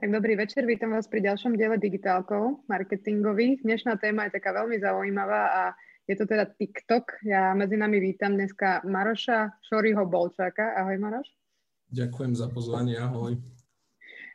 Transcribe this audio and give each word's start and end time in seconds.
Tak 0.00 0.16
dobrý 0.16 0.32
večer, 0.32 0.64
vítam 0.64 0.96
vás 0.96 1.04
pri 1.12 1.20
ďalšom 1.20 1.60
diele 1.60 1.76
digitálkov 1.76 2.64
marketingových. 2.72 3.60
Dnešná 3.60 4.00
téma 4.00 4.24
je 4.24 4.40
taká 4.40 4.56
veľmi 4.56 4.80
zaujímavá 4.80 5.42
a 5.52 5.62
je 6.08 6.16
to 6.16 6.24
teda 6.24 6.48
TikTok. 6.56 7.20
Ja 7.28 7.52
medzi 7.52 7.76
nami 7.76 8.00
vítam 8.00 8.32
dneska 8.32 8.80
Maroša 8.88 9.60
Šoriho 9.60 10.00
Bolčáka. 10.08 10.72
Ahoj 10.80 10.96
Maroš. 10.96 11.28
Ďakujem 11.92 12.32
za 12.32 12.48
pozvanie, 12.48 12.96
ahoj. 12.96 13.36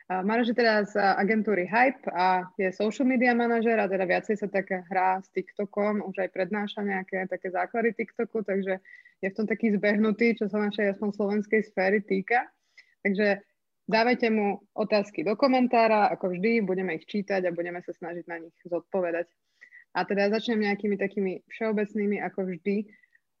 Maroš 0.06 0.54
je 0.54 0.56
teda 0.62 0.86
z 0.86 1.02
agentúry 1.02 1.66
Hype 1.66 2.14
a 2.14 2.46
je 2.54 2.70
social 2.70 3.10
media 3.10 3.34
manažer 3.34 3.74
a 3.82 3.90
teda 3.90 4.06
viacej 4.06 4.38
sa 4.38 4.46
tak 4.46 4.70
hrá 4.70 5.18
s 5.18 5.26
TikTokom, 5.34 5.98
už 6.06 6.14
aj 6.14 6.30
prednáša 6.30 6.86
nejaké 6.86 7.26
také 7.26 7.50
základy 7.50 7.90
TikToku, 7.90 8.46
takže 8.46 8.78
je 9.18 9.28
v 9.34 9.34
tom 9.34 9.50
taký 9.50 9.74
zbehnutý, 9.74 10.38
čo 10.38 10.46
sa 10.46 10.62
našej 10.62 10.94
aspoň 10.94 11.10
slovenskej 11.10 11.60
sféry 11.66 12.06
týka. 12.06 12.46
Takže 13.02 13.42
Dávajte 13.86 14.34
mu 14.34 14.66
otázky 14.74 15.22
do 15.22 15.38
komentára, 15.38 16.10
ako 16.10 16.34
vždy, 16.34 16.66
budeme 16.66 16.98
ich 16.98 17.06
čítať 17.06 17.46
a 17.46 17.54
budeme 17.54 17.78
sa 17.86 17.94
snažiť 17.94 18.26
na 18.26 18.42
nich 18.42 18.54
zodpovedať. 18.66 19.30
A 19.94 20.02
teda 20.02 20.26
začnem 20.28 20.66
nejakými 20.66 20.98
takými 20.98 21.46
všeobecnými, 21.46 22.18
ako 22.18 22.50
vždy. 22.50 22.90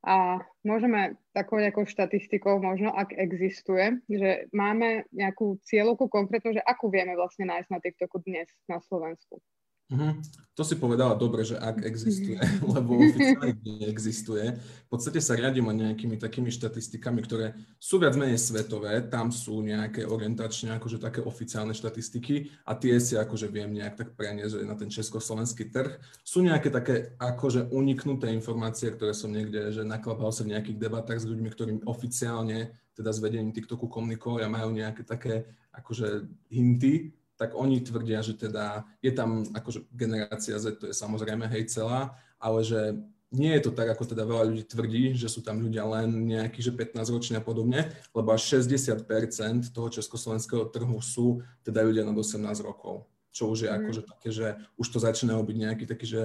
A 0.06 0.38
môžeme 0.62 1.18
takou 1.34 1.58
nejakou 1.58 1.82
štatistikou, 1.82 2.62
možno 2.62 2.94
ak 2.94 3.10
existuje, 3.18 3.98
že 4.06 4.46
máme 4.54 5.10
nejakú 5.10 5.58
cieľovku 5.66 6.06
konkrétnu, 6.06 6.54
že 6.54 6.62
akú 6.62 6.94
vieme 6.94 7.18
vlastne 7.18 7.50
nájsť 7.50 7.68
na 7.74 7.82
TikToku 7.82 8.22
dnes 8.22 8.46
na 8.70 8.78
Slovensku. 8.78 9.42
Uh-huh. 9.86 10.18
To 10.56 10.64
si 10.64 10.74
povedala 10.80 11.14
dobre, 11.14 11.46
že 11.46 11.54
ak 11.54 11.84
existuje, 11.84 12.40
lebo 12.74 12.96
oficiálne 12.96 13.54
neexistuje. 13.86 14.58
V 14.58 14.88
podstate 14.90 15.22
sa 15.22 15.38
riadíme 15.38 15.70
nejakými 15.70 16.18
takými 16.18 16.50
štatistikami, 16.50 17.22
ktoré 17.22 17.54
sú 17.78 18.02
viac 18.02 18.18
menej 18.18 18.40
svetové, 18.40 18.98
tam 19.06 19.30
sú 19.30 19.62
nejaké 19.62 20.02
orientačne 20.08 20.74
akože 20.80 20.98
také 20.98 21.22
oficiálne 21.22 21.70
štatistiky 21.70 22.50
a 22.66 22.74
tie 22.74 22.98
si 22.98 23.14
akože 23.14 23.46
viem 23.46 23.70
nejak 23.78 23.94
tak 23.94 24.08
preniesť 24.18 24.66
na 24.66 24.74
ten 24.74 24.90
československý 24.90 25.70
trh. 25.70 26.02
Sú 26.26 26.42
nejaké 26.42 26.72
také 26.72 27.14
akože 27.22 27.70
uniknuté 27.70 28.32
informácie, 28.34 28.90
ktoré 28.90 29.14
som 29.14 29.30
niekde, 29.30 29.70
že 29.70 29.86
naklapal 29.86 30.34
sa 30.34 30.42
v 30.42 30.56
nejakých 30.56 30.82
debatách 30.82 31.22
s 31.22 31.28
ľuďmi, 31.30 31.48
ktorým 31.52 31.78
oficiálne 31.86 32.74
teda 32.96 33.12
s 33.12 33.20
vedením 33.20 33.52
TikToku 33.52 33.92
komunikovali 33.92 34.42
a 34.42 34.50
majú 34.50 34.72
nejaké 34.72 35.04
také 35.04 35.44
akože 35.76 36.24
hinty, 36.48 37.12
tak 37.36 37.52
oni 37.52 37.84
tvrdia, 37.84 38.24
že 38.24 38.34
teda 38.36 38.84
je 39.04 39.12
tam 39.12 39.44
akože 39.52 39.84
generácia 39.92 40.56
Z, 40.56 40.80
to 40.80 40.84
je 40.88 40.94
samozrejme 40.96 41.44
hej 41.52 41.68
celá, 41.68 42.16
ale 42.40 42.64
že 42.64 42.96
nie 43.34 43.52
je 43.58 43.68
to 43.68 43.72
tak, 43.74 43.90
ako 43.90 44.06
teda 44.06 44.22
veľa 44.22 44.44
ľudí 44.48 44.64
tvrdí, 44.64 45.04
že 45.18 45.28
sú 45.28 45.42
tam 45.42 45.58
ľudia 45.60 45.82
len 45.84 46.08
nejakí, 46.30 46.62
že 46.62 46.72
15 46.72 47.02
roční 47.10 47.34
a 47.36 47.44
podobne, 47.44 47.92
lebo 48.14 48.32
až 48.32 48.62
60% 48.62 49.04
toho 49.74 49.88
československého 49.90 50.70
trhu 50.70 50.98
sú 51.02 51.42
teda 51.66 51.82
ľudia 51.82 52.06
nad 52.06 52.16
18 52.16 52.40
rokov. 52.62 53.04
Čo 53.34 53.52
už 53.52 53.66
je 53.66 53.70
mm. 53.70 53.76
akože 53.76 54.02
také, 54.06 54.28
že 54.32 54.46
už 54.78 54.86
to 54.88 54.98
začínajú 55.02 55.42
byť 55.42 55.56
nejaký 55.58 55.84
taký, 55.84 56.06
že 56.06 56.22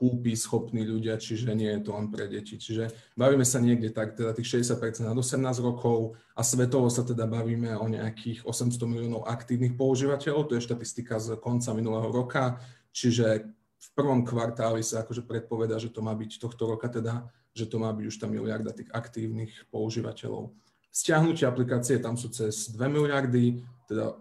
kúpi 0.00 0.32
schopní 0.32 0.88
ľudia, 0.88 1.20
čiže 1.20 1.52
nie 1.52 1.68
je 1.76 1.84
to 1.84 1.92
len 1.92 2.08
pre 2.08 2.24
deti. 2.24 2.56
Čiže 2.56 3.12
bavíme 3.20 3.44
sa 3.44 3.60
niekde 3.60 3.92
tak, 3.92 4.16
teda 4.16 4.32
tých 4.32 4.64
60% 4.64 5.04
na 5.04 5.12
18 5.12 5.60
rokov 5.60 6.16
a 6.32 6.40
svetovo 6.40 6.88
sa 6.88 7.04
teda 7.04 7.28
bavíme 7.28 7.76
o 7.76 7.84
nejakých 7.84 8.48
800 8.48 8.80
miliónov 8.88 9.28
aktívnych 9.28 9.76
používateľov, 9.76 10.48
to 10.48 10.56
je 10.56 10.64
štatistika 10.64 11.20
z 11.20 11.36
konca 11.36 11.76
minulého 11.76 12.08
roka, 12.08 12.56
čiže 12.96 13.52
v 13.80 13.88
prvom 13.92 14.24
kvartáli 14.24 14.80
sa 14.80 15.04
akože 15.04 15.28
predpoveda, 15.28 15.76
že 15.76 15.92
to 15.92 16.00
má 16.00 16.16
byť 16.16 16.40
tohto 16.40 16.64
roka 16.64 16.88
teda, 16.88 17.28
že 17.52 17.68
to 17.68 17.76
má 17.76 17.92
byť 17.92 18.04
už 18.08 18.16
tá 18.16 18.24
miliarda 18.24 18.72
tých 18.72 18.88
aktívnych 18.88 19.68
používateľov. 19.68 20.56
Stiahnutie 20.88 21.44
aplikácie 21.44 22.00
tam 22.00 22.16
sú 22.16 22.32
cez 22.32 22.72
2 22.72 22.88
miliardy, 22.88 23.60
teda 23.84 24.16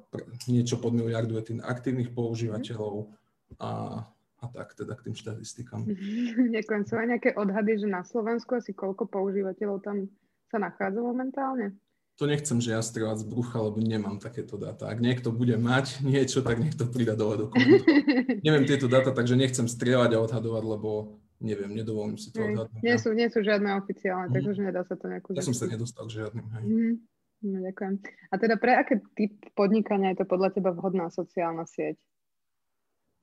niečo 0.52 0.75
pod 0.75 0.91
miliardu 0.91 1.39
je 1.39 1.55
tých 1.55 1.64
aktívnych 1.64 2.11
používateľov 2.11 3.16
a 3.64 4.03
a 4.40 4.45
tak 4.48 4.76
teda 4.76 4.95
k 4.95 5.09
tým 5.09 5.16
štatistikám. 5.16 5.84
Ďakujem. 6.56 6.82
Sú 6.88 6.95
aj 6.95 7.08
nejaké 7.12 7.30
odhady, 7.36 7.84
že 7.84 7.88
na 7.88 8.08
Slovensku 8.08 8.56
asi 8.56 8.72
koľko 8.72 9.08
používateľov 9.11 9.83
tam 9.83 10.08
sa 10.50 10.58
nachádza 10.58 11.00
momentálne? 11.04 11.76
To 12.20 12.27
nechcem, 12.27 12.60
že 12.60 12.76
ja 12.76 12.83
strieľať 12.83 13.23
z 13.23 13.30
brucha, 13.32 13.64
lebo 13.64 13.80
nemám 13.80 14.20
takéto 14.20 14.60
dáta. 14.60 14.92
Ak 14.92 14.99
niekto 14.99 15.32
bude 15.32 15.55
mať 15.55 16.04
niečo, 16.04 16.44
tak 16.44 16.60
nech 16.60 16.76
to 16.76 16.83
pridá 16.83 17.16
dole 17.16 17.39
do 17.39 17.48
komentu. 17.48 17.88
Neviem 18.48 18.67
tieto 18.67 18.92
dáta, 18.92 19.16
takže 19.16 19.39
nechcem 19.39 19.72
strieľať 19.72 20.20
a 20.20 20.23
odhadovať, 20.28 20.64
lebo 20.67 21.16
neviem, 21.39 21.72
nedovolím 21.72 22.20
si 22.20 22.36
to 22.36 22.44
odhadnúť. 22.44 22.83
Nie 22.83 22.99
sú, 22.99 23.16
nie 23.16 23.32
sú 23.32 23.39
žiadne 23.39 23.72
oficiálne, 23.80 24.28
mm. 24.28 24.36
takže 24.36 24.52
nedá 24.60 24.83
sa 24.83 24.99
to 24.99 25.08
nejako... 25.08 25.32
Ja 25.32 25.48
som 25.48 25.55
sa 25.55 25.72
nedostal 25.72 26.11
k 26.11 26.20
žiadnym. 26.20 26.48
Hej. 26.60 26.64
Mm. 26.67 26.95
No, 27.39 27.58
ďakujem. 27.64 27.94
A 28.04 28.36
teda 28.36 28.55
pre 28.60 28.76
aké 28.76 28.99
typ 29.16 29.39
podnikania 29.55 30.11
je 30.11 30.20
to 30.20 30.26
podľa 30.28 30.60
teba 30.60 30.76
vhodná 30.76 31.08
sociálna 31.08 31.64
sieť? 31.64 31.95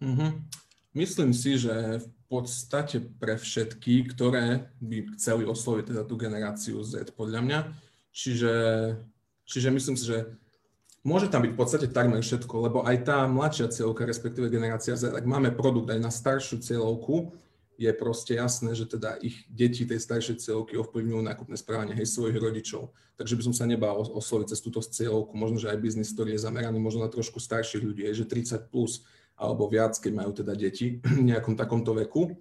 Mm-hmm. 0.00 0.31
Myslím 0.96 1.36
si, 1.36 1.60
že 1.60 2.00
v 2.00 2.08
podstate 2.24 3.04
pre 3.04 3.36
všetky, 3.36 4.16
ktoré 4.16 4.72
by 4.80 5.12
chceli 5.20 5.44
osloviť 5.44 5.92
teda 5.92 6.02
tú 6.08 6.16
generáciu 6.16 6.80
Z, 6.80 7.12
podľa 7.12 7.44
mňa. 7.44 7.58
Čiže, 8.16 8.54
čiže 9.44 9.68
myslím 9.76 10.00
si, 10.00 10.08
že 10.08 10.24
môže 11.04 11.28
tam 11.28 11.44
byť 11.44 11.52
v 11.52 11.60
podstate 11.60 11.92
takmer 11.92 12.24
všetko, 12.24 12.54
lebo 12.64 12.78
aj 12.80 12.96
tá 13.04 13.28
mladšia 13.28 13.68
cieľovka, 13.76 14.08
respektíve 14.08 14.48
generácia 14.48 14.96
Z, 14.96 15.12
ak 15.12 15.28
máme 15.28 15.52
produkt 15.52 15.92
aj 15.92 16.00
na 16.00 16.08
staršiu 16.08 16.64
cieľovku, 16.64 17.36
je 17.76 17.92
proste 17.92 18.40
jasné, 18.40 18.72
že 18.72 18.88
teda 18.88 19.20
ich 19.20 19.44
deti 19.52 19.84
tej 19.84 20.00
staršej 20.00 20.40
cieľovky 20.48 20.80
ovplyvňujú 20.80 21.20
nákupné 21.28 21.60
správanie 21.60 21.92
hej 21.92 22.08
svojich 22.08 22.40
rodičov. 22.40 22.88
Takže 23.20 23.36
by 23.36 23.42
som 23.52 23.52
sa 23.52 23.68
nebal 23.68 24.00
osloviť 24.00 24.48
cez 24.48 24.64
túto 24.64 24.80
cieľovku, 24.80 25.36
možno, 25.36 25.60
že 25.60 25.68
aj 25.68 25.76
biznis, 25.76 26.08
ktorý 26.16 26.40
je 26.40 26.44
zameraný 26.48 26.80
možno 26.80 27.04
na 27.04 27.12
trošku 27.12 27.36
starších 27.36 27.84
ľudí, 27.84 28.08
že 28.16 28.24
30 28.24 28.72
plus, 28.72 29.04
alebo 29.36 29.69
viac, 29.69 29.94
keď 30.00 30.12
majú 30.16 30.32
teda 30.32 30.56
deti 30.56 30.98
v 31.20 31.22
nejakom 31.28 31.54
takomto 31.54 31.92
veku. 31.92 32.32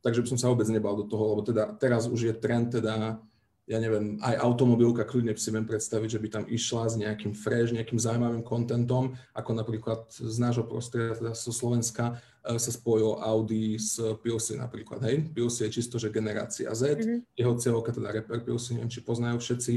Takže 0.00 0.22
by 0.22 0.28
som 0.30 0.38
sa 0.38 0.50
vôbec 0.52 0.68
nebal 0.68 0.94
do 0.94 1.08
toho, 1.08 1.34
lebo 1.34 1.42
teda 1.42 1.74
teraz 1.80 2.04
už 2.04 2.20
je 2.28 2.34
trend 2.36 2.76
teda, 2.76 3.16
ja 3.64 3.78
neviem, 3.80 4.20
aj 4.20 4.36
automobilka, 4.36 5.08
kľudne 5.08 5.32
si 5.32 5.48
viem 5.48 5.64
predstaviť, 5.64 6.08
že 6.12 6.20
by 6.20 6.28
tam 6.28 6.44
išla 6.44 6.82
s 6.92 6.94
nejakým 7.00 7.32
fresh, 7.32 7.72
nejakým 7.72 7.96
zaujímavým 7.96 8.44
kontentom, 8.44 9.16
ako 9.32 9.50
napríklad 9.56 10.04
z 10.12 10.36
nášho 10.36 10.68
prostredia, 10.68 11.16
teda 11.16 11.32
zo 11.32 11.56
Slovenska, 11.56 12.20
e, 12.44 12.60
sa 12.60 12.68
spojil 12.68 13.16
Audi 13.24 13.80
s 13.80 13.96
Pilsy 14.20 14.60
napríklad, 14.60 15.00
hej. 15.08 15.24
Pilsy 15.32 15.72
je 15.72 15.80
čisto, 15.80 15.96
že 15.96 16.12
generácia 16.12 16.68
Z, 16.76 17.00
mm-hmm. 17.00 17.18
jeho 17.40 17.56
cieľovka, 17.56 17.96
teda 17.96 18.12
reper 18.12 18.44
Pilsy, 18.44 18.76
neviem, 18.76 18.92
či 18.92 19.00
poznajú 19.00 19.40
všetci, 19.40 19.72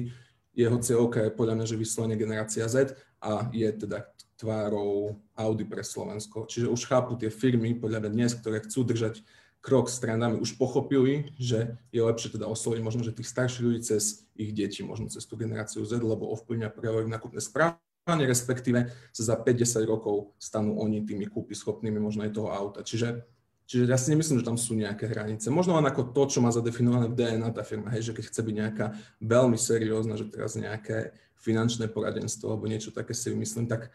jeho 0.57 0.77
cieľovka 0.81 1.23
je 1.23 1.31
podľa 1.31 1.53
mňa, 1.55 1.65
že 1.71 1.79
vyslovene 1.79 2.19
generácia 2.19 2.67
Z 2.67 2.99
a 3.23 3.47
je 3.53 3.69
teda 3.71 4.09
tvárou 4.37 5.17
Audi 5.33 5.65
pre 5.65 5.81
Slovensko. 5.81 6.45
Čiže 6.45 6.69
už 6.69 6.85
chápu 6.85 7.17
tie 7.17 7.33
firmy, 7.33 7.73
podľa 7.73 8.05
mňa 8.05 8.11
dnes, 8.13 8.31
ktoré 8.37 8.61
chcú 8.61 8.85
držať 8.85 9.25
krok 9.59 9.89
s 9.89 9.97
trendami, 9.99 10.39
už 10.39 10.55
pochopili, 10.55 11.33
že 11.35 11.75
je 11.89 11.99
lepšie 11.99 12.37
teda 12.37 12.45
osloviť 12.47 12.81
možno, 12.85 13.01
že 13.03 13.11
tých 13.11 13.27
starších 13.27 13.65
ľudí 13.65 13.81
cez 13.83 14.29
ich 14.37 14.53
deti, 14.53 14.85
možno 14.85 15.09
cez 15.09 15.25
tú 15.25 15.35
generáciu 15.35 15.83
Z, 15.83 15.99
lebo 15.99 16.29
ovplyvňa 16.37 16.69
práve 16.71 17.09
nakupné 17.09 17.41
správanie, 17.41 18.25
respektíve 18.29 18.93
sa 19.11 19.23
za 19.33 19.35
5-10 19.35 19.83
rokov 19.89 20.37
stanú 20.37 20.77
oni 20.79 21.03
tými 21.03 21.27
kúpy 21.27 21.57
schopnými 21.57 21.99
možno 21.99 22.23
aj 22.23 22.31
toho 22.31 22.53
auta. 22.53 22.85
Čiže 22.85 23.25
Čiže 23.67 23.83
ja 23.83 23.99
si 23.99 24.15
nemyslím, 24.15 24.39
že 24.39 24.47
tam 24.47 24.55
sú 24.55 24.79
nejaké 24.79 25.11
hranice. 25.11 25.51
Možno 25.51 25.75
len 25.75 25.83
ako 25.83 26.15
to, 26.15 26.31
čo 26.31 26.39
má 26.39 26.55
zadefinované 26.55 27.11
v 27.11 27.19
DNA 27.19 27.51
tá 27.51 27.67
firma, 27.67 27.91
hej, 27.91 28.09
že 28.09 28.15
keď 28.15 28.31
chce 28.31 28.41
byť 28.47 28.55
nejaká 28.63 28.85
veľmi 29.19 29.59
seriózna, 29.59 30.15
že 30.15 30.31
teraz 30.31 30.55
nejaké 30.55 31.11
finančné 31.35 31.91
poradenstvo 31.91 32.47
alebo 32.47 32.71
niečo 32.71 32.95
také 32.95 33.11
si 33.11 33.27
vymyslím, 33.27 33.67
tak 33.67 33.91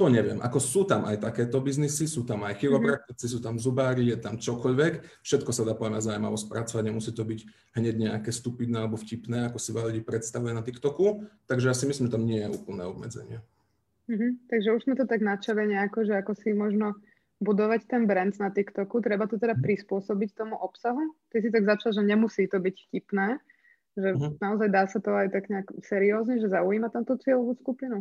to 0.00 0.08
neviem. 0.08 0.40
Ako 0.40 0.56
sú 0.56 0.88
tam 0.88 1.04
aj 1.04 1.20
takéto 1.20 1.60
biznisy, 1.60 2.08
sú 2.08 2.24
tam 2.24 2.48
aj 2.48 2.56
chiropraktici, 2.56 3.28
sú 3.28 3.36
tam 3.36 3.60
zubári, 3.60 4.08
je 4.08 4.16
tam 4.16 4.40
čokoľvek. 4.40 5.20
Všetko 5.20 5.52
sa 5.52 5.68
dá 5.68 5.76
povedať 5.76 6.08
zaujímavo 6.08 6.40
spracovať, 6.40 6.88
nemusí 6.88 7.12
to 7.12 7.20
byť 7.20 7.40
hneď 7.76 7.94
nejaké 8.08 8.32
stupidné 8.32 8.80
alebo 8.80 8.96
vtipné, 8.96 9.52
ako 9.52 9.60
si 9.60 9.76
veľa 9.76 9.92
ľudí 9.92 10.00
predstavuje 10.00 10.56
na 10.56 10.64
TikToku. 10.64 11.28
Takže 11.44 11.68
ja 11.68 11.76
si 11.76 11.84
myslím, 11.84 12.08
že 12.08 12.16
tam 12.16 12.24
nie 12.24 12.40
je 12.40 12.48
úplné 12.48 12.88
obmedzenie. 12.88 13.44
Mm-hmm. 14.08 14.48
Takže 14.48 14.68
už 14.72 14.80
sme 14.88 14.94
to 14.96 15.04
tak 15.04 15.20
načali 15.20 15.68
nejako, 15.68 16.08
že 16.08 16.16
ako 16.16 16.32
si 16.32 16.56
možno 16.56 16.96
budovať 17.44 17.84
ten 17.84 18.08
brand 18.08 18.32
na 18.40 18.48
TikToku, 18.48 19.04
treba 19.04 19.28
to 19.28 19.36
teda 19.36 19.52
mhm. 19.52 19.64
prispôsobiť 19.64 20.30
tomu 20.32 20.56
obsahu. 20.56 21.12
Ty 21.28 21.44
si 21.44 21.52
tak 21.52 21.68
začal, 21.68 21.92
že 21.92 22.08
nemusí 22.08 22.48
to 22.48 22.56
byť 22.56 22.76
vtipné, 22.88 23.36
že 24.00 24.16
mm-hmm. 24.16 24.40
naozaj 24.40 24.68
dá 24.72 24.88
sa 24.88 24.96
to 24.96 25.12
aj 25.12 25.28
tak 25.28 25.52
nejak 25.52 25.68
seriózne, 25.84 26.40
že 26.40 26.48
zaujíma 26.48 26.88
tam 26.88 27.04
tú 27.04 27.20
cieľovú 27.20 27.52
skupinu. 27.60 28.00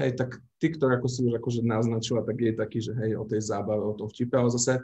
Hej, 0.00 0.16
tak 0.16 0.40
TikTok, 0.64 0.96
ako 0.96 1.06
si 1.12 1.20
už 1.28 1.36
akože 1.36 1.60
naznačila, 1.60 2.24
tak 2.24 2.40
je 2.40 2.56
taký, 2.56 2.80
že 2.80 2.96
hej, 3.04 3.20
o 3.20 3.28
tej 3.28 3.44
zábave, 3.44 3.84
o 3.84 3.92
tom 3.92 4.08
vtipe, 4.08 4.32
ale 4.32 4.48
zase 4.48 4.80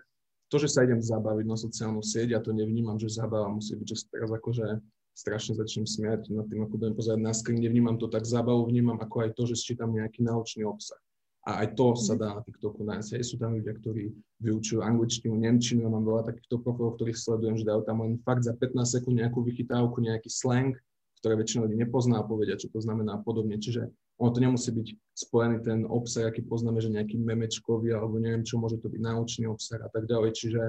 to, 0.53 0.61
že 0.61 0.69
sa 0.69 0.85
idem 0.85 1.01
zabaviť 1.01 1.47
na 1.49 1.57
sociálnu 1.57 2.05
sieť, 2.05 2.37
ja 2.37 2.41
to 2.45 2.53
nevnímam, 2.53 3.01
že 3.01 3.09
zábava 3.09 3.49
musí 3.49 3.73
byť, 3.81 3.87
že 3.89 3.97
teraz 4.13 4.29
akože 4.29 4.85
strašne 5.17 5.57
začnem 5.57 5.89
smiať 5.89 6.29
nad 6.37 6.45
tým, 6.53 6.69
ako 6.69 6.77
budem 6.77 6.93
pozerať 6.93 7.21
na 7.25 7.33
screen, 7.33 7.65
nevnímam 7.65 7.97
to 7.97 8.13
tak 8.13 8.29
zábavu, 8.29 8.69
vnímam 8.69 9.01
ako 9.01 9.25
aj 9.25 9.31
to, 9.33 9.43
že 9.49 9.57
sčítam 9.57 9.97
nejaký 9.97 10.21
naučný 10.21 10.69
obsah. 10.69 11.01
A 11.49 11.65
aj 11.65 11.79
to 11.79 11.97
sa 11.97 12.13
mhm. 12.13 12.21
dá 12.21 12.29
na 12.37 12.43
TikToku 12.45 12.83
nájsť. 12.85 13.09
Hej, 13.17 13.25
sú 13.33 13.37
tam 13.41 13.57
ľudia, 13.57 13.73
ktorí 13.73 14.13
vyučujú 14.45 14.85
angličtinu, 14.85 15.33
nemčinu, 15.33 15.87
ja 15.87 15.91
mám 15.91 16.05
veľa 16.05 16.29
takýchto 16.29 16.61
profilov, 16.61 17.01
ktorých 17.01 17.17
sledujem, 17.17 17.57
že 17.57 17.65
dajú 17.65 17.81
tam 17.89 18.05
len 18.05 18.21
fakt 18.21 18.45
za 18.45 18.53
15 18.53 18.85
sekúnd 18.85 19.17
nejakú 19.17 19.41
vychytávku, 19.41 19.97
nejaký 20.05 20.29
slang, 20.29 20.77
ktoré 21.23 21.41
väčšina 21.41 21.65
ľudí 21.65 21.77
nepozná 21.81 22.21
a 22.21 22.29
povedia, 22.29 22.61
čo 22.61 22.69
to 22.69 22.83
znamená 22.83 23.17
a 23.17 23.21
podobne. 23.23 23.57
Čiže 23.57 23.89
ono 24.17 24.31
to 24.33 24.41
nemusí 24.41 24.73
byť 24.73 24.89
spojený 25.13 25.57
ten 25.61 25.85
obsah, 25.85 26.29
aký 26.29 26.41
poznáme, 26.45 26.81
že 26.81 26.93
nejaký 26.93 27.21
memečkový, 27.21 27.93
alebo 27.93 28.17
neviem 28.17 28.45
čo, 28.45 28.57
môže 28.57 28.81
to 28.81 28.89
byť 28.89 29.01
naučný 29.01 29.45
obsah 29.49 29.81
a 29.85 29.89
tak 29.93 30.09
ďalej, 30.09 30.33
čiže, 30.33 30.63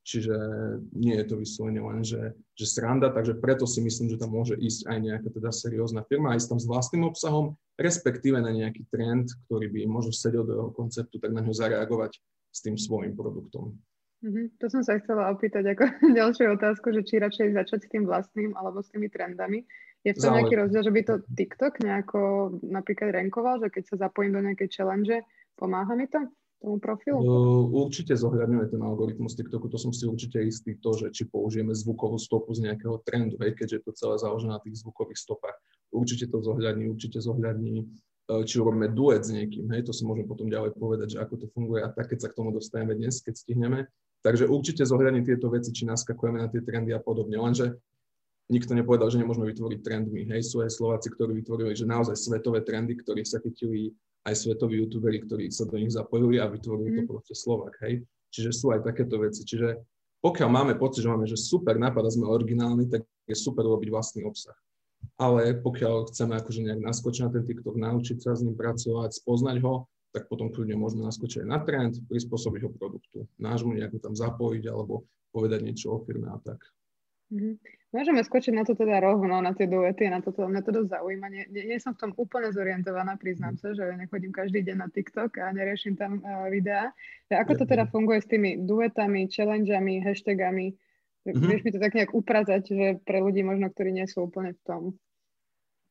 čiže 0.00 0.36
nie 0.96 1.16
je 1.20 1.24
to 1.28 1.36
vyslovene 1.36 1.80
len, 1.84 2.00
že, 2.00 2.32
že 2.56 2.64
sranda, 2.64 3.12
takže 3.12 3.36
preto 3.36 3.68
si 3.68 3.84
myslím, 3.84 4.16
že 4.16 4.20
tam 4.20 4.32
môže 4.32 4.56
ísť 4.56 4.88
aj 4.88 4.98
nejaká 5.00 5.28
teda 5.28 5.52
seriózna 5.52 6.08
firma, 6.08 6.32
s 6.36 6.48
tam 6.48 6.56
s 6.56 6.64
vlastným 6.64 7.04
obsahom, 7.04 7.52
respektíve 7.76 8.40
na 8.40 8.52
nejaký 8.52 8.88
trend, 8.88 9.28
ktorý 9.48 9.68
by 9.68 9.80
možno 9.84 10.16
sedel 10.16 10.48
do 10.48 10.56
jeho 10.56 10.70
konceptu, 10.72 11.20
tak 11.20 11.36
na 11.36 11.44
ňo 11.44 11.52
zareagovať 11.52 12.16
s 12.48 12.58
tým 12.64 12.80
svojim 12.80 13.12
produktom. 13.12 13.76
Mm-hmm. 14.24 14.46
To 14.64 14.66
som 14.72 14.80
sa 14.80 14.96
chcela 14.96 15.28
opýtať 15.28 15.76
ako 15.76 15.84
ďalšiu 16.18 16.56
otázku, 16.56 16.88
že 16.96 17.04
či 17.04 17.20
radšej 17.20 17.52
začať 17.52 17.80
s 17.84 17.90
tým 17.92 18.08
vlastným 18.08 18.56
alebo 18.56 18.80
s 18.80 18.88
tými 18.88 19.12
trendami. 19.12 19.68
Je 20.06 20.14
v 20.14 20.22
tom 20.22 20.38
nejaký 20.38 20.54
rozdiel, 20.54 20.82
že 20.86 20.94
by 20.94 21.02
to 21.02 21.14
TikTok 21.34 21.82
nejako 21.82 22.20
napríklad 22.62 23.10
renkoval, 23.10 23.58
že 23.58 23.74
keď 23.74 23.82
sa 23.90 24.06
zapojím 24.06 24.38
do 24.38 24.40
nejakej 24.46 24.70
challenge, 24.70 25.18
pomáha 25.58 25.98
mi 25.98 26.06
to? 26.06 26.22
tomu 26.66 26.80
profilu? 26.80 27.20
Uh, 27.20 27.68
určite 27.84 28.16
zohľadňuje 28.16 28.72
ten 28.72 28.80
algoritmus 28.80 29.36
TikToku, 29.36 29.68
to 29.68 29.78
som 29.78 29.92
si 29.92 30.08
určite 30.08 30.40
istý 30.40 30.74
to, 30.80 30.96
že 30.96 31.12
či 31.12 31.28
použijeme 31.28 31.76
zvukovú 31.76 32.16
stopu 32.16 32.56
z 32.56 32.66
nejakého 32.66 33.00
trendu, 33.04 33.36
hej, 33.44 33.52
keďže 33.54 33.74
je 33.76 33.84
to 33.84 33.92
celé 33.92 34.14
založené 34.16 34.56
na 34.56 34.62
tých 34.64 34.80
zvukových 34.80 35.20
stopách. 35.20 35.56
Určite 35.92 36.32
to 36.32 36.40
zohľadní, 36.42 36.88
určite 36.90 37.20
zohľadní 37.20 37.86
či 38.26 38.58
urobíme 38.58 38.90
duet 38.90 39.22
s 39.22 39.30
niekým, 39.30 39.70
hej, 39.70 39.86
to 39.86 39.94
si 39.94 40.02
môžeme 40.02 40.26
potom 40.26 40.50
ďalej 40.50 40.74
povedať, 40.74 41.14
že 41.14 41.22
ako 41.22 41.34
to 41.38 41.46
funguje 41.54 41.78
a 41.86 41.94
tak, 41.94 42.10
keď 42.10 42.26
sa 42.26 42.28
k 42.34 42.36
tomu 42.42 42.50
dostaneme 42.50 42.98
dnes, 42.98 43.22
keď 43.22 43.38
stihneme. 43.38 43.86
Takže 44.26 44.50
určite 44.50 44.82
zohľadní 44.82 45.22
tieto 45.22 45.46
veci, 45.46 45.70
či 45.70 45.86
naskakujeme 45.86 46.42
na 46.42 46.50
tie 46.50 46.58
trendy 46.58 46.90
a 46.90 46.98
podobne. 46.98 47.38
Lenže 47.38 47.78
nikto 48.50 48.72
nepovedal, 48.74 49.10
že 49.10 49.18
nemôžeme 49.18 49.50
vytvoriť 49.50 49.80
trendmi. 49.82 50.28
Hej, 50.30 50.52
sú 50.52 50.62
aj 50.62 50.70
Slováci, 50.74 51.10
ktorí 51.12 51.42
vytvorili, 51.42 51.74
že 51.74 51.88
naozaj 51.88 52.14
svetové 52.14 52.62
trendy, 52.62 52.94
ktorých 52.98 53.28
sa 53.28 53.38
chytili 53.42 53.94
aj 54.26 54.34
svetoví 54.34 54.82
youtuberi, 54.82 55.22
ktorí 55.22 55.50
sa 55.50 55.66
do 55.66 55.78
nich 55.78 55.94
zapojili 55.94 56.42
a 56.42 56.50
vytvorili 56.50 56.90
mm. 56.90 56.96
to 56.96 57.02
mhm. 57.02 57.10
proste 57.10 57.34
Slovak. 57.34 57.74
Hej. 57.82 58.02
Čiže 58.30 58.50
sú 58.52 58.74
aj 58.74 58.86
takéto 58.86 59.18
veci. 59.22 59.46
Čiže 59.46 59.80
pokiaľ 60.20 60.48
máme 60.50 60.72
pocit, 60.78 61.06
že 61.06 61.10
máme 61.10 61.26
že 61.26 61.38
super 61.38 61.78
nápad 61.78 62.02
a 62.02 62.10
sme 62.10 62.26
originálni, 62.26 62.90
tak 62.90 63.06
je 63.30 63.36
super 63.38 63.62
robiť 63.62 63.88
vlastný 63.90 64.26
obsah 64.26 64.56
ale 65.16 65.56
pokiaľ 65.62 66.10
chceme 66.12 66.34
akože 66.36 66.60
nejak 66.66 66.80
naskočiť 66.82 67.22
na 67.24 67.30
ten 67.32 67.44
TikTok, 67.46 67.76
naučiť 67.78 68.18
sa 68.20 68.36
s 68.36 68.42
ním 68.44 68.58
pracovať, 68.58 69.16
spoznať 69.16 69.56
ho, 69.64 69.86
tak 70.12 70.28
potom 70.32 70.48
kľudne 70.48 70.76
môžeme 70.80 71.04
naskočiť 71.04 71.44
aj 71.44 71.48
na 71.48 71.58
trend, 71.60 71.94
prispôsobiť 72.08 72.60
ho 72.66 72.70
produktu, 72.72 73.28
nášmu 73.36 73.76
nejako 73.76 74.00
tam 74.00 74.14
zapojiť 74.16 74.64
alebo 74.68 75.04
povedať 75.32 75.60
niečo 75.64 75.92
o 75.92 76.00
firme 76.04 76.32
a 76.32 76.38
tak. 76.40 76.60
Mm-hmm. 77.32 77.54
Môžeme 77.96 78.20
skočiť 78.20 78.52
na 78.52 78.68
to 78.68 78.76
teda 78.76 79.00
rovno, 79.00 79.40
na 79.40 79.56
tie 79.56 79.64
duety, 79.64 80.12
na 80.12 80.20
toto, 80.20 80.44
mňa 80.44 80.60
to 80.60 80.68
dosť 80.68 81.00
zaujíma. 81.00 81.26
Nie, 81.32 81.44
nie, 81.48 81.64
nie 81.64 81.80
som 81.80 81.96
v 81.96 82.00
tom 82.04 82.12
úplne 82.20 82.52
zorientovaná, 82.52 83.16
priznám 83.16 83.56
sa, 83.56 83.72
že 83.72 83.88
nechodím 83.96 84.36
každý 84.36 84.60
deň 84.68 84.76
na 84.76 84.88
TikTok 84.92 85.40
a 85.40 85.48
neriešim 85.56 85.96
tam 85.96 86.20
uh, 86.20 86.52
videá. 86.52 86.92
Ako 87.32 87.56
to 87.56 87.64
teda 87.64 87.88
funguje 87.88 88.20
s 88.20 88.28
tými 88.28 88.60
duetami, 88.68 89.32
challengeami, 89.32 90.04
hashtagami? 90.04 90.76
Mm-hmm. 91.24 91.48
Vieš 91.48 91.62
mi 91.64 91.70
to 91.72 91.80
tak 91.80 91.96
nejak 91.96 92.12
upratať, 92.12 92.62
že 92.68 92.86
pre 93.00 93.24
ľudí 93.24 93.40
možno, 93.40 93.72
ktorí 93.72 93.96
nie 93.96 94.04
sú 94.04 94.28
úplne 94.28 94.52
v 94.52 94.62
tom 94.68 94.82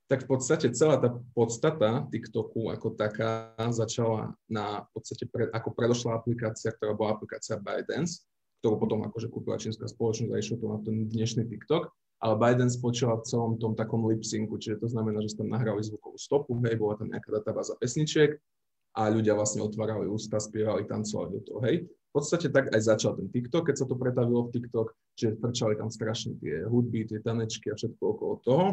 tak 0.06 0.30
v 0.30 0.38
podstate 0.38 0.70
celá 0.70 1.02
tá 1.02 1.10
podstata 1.34 2.06
TikToku 2.14 2.70
ako 2.70 2.94
taká 2.94 3.58
začala 3.74 4.38
na 4.46 4.86
v 4.86 5.02
podstate 5.02 5.26
pred, 5.26 5.50
ako 5.50 5.74
predošla 5.74 6.22
aplikácia, 6.22 6.70
ktorá 6.70 6.94
bola 6.94 7.18
aplikácia 7.18 7.58
ByteDance, 7.58 8.22
ktorú 8.66 8.82
potom 8.82 9.06
akože 9.06 9.30
kúpila 9.30 9.62
čínska 9.62 9.86
spoločnosť 9.86 10.34
a 10.34 10.42
išlo 10.42 10.58
to 10.58 10.66
na 10.74 10.82
ten 10.82 11.06
dnešný 11.06 11.46
TikTok. 11.46 11.94
Ale 12.18 12.34
ByteDance 12.42 12.82
spočíva 12.82 13.22
v 13.22 13.28
celom 13.30 13.62
tom 13.62 13.78
takom 13.78 14.02
lip-syncu, 14.10 14.58
čiže 14.58 14.82
to 14.82 14.90
znamená, 14.90 15.22
že 15.22 15.38
tam 15.38 15.54
nahrali 15.54 15.86
zvukovú 15.86 16.18
stopu, 16.18 16.58
hej, 16.66 16.82
bola 16.82 16.98
tam 16.98 17.14
nejaká 17.14 17.30
databáza 17.30 17.78
pesničiek 17.78 18.42
a 18.98 19.14
ľudia 19.14 19.38
vlastne 19.38 19.62
otvárali 19.62 20.10
ústa, 20.10 20.42
spievali, 20.42 20.90
tancovali 20.90 21.38
do 21.38 21.40
toho, 21.46 21.60
hej. 21.62 21.86
V 21.86 22.12
podstate 22.16 22.50
tak 22.50 22.74
aj 22.74 22.82
začal 22.82 23.14
ten 23.22 23.30
TikTok, 23.30 23.70
keď 23.70 23.76
sa 23.78 23.86
to 23.86 24.00
pretavilo 24.00 24.50
v 24.50 24.58
TikTok, 24.58 24.98
čiže 25.14 25.38
frčali 25.38 25.78
tam 25.78 25.94
strašne 25.94 26.34
tie 26.42 26.66
hudby, 26.66 27.06
tie 27.06 27.22
tanečky 27.22 27.70
a 27.70 27.78
všetko 27.78 28.02
okolo 28.02 28.34
toho. 28.42 28.66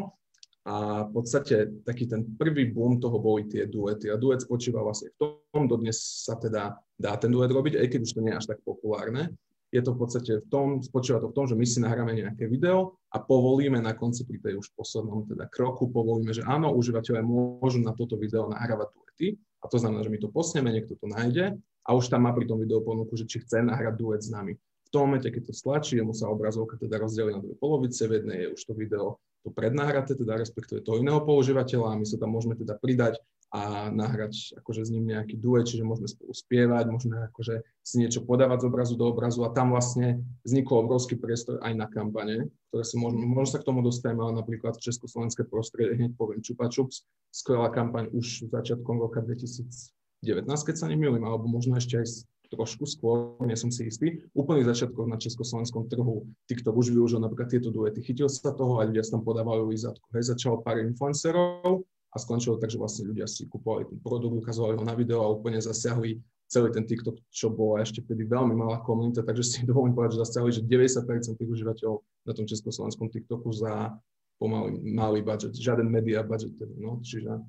A 0.63 1.03
v 1.03 1.11
podstate 1.11 1.83
taký 1.83 2.07
ten 2.07 2.23
prvý 2.39 2.71
boom 2.71 2.95
toho 3.03 3.19
boli 3.19 3.51
tie 3.51 3.67
duety. 3.67 4.07
A 4.07 4.15
duet 4.15 4.39
spočíva 4.39 4.79
vlastne 4.79 5.11
v 5.19 5.35
tom, 5.51 5.67
dodnes 5.67 5.99
sa 6.23 6.39
teda 6.39 6.79
dá 6.95 7.19
ten 7.19 7.27
duet 7.27 7.51
robiť, 7.51 7.83
aj 7.83 7.87
keď 7.91 7.99
už 7.99 8.13
to 8.15 8.23
nie 8.23 8.31
je 8.31 8.39
až 8.39 8.47
tak 8.55 8.63
populárne. 8.63 9.35
Je 9.73 9.81
to 9.81 9.97
v 9.97 10.05
podstate 10.05 10.31
v 10.37 10.47
tom, 10.53 10.67
spočíva 10.85 11.17
to 11.17 11.33
v 11.33 11.35
tom, 11.35 11.49
že 11.49 11.57
my 11.57 11.65
si 11.65 11.81
nahráme 11.81 12.13
nejaké 12.13 12.45
video 12.45 13.01
a 13.09 13.17
povolíme 13.17 13.81
na 13.81 13.97
konci 13.97 14.21
pri 14.21 14.37
tej 14.37 14.61
už 14.61 14.69
poslednom 14.77 15.25
teda 15.25 15.49
kroku, 15.49 15.89
povolíme, 15.89 16.29
že 16.29 16.45
áno, 16.45 16.69
užívateľe 16.77 17.25
môžu 17.25 17.81
na 17.81 17.97
toto 17.97 18.13
video 18.13 18.45
nahrávať 18.45 18.93
duety. 18.93 19.27
A 19.63 19.65
to 19.65 19.81
znamená, 19.81 20.05
že 20.05 20.13
my 20.13 20.19
to 20.21 20.29
posneme, 20.29 20.69
niekto 20.69 20.93
to 20.93 21.09
nájde 21.09 21.57
a 21.57 21.89
už 21.97 22.13
tam 22.13 22.29
má 22.29 22.31
pri 22.37 22.45
tom 22.45 22.61
video 22.61 22.85
ponuku, 22.85 23.17
že 23.17 23.25
či 23.25 23.41
chce 23.41 23.65
nahrať 23.65 23.97
duet 23.97 24.21
s 24.21 24.29
nami. 24.29 24.53
V 24.61 24.89
tom 24.93 25.09
momente, 25.09 25.25
keď 25.33 25.49
to 25.49 25.53
stlačí, 25.57 25.97
mu 26.05 26.13
sa 26.13 26.29
obrazovka 26.29 26.77
teda 26.77 27.01
rozdelí 27.01 27.33
na 27.33 27.41
dve 27.41 27.57
polovice, 27.57 28.05
v 28.05 28.21
jednej 28.21 28.37
je 28.45 28.47
už 28.53 28.61
to 28.61 28.73
video 28.77 29.17
to 29.43 29.51
prednahraté, 29.51 30.15
teda 30.15 30.39
respektíve 30.39 30.85
toho 30.85 31.03
iného 31.03 31.19
používateľa 31.19 31.87
a 31.91 31.99
my 31.99 32.05
sa 32.07 32.15
tam 32.15 32.31
môžeme 32.31 32.55
teda 32.55 32.79
pridať 32.79 33.19
a 33.53 33.93
nahrať 33.93 34.57
akože 34.57 34.81
s 34.81 34.89
ním 34.89 35.13
nejaký 35.13 35.37
duet, 35.37 35.69
čiže 35.69 35.85
môžeme 35.85 36.09
spolu 36.09 36.33
spievať, 36.33 36.89
môžeme 36.89 37.21
akože 37.29 37.61
si 37.85 37.95
niečo 38.01 38.25
podávať 38.25 38.65
z 38.65 38.67
obrazu 38.73 38.93
do 38.97 39.05
obrazu 39.05 39.45
a 39.45 39.53
tam 39.53 39.77
vlastne 39.77 40.25
vznikol 40.41 40.89
obrovský 40.89 41.21
priestor 41.21 41.61
aj 41.61 41.77
na 41.77 41.85
kampane, 41.85 42.49
ktoré 42.73 42.81
si 42.81 42.97
môžeme, 42.97 43.29
možno 43.29 43.53
sa 43.53 43.61
k 43.61 43.69
tomu 43.69 43.85
dostaneme, 43.85 44.25
ale 44.25 44.41
napríklad 44.41 44.73
v 44.73 44.89
československé 44.89 45.45
prostredie, 45.45 46.01
hneď 46.01 46.17
poviem 46.17 46.41
Čupa 46.41 46.65
Čups, 46.65 47.05
skvelá 47.29 47.69
kampaň 47.69 48.09
už 48.09 48.49
začiatkom 48.49 48.97
roka 48.97 49.21
2019, 49.21 49.93
keď 50.49 50.75
sa 50.75 50.89
nemýlim, 50.89 51.21
alebo 51.21 51.45
možno 51.45 51.77
ešte 51.77 52.01
aj 52.01 52.25
trošku 52.49 52.89
skôr, 52.89 53.37
nie 53.45 53.57
som 53.57 53.69
si 53.69 53.85
istý, 53.85 54.21
úplných 54.33 54.69
začiatkov 54.69 55.09
na 55.09 55.17
československom 55.17 55.89
trhu 55.89 56.25
TikTok 56.49 56.73
už 56.73 56.93
využil 56.93 57.17
napríklad 57.21 57.49
tieto 57.49 57.73
duety. 57.73 58.01
Chytil 58.05 58.29
sa 58.29 58.53
toho 58.53 58.77
a 58.77 58.85
ľudia 58.85 59.01
sa 59.01 59.17
tam 59.17 59.25
podávali 59.25 59.73
lízatku. 59.73 60.05
Hej, 60.13 60.37
začalo 60.37 60.61
pár 60.61 60.81
influencerov 60.85 61.81
a 62.13 62.15
skončilo 62.21 62.61
tak, 62.61 62.69
že 62.69 62.77
vlastne 62.77 63.09
ľudia 63.09 63.25
si 63.25 63.49
kupovali 63.49 63.89
ten 63.89 63.97
produkt, 63.97 64.37
ukazovali 64.37 64.77
ho 64.77 64.85
na 64.85 64.93
video 64.93 65.25
a 65.25 65.33
úplne 65.33 65.57
zasiahli 65.57 66.21
celý 66.45 66.69
ten 66.69 66.85
TikTok, 66.85 67.17
čo 67.33 67.49
bola 67.49 67.81
ešte 67.81 68.05
vtedy 68.05 68.29
veľmi 68.29 68.53
malá 68.53 68.77
komunita, 68.85 69.25
takže 69.25 69.43
si 69.43 69.57
dovolím 69.69 69.97
povedať, 69.97 70.21
že 70.21 70.23
zasiahli, 70.29 70.51
že 70.53 70.61
90% 70.61 71.41
tých 71.41 71.49
užívateľov 71.49 71.97
na 72.29 72.33
tom 72.37 72.45
československom 72.45 73.09
TikToku 73.09 73.49
za 73.49 73.97
pomaly 74.37 74.77
malý 74.85 75.25
budget, 75.25 75.57
žiaden 75.57 75.89
media 75.89 76.21
budget, 76.21 76.53
teda, 76.57 76.75
no, 76.77 77.01
čiže 77.01 77.41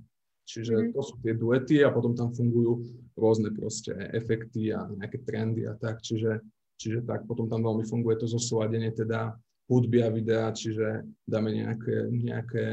Čiže 0.45 0.75
mm. 0.77 0.93
to 0.93 1.01
sú 1.01 1.15
tie 1.25 1.33
duety 1.33 1.81
a 1.81 1.89
potom 1.89 2.13
tam 2.13 2.29
fungujú 2.29 2.85
rôzne 3.17 3.49
proste 3.57 3.97
efekty 4.13 4.77
a 4.77 4.85
nejaké 4.93 5.25
trendy 5.25 5.65
a 5.65 5.73
tak. 5.73 6.05
Čiže, 6.05 6.45
čiže 6.77 7.01
tak, 7.09 7.25
potom 7.25 7.49
tam 7.49 7.65
veľmi 7.65 7.89
funguje 7.89 8.21
to 8.21 8.29
zosúladenie 8.29 8.93
teda 8.93 9.33
hudby 9.73 10.05
a 10.05 10.13
videa, 10.13 10.53
čiže 10.53 11.09
dáme 11.25 11.49
nejaké, 11.49 12.13
nejaké, 12.13 12.65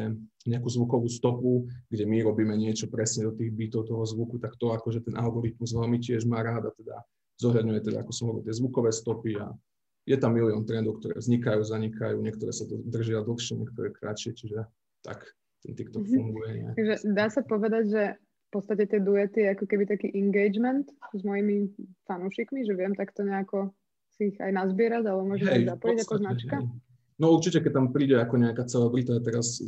nejakú 0.48 0.69
zvukovú 0.69 1.05
stopu, 1.05 1.69
kde 1.91 2.05
my 2.10 2.25
robíme 2.25 2.55
niečo 2.57 2.89
presne 2.89 3.29
do 3.29 3.33
tých 3.38 3.53
bytov 3.53 3.86
toho 3.86 4.03
zvuku, 4.05 4.41
tak 4.41 4.57
to 4.57 4.74
akože 4.74 5.05
ten 5.05 5.13
algoritmus 5.13 5.74
veľmi 5.75 6.01
tiež 6.01 6.25
má 6.25 6.41
rád 6.41 6.69
a 6.69 6.71
teda 6.74 6.98
zohľadňuje 7.41 7.81
teda, 7.81 7.98
ako 8.01 8.12
som 8.13 8.25
hovoril, 8.29 8.45
tie 8.45 8.57
zvukové 8.57 8.89
stopy 8.93 9.38
a 9.38 9.53
je 10.05 10.17
tam 10.17 10.33
milión 10.33 10.65
trendov, 10.65 10.98
ktoré 10.98 11.21
vznikajú, 11.21 11.62
zanikajú, 11.62 12.17
niektoré 12.25 12.50
sa 12.50 12.65
to 12.65 12.81
držia 12.81 13.21
dlhšie, 13.21 13.62
niektoré 13.62 13.93
kratšie, 13.93 14.33
čiže 14.33 14.65
tak 15.05 15.21
ten 15.62 15.77
TikTok 15.77 16.05
mm-hmm. 16.05 16.17
funguje. 16.17 16.50
Nejak. 16.57 16.74
Takže 16.74 16.95
dá 17.13 17.25
sa 17.29 17.41
povedať, 17.45 17.83
že 17.89 18.03
v 18.17 18.50
podstate 18.50 18.83
tie 18.89 19.00
duety 19.00 19.45
ako 19.48 19.63
keby 19.69 19.86
taký 19.86 20.10
engagement 20.12 20.89
s 21.13 21.21
mojimi 21.21 21.69
fanúšikmi, 22.10 22.65
že 22.65 22.74
viem 22.74 22.98
takto 22.98 23.24
nejako 23.24 23.71
si 24.17 24.33
ich 24.33 24.38
aj 24.41 24.51
nazbierať, 24.51 25.05
alebo 25.05 25.24
môžem 25.24 25.48
hey, 25.48 25.57
aj 25.63 25.77
zapojiť 25.77 25.98
ako 26.03 26.15
značka? 26.17 26.55
Hej. 26.60 26.90
No 27.22 27.38
určite, 27.38 27.62
keď 27.62 27.72
tam 27.78 27.88
príde 27.94 28.18
ako 28.18 28.36
nejaká 28.42 28.66
celebrita, 28.66 29.22
teraz 29.22 29.62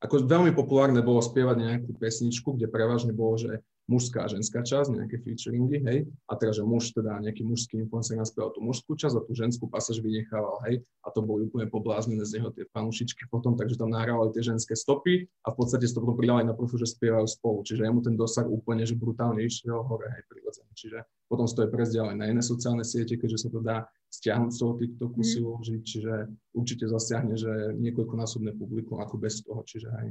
ako 0.00 0.24
veľmi 0.24 0.56
populárne 0.56 1.04
bolo 1.04 1.20
spievať 1.20 1.56
nejakú 1.60 1.92
pesničku, 2.00 2.56
kde 2.56 2.72
prevažne 2.72 3.12
bolo, 3.12 3.36
že 3.36 3.60
mužská 3.88 4.28
a 4.28 4.30
ženská 4.30 4.60
časť, 4.60 4.92
nejaké 4.92 5.16
featuringy, 5.24 5.80
hej, 5.80 5.98
a 6.28 6.32
teraz, 6.36 6.60
že 6.60 6.64
muž, 6.64 6.92
teda 6.92 7.16
nejaký 7.24 7.40
mužský 7.42 7.80
influencer 7.80 8.20
naspieval 8.20 8.52
tú 8.52 8.60
mužskú 8.60 8.92
časť 8.92 9.16
a 9.16 9.24
tú 9.24 9.32
ženskú 9.32 9.64
pasáž 9.66 10.04
vynechával, 10.04 10.60
hej, 10.68 10.84
a 11.00 11.08
to 11.08 11.24
boli 11.24 11.48
úplne 11.48 11.72
pobláznené 11.72 12.20
z 12.28 12.38
neho 12.38 12.52
tie 12.52 12.68
panušičky 12.68 13.32
potom, 13.32 13.56
takže 13.56 13.80
tam 13.80 13.88
nahrávali 13.88 14.36
tie 14.36 14.44
ženské 14.44 14.76
stopy 14.76 15.24
a 15.42 15.48
v 15.50 15.56
podstate 15.56 15.88
to 15.88 16.04
potom 16.04 16.20
pridali 16.20 16.44
na 16.44 16.52
profil, 16.52 16.84
že 16.84 16.92
spievajú 16.92 17.26
spolu, 17.26 17.64
čiže 17.64 17.88
jemu 17.88 18.00
ten 18.04 18.14
dosah 18.14 18.44
úplne, 18.44 18.84
že 18.84 18.92
brutálne 18.92 19.40
išiel 19.40 19.80
hore, 19.80 20.06
hej, 20.12 20.22
prirodzene, 20.28 20.72
čiže 20.76 20.98
potom 21.28 21.48
to 21.48 21.64
je 21.64 21.72
prezdialené 21.72 22.16
na 22.18 22.26
iné 22.28 22.42
sociálne 22.44 22.84
siete, 22.84 23.16
keďže 23.16 23.46
sa 23.46 23.48
to 23.48 23.60
dá 23.64 23.88
stiahnuť 24.08 24.50
z 24.52 24.58
toho 24.58 24.72
TikToku 24.80 25.20
mm. 25.20 25.28
si 25.28 25.38
uložiť, 25.44 25.80
čiže 25.84 26.12
určite 26.56 26.84
zasiahne, 26.88 27.36
že 27.36 27.76
niekoľkonásobné 27.76 28.56
publikum 28.56 29.00
ako 29.00 29.16
bez 29.20 29.44
toho, 29.44 29.60
čiže 29.64 29.88
hej. 30.00 30.08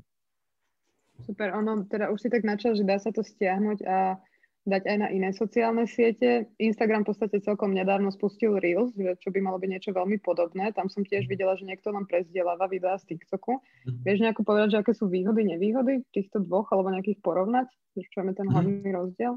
Super, 1.26 1.56
ono, 1.58 1.88
teda 1.90 2.14
už 2.14 2.20
si 2.22 2.30
tak 2.30 2.46
načal, 2.46 2.78
že 2.78 2.86
dá 2.86 3.02
sa 3.02 3.10
to 3.10 3.26
stiahnuť 3.26 3.80
a 3.88 4.22
dať 4.68 4.84
aj 4.84 4.98
na 5.00 5.08
iné 5.10 5.30
sociálne 5.32 5.88
siete. 5.88 6.52
Instagram 6.60 7.08
v 7.08 7.16
podstate 7.16 7.40
celkom 7.40 7.72
nedávno 7.72 8.12
spustil 8.12 8.60
Reels, 8.60 8.92
že 9.00 9.16
čo 9.24 9.32
by 9.32 9.40
malo 9.40 9.58
byť 9.58 9.70
niečo 9.72 9.92
veľmi 9.96 10.20
podobné. 10.20 10.76
Tam 10.76 10.92
som 10.92 11.08
tiež 11.08 11.26
videla, 11.32 11.56
že 11.56 11.64
niekto 11.64 11.88
len 11.96 12.04
prezdieláva 12.04 12.68
videá 12.68 13.00
z 13.00 13.16
TikToku. 13.16 13.64
Mm-hmm. 13.64 14.04
Vieš 14.04 14.20
nejako 14.28 14.42
povedať, 14.44 14.68
že 14.76 14.80
aké 14.84 14.92
sú 14.92 15.08
výhody, 15.08 15.48
nevýhody 15.48 16.04
týchto 16.12 16.44
dvoch, 16.44 16.68
alebo 16.76 16.92
nejakých 16.92 17.24
porovnať? 17.24 17.72
Čo 17.98 18.22
je 18.22 18.36
ten 18.36 18.46
mhm. 18.46 18.54
hlavný 18.54 18.90
rozdiel? 18.94 19.34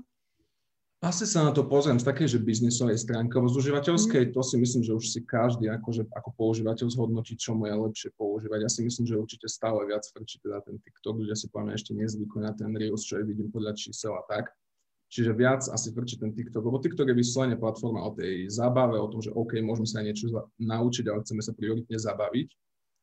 Asi 1.00 1.24
sa 1.24 1.48
na 1.48 1.52
to 1.56 1.64
pozriem 1.64 1.96
z 1.96 2.04
takej, 2.04 2.36
že 2.36 2.44
biznisovej 2.44 3.00
stránky, 3.00 3.32
alebo 3.32 3.48
z 3.48 3.64
užívateľskej, 3.64 4.22
mm. 4.28 4.32
to 4.36 4.40
si 4.44 4.60
myslím, 4.60 4.82
že 4.84 4.92
už 4.92 5.04
si 5.08 5.20
každý 5.24 5.72
akože, 5.72 6.04
ako 6.12 6.28
používateľ 6.36 6.92
zhodnotí, 6.92 7.40
čo 7.40 7.56
mu 7.56 7.64
je 7.64 7.72
lepšie 7.72 8.10
používať. 8.20 8.68
Ja 8.68 8.70
si 8.70 8.84
myslím, 8.84 9.08
že 9.08 9.16
určite 9.16 9.48
stále 9.48 9.80
viac 9.88 10.04
frčí 10.12 10.36
teda 10.44 10.60
ten 10.60 10.76
TikTok, 10.76 11.24
ľudia 11.24 11.32
si 11.32 11.48
poviem 11.48 11.72
ešte 11.72 11.96
nezvykli 11.96 12.44
na 12.44 12.52
ten 12.52 12.68
Reels, 12.76 13.08
čo 13.08 13.16
aj 13.16 13.24
vidím 13.24 13.48
podľa 13.48 13.80
čísel 13.80 14.12
a 14.12 14.20
tak. 14.28 14.52
Čiže 15.08 15.32
viac 15.32 15.64
asi 15.72 15.88
frčí 15.88 16.20
ten 16.20 16.36
TikTok, 16.36 16.60
lebo 16.68 16.76
TikTok 16.84 17.08
je 17.08 17.16
vyslovene 17.16 17.56
platforma 17.56 18.04
o 18.04 18.12
tej 18.12 18.52
zábave, 18.52 19.00
o 19.00 19.08
tom, 19.08 19.24
že 19.24 19.32
OK, 19.32 19.56
môžeme 19.64 19.88
sa 19.88 20.04
niečo 20.04 20.28
naučiť, 20.60 21.04
ale 21.08 21.24
chceme 21.24 21.40
sa 21.40 21.56
prioritne 21.56 21.96
zabaviť. 21.96 22.48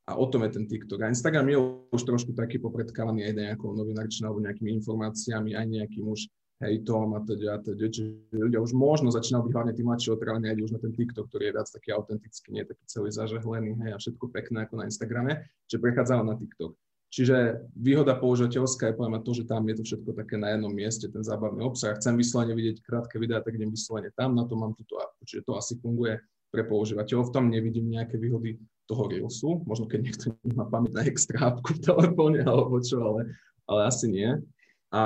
A 0.08 0.16
o 0.16 0.24
tom 0.30 0.46
je 0.46 0.54
ten 0.54 0.70
TikTok. 0.70 1.04
A 1.04 1.12
Instagram 1.12 1.50
je 1.52 1.58
už 1.92 2.02
trošku 2.08 2.32
taký 2.32 2.64
popredkávaný 2.64 3.28
aj 3.28 3.34
nejakou 3.36 3.76
novinárčinou 3.76 4.32
alebo 4.32 4.46
nejakými 4.46 4.72
informáciami, 4.80 5.52
aj 5.52 5.66
nejakým 5.68 6.08
už 6.08 6.32
hejtom 6.58 7.14
a 7.14 7.20
teda, 7.22 7.48
a 7.54 7.58
teda, 7.62 7.86
čiže 7.86 8.34
ľudia 8.34 8.58
už 8.58 8.74
možno 8.74 9.14
začínajú 9.14 9.46
byť 9.46 9.54
hlavne 9.54 9.74
tí 9.78 9.86
mladší 9.86 10.10
otrávne 10.10 10.58
už 10.58 10.74
na 10.74 10.82
ten 10.82 10.90
TikTok, 10.90 11.30
ktorý 11.30 11.44
je 11.50 11.54
viac 11.54 11.68
taký 11.70 11.90
autentický, 11.94 12.48
nie 12.50 12.66
taký 12.66 12.84
celý 12.90 13.14
zažehlený, 13.14 13.78
hej, 13.86 13.92
a 13.94 13.98
všetko 14.02 14.26
pekné 14.34 14.66
ako 14.66 14.82
na 14.82 14.88
Instagrame, 14.90 15.46
že 15.70 15.78
prechádzajú 15.78 16.22
na 16.26 16.34
TikTok. 16.34 16.74
Čiže 17.08 17.64
výhoda 17.72 18.20
používateľská 18.20 18.92
je 18.92 18.98
poviem 19.00 19.24
to, 19.24 19.32
že 19.32 19.48
tam 19.48 19.64
je 19.64 19.80
to 19.80 19.84
všetko 19.88 20.12
také 20.12 20.36
na 20.36 20.58
jednom 20.58 20.74
mieste, 20.74 21.08
ten 21.08 21.24
zábavný 21.24 21.64
obsah. 21.64 21.96
Chcem 21.96 22.20
vyslovene 22.20 22.52
vidieť 22.52 22.84
krátke 22.84 23.16
videá, 23.16 23.40
tak 23.40 23.56
idem 23.56 23.72
vyslovene 23.72 24.12
tam, 24.12 24.36
na 24.36 24.44
to 24.44 24.60
mám 24.60 24.76
túto 24.76 25.00
app. 25.00 25.16
Čiže 25.24 25.48
to 25.48 25.56
asi 25.56 25.80
funguje 25.80 26.20
pre 26.52 26.68
používateľov. 26.68 27.32
V 27.32 27.36
tom 27.36 27.46
nevidím 27.48 27.88
nejaké 27.88 28.20
výhody 28.20 28.60
toho 28.92 29.08
Reelsu. 29.08 29.64
Možno 29.64 29.88
keď 29.88 30.00
niekto 30.04 30.26
nemá 30.44 30.68
pamäť 30.68 30.92
na 31.00 31.04
extra 31.08 31.48
appku 31.48 31.80
v 31.80 31.84
telefóne 31.84 32.44
alebo 32.44 32.76
čo, 32.84 33.00
ale, 33.00 33.32
ale 33.72 33.88
asi 33.88 34.12
nie. 34.12 34.44
A, 34.92 35.04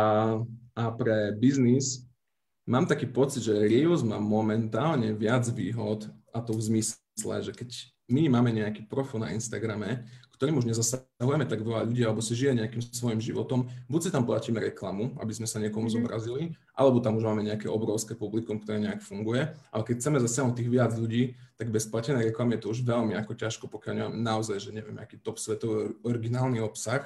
a 0.78 0.84
pre 0.94 1.34
biznis 1.36 2.06
mám 2.70 2.86
taký 2.86 3.10
pocit, 3.10 3.44
že 3.46 3.54
Reels 3.54 4.06
má 4.06 4.22
momentálne 4.22 5.14
viac 5.18 5.48
výhod 5.50 6.10
a 6.32 6.40
to 6.40 6.54
v 6.54 6.62
zmysle, 6.62 7.36
že 7.42 7.52
keď 7.52 7.70
my 8.12 8.28
máme 8.28 8.52
nejaký 8.52 8.86
profil 8.92 9.24
na 9.24 9.32
Instagrame, 9.32 10.04
ktorým 10.42 10.58
už 10.58 10.74
nezasahujeme 10.74 11.46
tak 11.46 11.62
veľa 11.62 11.86
ľudí, 11.86 12.02
alebo 12.02 12.18
si 12.18 12.34
žije 12.34 12.58
nejakým 12.58 12.82
svojim 12.82 13.22
životom, 13.22 13.70
buď 13.86 14.00
si 14.02 14.10
tam 14.10 14.26
platíme 14.26 14.58
reklamu, 14.58 15.14
aby 15.22 15.38
sme 15.38 15.46
sa 15.46 15.62
niekomu 15.62 15.86
mm-hmm. 15.86 16.02
zobrazili, 16.02 16.58
alebo 16.74 16.98
tam 16.98 17.22
už 17.22 17.30
máme 17.30 17.46
nejaké 17.46 17.70
obrovské 17.70 18.18
publikum, 18.18 18.58
ktoré 18.58 18.82
nejak 18.82 19.06
funguje. 19.06 19.54
Ale 19.70 19.86
keď 19.86 20.02
chceme 20.02 20.18
zasiahnuť 20.18 20.58
tých 20.58 20.74
viac 20.74 20.98
ľudí, 20.98 21.38
tak 21.62 21.70
bez 21.70 21.86
platenej 21.86 22.34
reklamy 22.34 22.58
je 22.58 22.66
to 22.66 22.74
už 22.74 22.82
veľmi 22.82 23.14
ako 23.22 23.38
ťažko, 23.38 23.70
pokiaľ 23.70 23.94
nemám 23.94 24.16
naozaj, 24.18 24.58
že 24.58 24.74
neviem, 24.74 24.98
aký 24.98 25.22
top 25.22 25.38
svetový 25.38 25.94
originálny 26.02 26.58
obsah, 26.58 27.06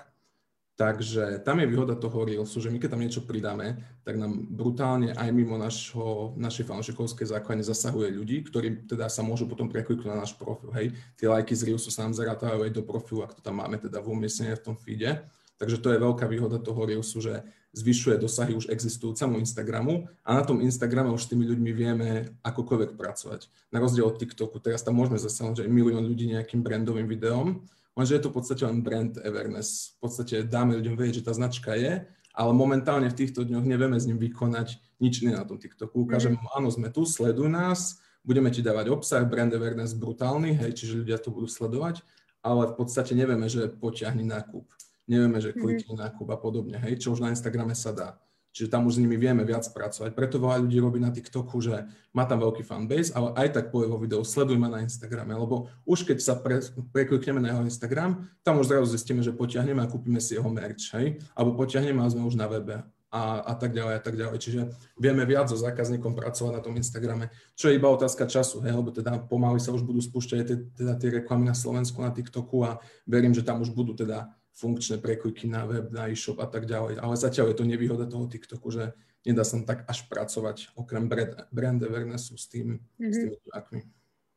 Takže 0.76 1.40
tam 1.48 1.64
je 1.64 1.72
výhoda 1.72 1.96
toho 1.96 2.28
Reelsu, 2.28 2.60
že 2.60 2.68
my 2.68 2.84
keď 2.84 2.90
tam 2.92 3.00
niečo 3.00 3.24
pridáme, 3.24 3.80
tak 4.04 4.20
nám 4.20 4.44
brutálne 4.52 5.16
aj 5.16 5.32
mimo 5.32 5.56
našho, 5.56 6.36
našej 6.36 6.68
fanšikovskej 6.68 7.32
základne 7.32 7.64
zasahuje 7.64 8.12
ľudí, 8.12 8.44
ktorí 8.44 8.84
teda 8.84 9.08
sa 9.08 9.24
môžu 9.24 9.48
potom 9.48 9.72
prekliknúť 9.72 10.12
na 10.12 10.20
náš 10.20 10.36
profil. 10.36 10.76
Hej, 10.76 10.92
tie 11.16 11.32
lajky 11.32 11.56
z 11.56 11.72
Reelsu 11.72 11.88
sa 11.96 12.04
nám 12.04 12.20
zarátajú 12.20 12.68
aj 12.68 12.76
do 12.76 12.84
profilu, 12.84 13.24
ak 13.24 13.40
to 13.40 13.42
tam 13.42 13.64
máme 13.64 13.80
teda 13.80 14.04
v 14.04 14.20
umiestnení 14.20 14.52
v 14.60 14.66
tom 14.68 14.76
feede. 14.76 15.24
Takže 15.56 15.80
to 15.80 15.96
je 15.96 16.04
veľká 16.04 16.28
výhoda 16.28 16.60
toho 16.60 16.84
Reelsu, 16.84 17.24
že 17.24 17.40
zvyšuje 17.72 18.20
dosahy 18.20 18.52
už 18.60 18.68
existujúcemu 18.68 19.40
Instagramu 19.40 20.12
a 20.28 20.36
na 20.36 20.44
tom 20.44 20.60
Instagrame 20.60 21.08
už 21.08 21.24
s 21.24 21.32
tými 21.32 21.48
ľuďmi 21.48 21.72
vieme 21.72 22.36
akokoľvek 22.44 23.00
pracovať. 23.00 23.48
Na 23.72 23.80
rozdiel 23.80 24.04
od 24.04 24.20
TikToku, 24.20 24.60
teraz 24.60 24.84
tam 24.84 25.00
môžeme 25.00 25.16
zasiahnuť 25.16 25.64
aj 25.64 25.72
milión 25.72 26.04
ľudí 26.04 26.36
nejakým 26.36 26.60
brandovým 26.60 27.08
videom, 27.08 27.64
Lenže 27.96 28.20
je 28.20 28.24
to 28.28 28.30
v 28.32 28.36
podstate 28.36 28.64
len 28.68 28.84
brand 28.84 29.16
awareness. 29.24 29.96
V 29.98 30.08
podstate 30.12 30.44
dáme 30.44 30.76
ľuďom 30.76 31.00
vedieť, 31.00 31.24
že 31.24 31.26
tá 31.32 31.34
značka 31.34 31.80
je, 31.80 32.04
ale 32.36 32.52
momentálne 32.52 33.08
v 33.08 33.16
týchto 33.16 33.48
dňoch 33.48 33.64
nevieme 33.64 33.96
s 33.96 34.04
ním 34.04 34.20
vykonať 34.20 35.00
nič 35.00 35.24
iné 35.24 35.40
na 35.40 35.48
tom 35.48 35.56
TikToku. 35.56 36.04
Ukážem, 36.04 36.36
mm. 36.36 36.60
áno, 36.60 36.68
sme 36.68 36.92
tu, 36.92 37.08
sleduj 37.08 37.48
nás, 37.48 38.04
budeme 38.28 38.52
ti 38.52 38.60
dávať 38.60 38.92
obsah, 38.92 39.24
brand 39.24 39.56
awareness 39.56 39.96
brutálny, 39.96 40.60
hej, 40.60 40.76
čiže 40.76 41.08
ľudia 41.08 41.18
to 41.24 41.32
budú 41.32 41.48
sledovať, 41.48 42.04
ale 42.44 42.68
v 42.68 42.76
podstate 42.76 43.16
nevieme, 43.16 43.48
že 43.48 43.72
potiahni 43.72 44.28
nákup. 44.28 44.68
Nevieme, 45.08 45.40
že 45.40 45.56
klikni 45.56 45.96
mm. 45.96 46.02
nákup 46.04 46.28
a 46.36 46.38
podobne, 46.38 46.76
hej, 46.84 47.00
čo 47.00 47.16
už 47.16 47.24
na 47.24 47.32
Instagrame 47.32 47.78
sa 47.78 47.96
dá. 47.96 48.10
Čiže 48.56 48.72
tam 48.72 48.88
už 48.88 48.96
s 48.96 49.02
nimi 49.04 49.20
vieme 49.20 49.44
viac 49.44 49.68
pracovať. 49.68 50.16
Preto 50.16 50.40
veľa 50.40 50.64
ľudí 50.64 50.80
robí 50.80 50.96
na 50.96 51.12
TikToku, 51.12 51.60
že 51.60 51.92
má 52.16 52.24
tam 52.24 52.40
veľký 52.40 52.64
fanbase, 52.64 53.12
ale 53.12 53.36
aj 53.36 53.52
tak 53.52 53.66
povie 53.68 53.92
vo 53.92 54.00
videu, 54.00 54.24
sleduj 54.24 54.56
ma 54.56 54.72
na 54.72 54.80
Instagrame, 54.80 55.36
lebo 55.36 55.68
už 55.84 56.08
keď 56.08 56.24
sa 56.24 56.40
pre, 56.40 56.64
preklikneme 56.96 57.44
na 57.44 57.52
jeho 57.52 57.68
Instagram, 57.68 58.24
tam 58.48 58.64
už 58.64 58.72
zrazu 58.72 58.96
zistíme, 58.96 59.20
že 59.20 59.36
potiahneme 59.36 59.84
a 59.84 59.92
kúpime 59.92 60.24
si 60.24 60.40
jeho 60.40 60.48
merch, 60.48 60.88
hej? 60.96 61.20
Alebo 61.36 61.60
potiahneme 61.60 62.00
a 62.00 62.08
sme 62.08 62.24
už 62.24 62.40
na 62.40 62.48
webe 62.48 62.80
a, 63.12 63.44
a 63.44 63.54
tak 63.60 63.76
ďalej 63.76 63.96
a 64.00 64.02
tak 64.04 64.16
ďalej. 64.16 64.38
Čiže 64.40 64.60
vieme 64.96 65.28
viac 65.28 65.52
so 65.52 65.60
zákazníkom 65.60 66.16
pracovať 66.16 66.56
na 66.56 66.64
tom 66.64 66.80
Instagrame, 66.80 67.36
čo 67.60 67.68
je 67.68 67.76
iba 67.76 67.92
otázka 67.92 68.24
času, 68.24 68.64
hej? 68.64 68.72
lebo 68.72 68.88
teda 68.96 69.20
pomaly 69.28 69.60
sa 69.60 69.76
už 69.76 69.84
budú 69.84 70.00
spúšťať 70.00 70.76
teda 70.80 70.94
tie 70.96 71.10
reklamy 71.20 71.44
na 71.44 71.56
Slovensku, 71.56 72.00
na 72.00 72.16
TikToku 72.16 72.64
a 72.64 72.80
verím, 73.04 73.36
že 73.36 73.44
tam 73.44 73.60
už 73.60 73.76
budú 73.76 73.92
teda 73.92 74.32
funkčné 74.56 75.04
prekliky 75.04 75.52
na 75.52 75.68
web, 75.68 75.92
na 75.92 76.08
e-shop 76.08 76.40
a 76.40 76.48
tak 76.48 76.64
ďalej. 76.66 77.04
Ale 77.04 77.16
zatiaľ 77.20 77.52
je 77.52 77.58
to 77.60 77.68
nevýhoda 77.68 78.08
toho 78.08 78.26
TikToku, 78.32 78.72
že 78.72 78.96
nedá 79.28 79.44
sa 79.44 79.60
tak 79.68 79.84
až 79.86 80.08
pracovať 80.08 80.72
okrem 80.80 81.12
brand, 81.12 81.36
brand 81.52 81.80
awarenessu 81.84 82.40
s, 82.40 82.48
tým, 82.48 82.80
mm-hmm. 82.80 83.12
s 83.12 83.16
tými 83.20 83.38
divákmi. 83.44 83.82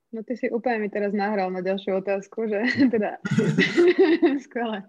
No 0.09 0.25
ty 0.25 0.41
si 0.41 0.49
úplne 0.49 0.81
mi 0.81 0.89
teraz 0.89 1.13
nahral 1.13 1.53
na 1.53 1.61
ďalšiu 1.61 2.01
otázku, 2.01 2.49
že 2.49 2.65
teda 2.95 3.21
skvelé. 4.45 4.83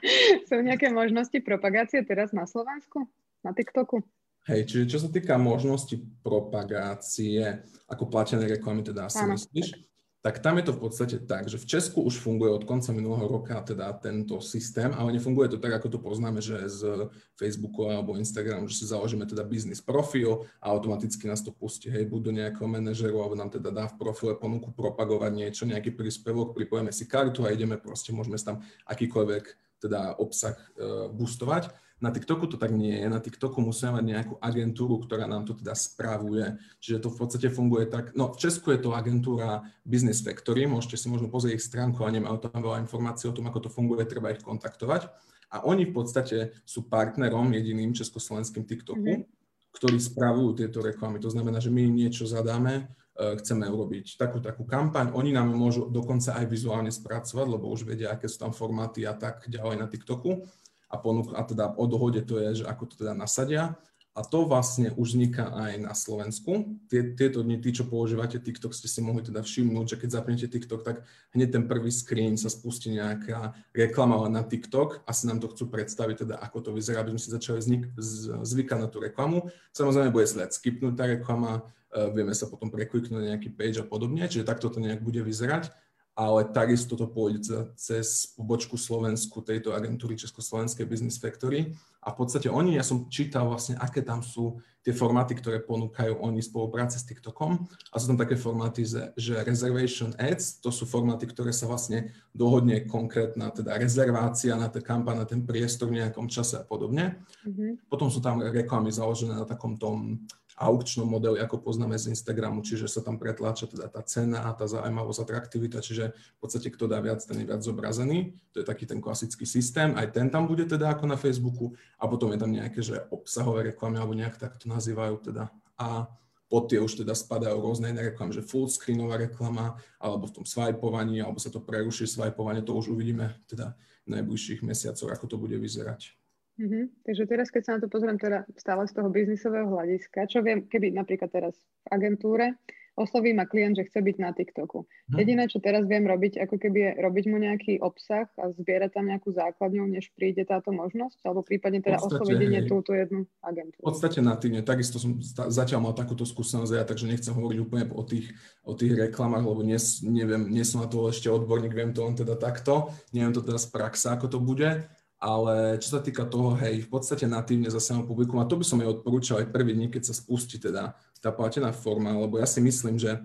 Sú 0.49 0.57
nejaké 0.63 0.89
možnosti 0.89 1.35
propagácie 1.45 2.01
teraz 2.07 2.33
na 2.33 2.49
Slovensku, 2.49 3.05
na 3.45 3.51
TikToku? 3.53 4.01
Hej, 4.47 4.65
čiže 4.65 4.97
čo 4.97 4.99
sa 5.05 5.09
týka 5.11 5.37
možnosti 5.37 5.93
propagácie, 6.25 7.61
ako 7.85 8.09
platené 8.09 8.49
reklamy, 8.49 8.81
teda 8.81 9.05
asi 9.05 9.21
Áno, 9.21 9.37
myslíš? 9.37 9.67
Tak 9.77 9.88
tak 10.19 10.43
tam 10.43 10.59
je 10.59 10.67
to 10.67 10.75
v 10.75 10.83
podstate 10.83 11.17
tak, 11.23 11.47
že 11.47 11.55
v 11.55 11.63
Česku 11.63 12.03
už 12.03 12.19
funguje 12.19 12.51
od 12.51 12.67
konca 12.67 12.91
minulého 12.91 13.23
roka 13.23 13.55
teda 13.63 13.87
tento 14.03 14.43
systém, 14.43 14.91
ale 14.91 15.15
nefunguje 15.15 15.55
to 15.55 15.57
tak, 15.63 15.79
ako 15.79 15.95
to 15.95 15.99
poznáme, 16.03 16.43
že 16.43 16.59
z 16.67 17.07
Facebooku 17.39 17.87
alebo 17.87 18.19
Instagramu, 18.19 18.67
že 18.67 18.83
si 18.83 18.85
založíme 18.91 19.23
teda 19.23 19.47
biznis 19.47 19.79
profil 19.79 20.43
a 20.59 20.75
automaticky 20.75 21.23
nás 21.23 21.39
to 21.39 21.55
pustí, 21.55 21.87
hej, 21.87 22.03
buď 22.03 22.21
do 22.21 22.31
nejakého 22.35 22.67
manažeru, 22.67 23.23
alebo 23.23 23.39
nám 23.39 23.47
teda 23.47 23.71
dá 23.71 23.87
v 23.87 23.95
profile 23.95 24.35
ponuku 24.35 24.75
propagovať 24.75 25.31
niečo, 25.31 25.63
nejaký 25.63 25.95
príspevok, 25.95 26.51
pripojeme 26.51 26.91
si 26.91 27.07
kartu 27.07 27.47
a 27.47 27.55
ideme 27.55 27.79
proste, 27.79 28.11
môžeme 28.11 28.35
tam 28.35 28.59
akýkoľvek 28.91 29.43
teda 29.79 30.19
obsah 30.19 30.59
uh, 30.75 31.07
boostovať. 31.07 31.71
Na 31.99 32.15
TikToku 32.15 32.47
to 32.47 32.55
tak 32.55 32.71
nie 32.71 32.95
je. 32.95 33.11
Na 33.11 33.19
TikToku 33.19 33.59
musíme 33.59 33.99
mať 33.99 34.05
nejakú 34.07 34.33
agentúru, 34.39 35.03
ktorá 35.03 35.27
nám 35.27 35.43
to 35.43 35.51
teda 35.51 35.75
spravuje. 35.75 36.55
Čiže 36.79 37.03
to 37.03 37.07
v 37.11 37.17
podstate 37.19 37.47
funguje 37.51 37.91
tak. 37.91 38.15
No 38.15 38.31
v 38.31 38.39
Česku 38.39 38.71
je 38.71 38.79
to 38.79 38.95
agentúra 38.95 39.67
Business 39.83 40.23
Factory, 40.23 40.63
môžete 40.63 40.95
si 40.95 41.11
možno 41.11 41.27
pozrieť 41.27 41.59
ich 41.59 41.67
stránku 41.67 42.07
a 42.07 42.09
nemajú 42.15 42.39
tam 42.39 42.63
veľa 42.63 42.79
informácií 42.87 43.27
o 43.27 43.35
tom, 43.35 43.51
ako 43.51 43.67
to 43.67 43.69
funguje, 43.69 44.07
treba 44.07 44.31
ich 44.31 44.39
kontaktovať. 44.39 45.11
A 45.51 45.67
oni 45.67 45.91
v 45.91 45.93
podstate 45.93 46.55
sú 46.63 46.87
partnerom 46.87 47.51
jediným 47.51 47.91
československým 47.91 48.63
TikToku, 48.63 49.03
mm-hmm. 49.19 49.75
ktorí 49.75 49.99
spravujú 49.99 50.55
tieto 50.55 50.79
reklamy. 50.79 51.19
To 51.19 51.27
znamená, 51.27 51.59
že 51.59 51.67
my 51.67 51.83
im 51.83 51.99
niečo 51.99 52.23
zadáme, 52.29 52.87
e, 53.17 53.35
chceme 53.43 53.67
urobiť 53.67 54.15
takú 54.15 54.39
takú 54.39 54.63
kampaň. 54.63 55.11
Oni 55.17 55.35
nám 55.35 55.51
môžu 55.51 55.91
dokonca 55.91 56.37
aj 56.37 56.45
vizuálne 56.47 56.93
spracovať, 56.93 57.47
lebo 57.49 57.67
už 57.67 57.83
vedia, 57.83 58.13
aké 58.13 58.31
sú 58.31 58.45
tam 58.45 58.53
formáty 58.55 59.03
a 59.03 59.17
tak 59.17 59.49
ďalej 59.51 59.75
na 59.83 59.89
TikToku 59.89 60.47
a, 60.89 60.95
ponúk, 60.97 61.37
a 61.37 61.45
teda 61.45 61.77
o 61.77 61.85
dohode 61.85 62.25
to 62.25 62.41
je, 62.41 62.61
že 62.61 62.65
ako 62.65 62.83
to 62.89 62.95
teda 63.05 63.13
nasadia. 63.13 63.77
A 64.17 64.25
to 64.25 64.43
vlastne 64.43 64.91
už 64.99 65.15
vzniká 65.15 65.47
aj 65.53 65.79
na 65.79 65.93
Slovensku. 65.95 66.75
Tie, 66.91 67.13
tieto 67.15 67.39
dni, 67.39 67.61
tí, 67.61 67.71
čo 67.71 67.87
používate 67.87 68.41
TikTok, 68.41 68.75
ste 68.75 68.89
si 68.89 68.99
mohli 68.99 69.23
teda 69.23 69.45
všimnúť, 69.45 69.95
že 69.95 69.99
keď 70.01 70.09
zapnete 70.11 70.49
TikTok, 70.49 70.81
tak 70.83 71.07
hneď 71.31 71.55
ten 71.55 71.63
prvý 71.69 71.87
screen 71.87 72.35
sa 72.35 72.51
spustí 72.51 72.91
nejaká 72.91 73.55
reklama 73.71 74.27
na 74.27 74.43
TikTok. 74.43 75.05
Asi 75.07 75.29
nám 75.29 75.39
to 75.39 75.47
chcú 75.53 75.71
predstaviť, 75.71 76.25
teda 76.27 76.35
ako 76.41 76.57
to 76.67 76.69
vyzerá, 76.75 77.05
aby 77.05 77.15
sme 77.15 77.21
si 77.21 77.29
začali 77.31 77.59
znik, 77.63 77.83
z, 77.95 78.43
zvykať 78.43 78.77
na 78.81 78.87
tú 78.91 78.99
reklamu. 78.99 79.53
Samozrejme, 79.71 80.11
bude 80.11 80.27
sa 80.27 80.51
skipnúť 80.51 80.93
tá 80.99 81.05
reklama, 81.07 81.63
uh, 81.63 82.09
vieme 82.11 82.35
sa 82.35 82.49
potom 82.49 82.73
prekliknúť 82.73 83.13
na 83.13 83.37
nejaký 83.37 83.55
page 83.55 83.79
a 83.79 83.85
podobne, 83.87 84.25
čiže 84.27 84.43
takto 84.43 84.67
to 84.67 84.83
nejak 84.83 84.99
bude 84.99 85.21
vyzerať 85.21 85.71
ale 86.19 86.51
takisto 86.51 86.99
to 86.99 87.07
pôjde 87.07 87.47
cez 87.79 88.35
pobočku 88.35 88.75
Slovensku 88.75 89.39
tejto 89.39 89.71
agentúry 89.71 90.19
Československej 90.19 90.83
Business 90.83 91.15
Factory. 91.15 91.71
A 92.03 92.11
v 92.11 92.15
podstate 92.19 92.51
oni, 92.51 92.75
ja 92.75 92.83
som 92.83 93.07
čítal 93.07 93.47
vlastne, 93.47 93.79
aké 93.79 94.03
tam 94.03 94.19
sú 94.19 94.59
tie 94.83 94.91
formáty, 94.91 95.35
ktoré 95.35 95.63
ponúkajú 95.63 96.19
oni 96.19 96.43
spolupráce 96.43 96.99
s 96.99 97.07
TikTokom. 97.07 97.67
A 97.91 97.95
sú 97.99 98.11
tam 98.11 98.19
také 98.19 98.35
formáty, 98.35 98.83
že 99.15 99.33
reservation 99.47 100.11
ads, 100.19 100.59
to 100.59 100.71
sú 100.71 100.83
formáty, 100.83 101.23
ktoré 101.27 101.55
sa 101.55 101.71
vlastne 101.71 102.11
dohodne 102.35 102.83
konkrétna 102.83 103.51
teda 103.55 103.79
rezervácia 103.79 104.59
na 104.59 104.67
ten 104.67 104.83
kampaň, 104.83 105.23
na 105.23 105.27
ten 105.27 105.43
priestor 105.43 105.91
v 105.91 106.03
nejakom 106.03 106.27
čase 106.27 106.59
a 106.59 106.63
podobne. 106.67 107.19
Mm-hmm. 107.47 107.91
Potom 107.91 108.11
sú 108.11 108.19
tam 108.19 108.43
reklamy 108.43 108.91
založené 108.91 109.35
na 109.35 109.47
takom 109.47 109.75
tom 109.79 110.23
aukčnom 110.59 111.07
modeli, 111.07 111.39
ako 111.39 111.63
poznáme 111.63 111.95
z 111.95 112.11
Instagramu, 112.11 112.59
čiže 112.59 112.91
sa 112.91 112.99
tam 112.99 113.15
pretláča 113.15 113.71
teda 113.71 113.87
tá 113.87 114.03
cena, 114.03 114.43
tá 114.51 114.67
zaujímavosť, 114.67 115.23
atraktivita, 115.23 115.79
čiže 115.79 116.11
v 116.11 116.39
podstate 116.43 116.67
kto 116.67 116.91
dá 116.91 116.99
viac, 116.99 117.23
ten 117.23 117.39
je 117.39 117.47
viac 117.47 117.63
zobrazený. 117.63 118.35
To 118.51 118.59
je 118.59 118.65
taký 118.67 118.83
ten 118.83 118.99
klasický 118.99 119.47
systém, 119.47 119.95
aj 119.95 120.11
ten 120.11 120.27
tam 120.27 120.51
bude 120.51 120.67
teda 120.67 120.91
ako 120.91 121.07
na 121.07 121.15
Facebooku 121.15 121.71
a 121.95 122.11
potom 122.11 122.35
je 122.35 122.39
tam 122.43 122.51
nejaké, 122.51 122.83
že 122.83 123.07
obsahové 123.07 123.71
reklamy 123.71 124.03
alebo 124.03 124.11
nejak 124.11 124.35
tak 124.35 124.59
to 124.59 124.67
nazývajú 124.67 125.31
teda. 125.31 125.47
A 125.79 126.11
pod 126.51 126.67
tie 126.67 126.81
už 126.81 127.05
teda 127.05 127.15
spadajú 127.15 127.61
rôzne 127.61 127.93
iné 127.93 128.11
reklamy, 128.11 128.35
že 128.35 128.43
full 128.43 128.67
screenová 128.67 129.21
reklama, 129.21 129.79
alebo 129.95 130.27
v 130.27 130.41
tom 130.41 130.45
swipovaní, 130.45 131.21
alebo 131.23 131.39
sa 131.39 131.53
to 131.53 131.63
preruší 131.63 132.09
swipovanie, 132.09 132.65
to 132.65 132.73
už 132.75 132.91
uvidíme 132.91 133.37
teda 133.47 133.77
v 134.09 134.17
najbližších 134.17 134.65
mesiacoch, 134.65 135.13
ako 135.13 135.25
to 135.29 135.37
bude 135.37 135.55
vyzerať. 135.55 136.18
Mm-hmm. 136.59 136.83
Takže 137.07 137.23
teraz, 137.23 137.47
keď 137.47 137.61
sa 137.63 137.71
na 137.77 137.79
to 137.79 137.87
pozriem 137.87 138.19
teda 138.19 138.43
stále 138.59 138.83
z 138.83 138.91
toho 138.91 139.07
biznisového 139.07 139.71
hľadiska, 139.71 140.27
čo 140.27 140.43
viem, 140.43 140.67
keby 140.67 140.91
napríklad 140.91 141.31
teraz 141.31 141.55
v 141.55 141.87
agentúre 141.95 142.59
osloví 142.99 143.31
ma 143.31 143.47
klient, 143.47 143.79
že 143.79 143.87
chce 143.87 144.03
byť 144.03 144.15
na 144.19 144.35
TikToku. 144.35 144.83
Hm. 144.83 145.17
Jediné, 145.23 145.43
čo 145.47 145.63
teraz 145.63 145.87
viem 145.87 146.03
robiť, 146.03 146.43
ako 146.43 146.55
keby 146.59 146.79
je 146.83 146.91
robiť 146.99 147.25
mu 147.31 147.37
nejaký 147.39 147.73
obsah 147.79 148.27
a 148.35 148.51
zbierať 148.51 148.99
tam 148.99 149.07
nejakú 149.07 149.31
základňu, 149.31 149.87
než 149.87 150.11
príde 150.11 150.43
táto 150.43 150.75
možnosť, 150.75 151.23
alebo 151.23 151.47
prípadne 151.47 151.79
teda 151.79 152.03
osloviť 152.03 152.35
jedine 152.35 152.67
túto 152.67 152.91
jednu 152.91 153.23
agentúru. 153.39 153.87
V 153.87 153.89
podstate 153.95 154.19
natívne. 154.19 154.59
Takisto 154.67 154.99
som 154.99 155.15
zatiaľ 155.23 155.79
mal 155.79 155.95
takúto 155.95 156.27
skúsenosť 156.27 156.75
ja, 156.75 156.83
takže 156.83 157.07
nechcem 157.07 157.31
hovoriť 157.31 157.57
úplne 157.63 157.87
o 157.95 158.03
tých, 158.03 158.35
o 158.67 158.75
tých 158.75 158.99
reklamách, 158.99 159.47
lebo 159.47 159.63
nie, 159.63 159.79
neviem, 160.03 160.51
nie 160.51 160.67
som 160.67 160.83
na 160.83 160.91
to 160.91 161.07
ešte 161.07 161.31
odborník, 161.31 161.71
viem 161.71 161.95
to 161.95 162.03
len 162.03 162.19
teda 162.19 162.35
takto, 162.35 162.91
neviem 163.15 163.31
to 163.31 163.39
teda 163.39 163.57
z 163.57 163.67
praxe, 163.71 164.11
ako 164.11 164.27
to 164.27 164.39
bude, 164.43 164.83
ale 165.19 165.75
čo 165.83 165.91
sa 165.91 165.99
týka 165.99 166.23
toho, 166.23 166.55
hej, 166.55 166.87
v 166.87 166.89
podstate 166.89 167.27
natívne 167.27 167.67
zase 167.67 167.91
mám 167.91 168.07
publikum 168.07 168.39
a 168.39 168.47
to 168.47 168.55
by 168.55 168.63
som 168.63 168.79
aj 168.79 169.03
odporúčal 169.03 169.43
aj 169.43 169.51
prvý 169.51 169.75
dní, 169.75 169.91
keď 169.91 170.07
sa 170.07 170.15
spustí 170.15 170.55
teda 170.55 170.95
tá 171.19 171.29
platená 171.35 171.75
forma, 171.75 172.15
lebo 172.15 172.39
ja 172.39 172.47
si 172.47 172.63
myslím, 172.63 172.95
že 172.95 173.19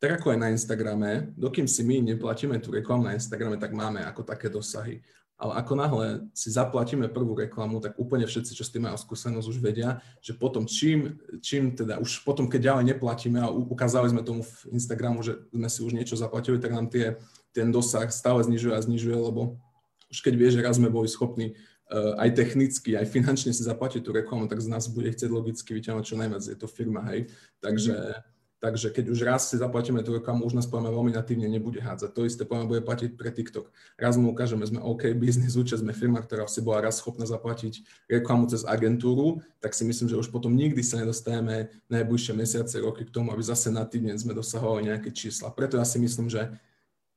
tak 0.00 0.22
ako 0.22 0.32
aj 0.32 0.38
na 0.40 0.48
Instagrame, 0.48 1.36
dokým 1.36 1.68
si 1.68 1.84
my 1.84 2.00
neplatíme 2.00 2.56
tú 2.64 2.72
reklamu 2.72 3.04
na 3.04 3.18
Instagrame, 3.18 3.60
tak 3.60 3.76
máme 3.76 4.00
ako 4.08 4.24
také 4.24 4.48
dosahy. 4.48 5.04
Ale 5.38 5.54
ako 5.54 5.72
náhle 5.78 6.06
si 6.34 6.50
zaplatíme 6.50 7.06
prvú 7.06 7.38
reklamu, 7.38 7.78
tak 7.78 7.94
úplne 7.94 8.26
všetci, 8.26 8.58
čo 8.58 8.66
s 8.66 8.74
tým 8.74 8.90
majú 8.90 8.98
skúsenosť, 8.98 9.46
už 9.46 9.58
vedia, 9.62 10.02
že 10.18 10.34
potom 10.34 10.66
čím, 10.66 11.14
čím 11.38 11.78
teda, 11.78 12.02
už 12.02 12.26
potom, 12.26 12.50
keď 12.50 12.74
ďalej 12.74 12.84
neplatíme 12.94 13.38
a 13.38 13.52
ukázali 13.52 14.10
sme 14.10 14.26
tomu 14.26 14.42
v 14.42 14.74
Instagramu, 14.74 15.22
že 15.22 15.38
sme 15.54 15.68
si 15.70 15.80
už 15.86 15.94
niečo 15.94 16.18
zaplatili, 16.18 16.58
tak 16.58 16.74
nám 16.74 16.90
tie, 16.90 17.14
ten 17.54 17.70
dosah 17.70 18.10
stále 18.10 18.42
znižuje 18.42 18.74
a 18.74 18.82
znižuje, 18.82 19.14
lebo 19.14 19.62
už 20.08 20.18
keď 20.24 20.34
vie, 20.34 20.48
že 20.48 20.64
raz 20.64 20.80
sme 20.80 20.88
boli 20.88 21.08
schopní 21.08 21.52
uh, 21.52 22.16
aj 22.20 22.32
technicky, 22.36 22.96
aj 22.96 23.08
finančne 23.08 23.52
si 23.52 23.62
zaplatiť 23.64 24.00
tú 24.04 24.10
reklamu, 24.12 24.48
tak 24.48 24.60
z 24.60 24.68
nás 24.68 24.88
bude 24.88 25.12
chcieť 25.12 25.28
logicky 25.28 25.76
vyťahovať 25.76 26.04
čo 26.04 26.16
najviac. 26.16 26.42
Je 26.44 26.56
to 26.56 26.68
firma, 26.68 27.04
hej. 27.12 27.28
Takže, 27.60 27.92
mm. 27.92 28.20
takže 28.60 28.88
keď 28.88 29.04
už 29.12 29.18
raz 29.28 29.52
si 29.52 29.60
zaplatíme 29.60 30.00
tú 30.00 30.16
reklamu, 30.16 30.48
už 30.48 30.56
nás 30.56 30.64
poviem 30.64 30.88
veľmi 30.92 31.12
natívne 31.12 31.44
nebude 31.44 31.80
hádzať. 31.80 32.10
To 32.16 32.24
isté 32.24 32.42
poviem 32.48 32.68
bude 32.68 32.80
platiť 32.80 33.20
pre 33.20 33.28
TikTok. 33.28 33.68
Raz 34.00 34.16
mu 34.16 34.32
ukážeme, 34.32 34.64
sme 34.64 34.80
OK, 34.80 35.12
biznis 35.12 35.56
účasť, 35.60 35.84
sme 35.84 35.92
firma, 35.92 36.24
ktorá 36.24 36.48
si 36.48 36.64
bola 36.64 36.88
raz 36.88 37.04
schopná 37.04 37.28
zaplatiť 37.28 37.84
reklamu 38.08 38.48
cez 38.48 38.64
agentúru, 38.64 39.44
tak 39.60 39.76
si 39.76 39.84
myslím, 39.84 40.08
že 40.08 40.16
už 40.16 40.32
potom 40.32 40.56
nikdy 40.56 40.80
sa 40.80 41.00
nedostaneme 41.00 41.68
najbližšie 41.92 42.32
mesiace, 42.32 42.80
roky 42.80 43.04
k 43.04 43.12
tomu, 43.12 43.28
aby 43.32 43.44
zase 43.44 43.68
natívne 43.68 44.16
sme 44.16 44.32
dosahovali 44.32 44.88
nejaké 44.88 45.12
čísla. 45.12 45.52
Preto 45.52 45.76
ja 45.76 45.84
si 45.84 46.00
myslím, 46.00 46.32
že 46.32 46.48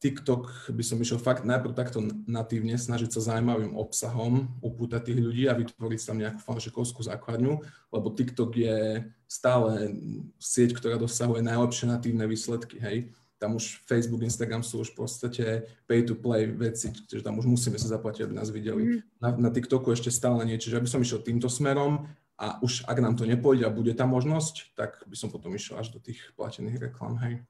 TikTok 0.02 0.74
by 0.74 0.82
som 0.82 0.98
išiel 0.98 1.22
fakt 1.22 1.46
najprv 1.46 1.78
takto 1.78 2.02
natívne, 2.26 2.74
snažiť 2.74 3.14
sa 3.14 3.22
zaujímavým 3.22 3.78
obsahom 3.78 4.50
upútať 4.66 5.14
tých 5.14 5.20
ľudí 5.22 5.46
a 5.46 5.54
vytvoriť 5.54 6.00
tam 6.02 6.18
nejakú 6.18 6.42
fanšikovskú 6.42 7.06
základňu, 7.06 7.62
lebo 7.94 8.08
TikTok 8.10 8.50
je 8.58 9.06
stále 9.30 9.94
sieť, 10.42 10.74
ktorá 10.74 10.98
dosahuje 10.98 11.46
najlepšie 11.46 11.86
natívne 11.86 12.26
výsledky, 12.26 12.82
hej. 12.82 13.14
Tam 13.38 13.58
už 13.58 13.86
Facebook, 13.86 14.26
Instagram 14.26 14.66
sú 14.66 14.82
už 14.82 14.94
v 14.94 15.06
podstate 15.06 15.46
pay-to-play 15.86 16.50
veci, 16.50 16.94
čiže 16.94 17.26
tam 17.26 17.38
už 17.38 17.46
musíme 17.46 17.78
sa 17.78 17.90
zaplatiť, 17.90 18.26
aby 18.26 18.34
nás 18.38 18.50
videli. 18.54 18.82
Mm. 18.82 19.00
Na, 19.22 19.30
na 19.38 19.50
TikToku 19.54 19.94
ešte 19.94 20.14
stále 20.14 20.46
nie, 20.46 20.62
čiže 20.62 20.78
aby 20.78 20.90
som 20.90 21.02
išiel 21.02 21.22
týmto 21.22 21.50
smerom 21.50 22.10
a 22.42 22.58
už 22.66 22.90
ak 22.90 22.98
nám 23.02 23.18
to 23.18 23.26
nepôjde 23.30 23.66
a 23.66 23.74
bude 23.74 23.94
tá 23.94 24.10
možnosť, 24.10 24.74
tak 24.74 25.02
by 25.06 25.14
som 25.14 25.30
potom 25.30 25.54
išiel 25.54 25.78
až 25.78 25.94
do 25.94 26.02
tých 26.02 26.22
platených 26.34 26.90
reklam, 26.90 27.18
hej. 27.22 27.46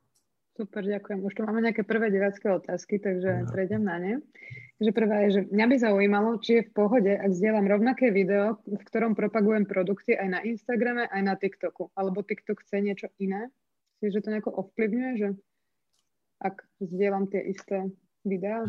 Super, 0.51 0.83
ďakujem. 0.83 1.23
Už 1.23 1.33
tu 1.33 1.41
máme 1.47 1.63
nejaké 1.63 1.87
prvé 1.87 2.11
divácké 2.11 2.51
otázky, 2.51 2.99
takže 2.99 3.47
no. 3.47 3.51
prejdem 3.55 3.87
na 3.87 3.95
ne. 4.03 4.13
Takže 4.77 4.91
prvá 4.91 5.17
je, 5.23 5.29
že 5.31 5.41
mňa 5.47 5.65
by 5.71 5.75
zaujímalo, 5.79 6.29
či 6.43 6.59
je 6.59 6.67
v 6.67 6.73
pohode, 6.75 7.13
ak 7.13 7.31
zdieľam 7.31 7.71
rovnaké 7.71 8.11
video, 8.11 8.59
v 8.67 8.83
ktorom 8.83 9.15
propagujem 9.15 9.63
produkty 9.63 10.11
aj 10.17 10.27
na 10.27 10.39
Instagrame, 10.43 11.07
aj 11.07 11.21
na 11.23 11.39
TikToku. 11.39 11.95
Alebo 11.95 12.19
TikTok 12.19 12.67
chce 12.67 12.83
niečo 12.83 13.07
iné? 13.15 13.47
Si, 14.03 14.11
že 14.11 14.19
to 14.19 14.33
nejako 14.33 14.51
ovplyvňuje, 14.67 15.11
že 15.21 15.27
ak 16.41 16.65
zdieľam 16.83 17.31
tie 17.31 17.41
isté 17.47 17.87
videá? 18.21 18.65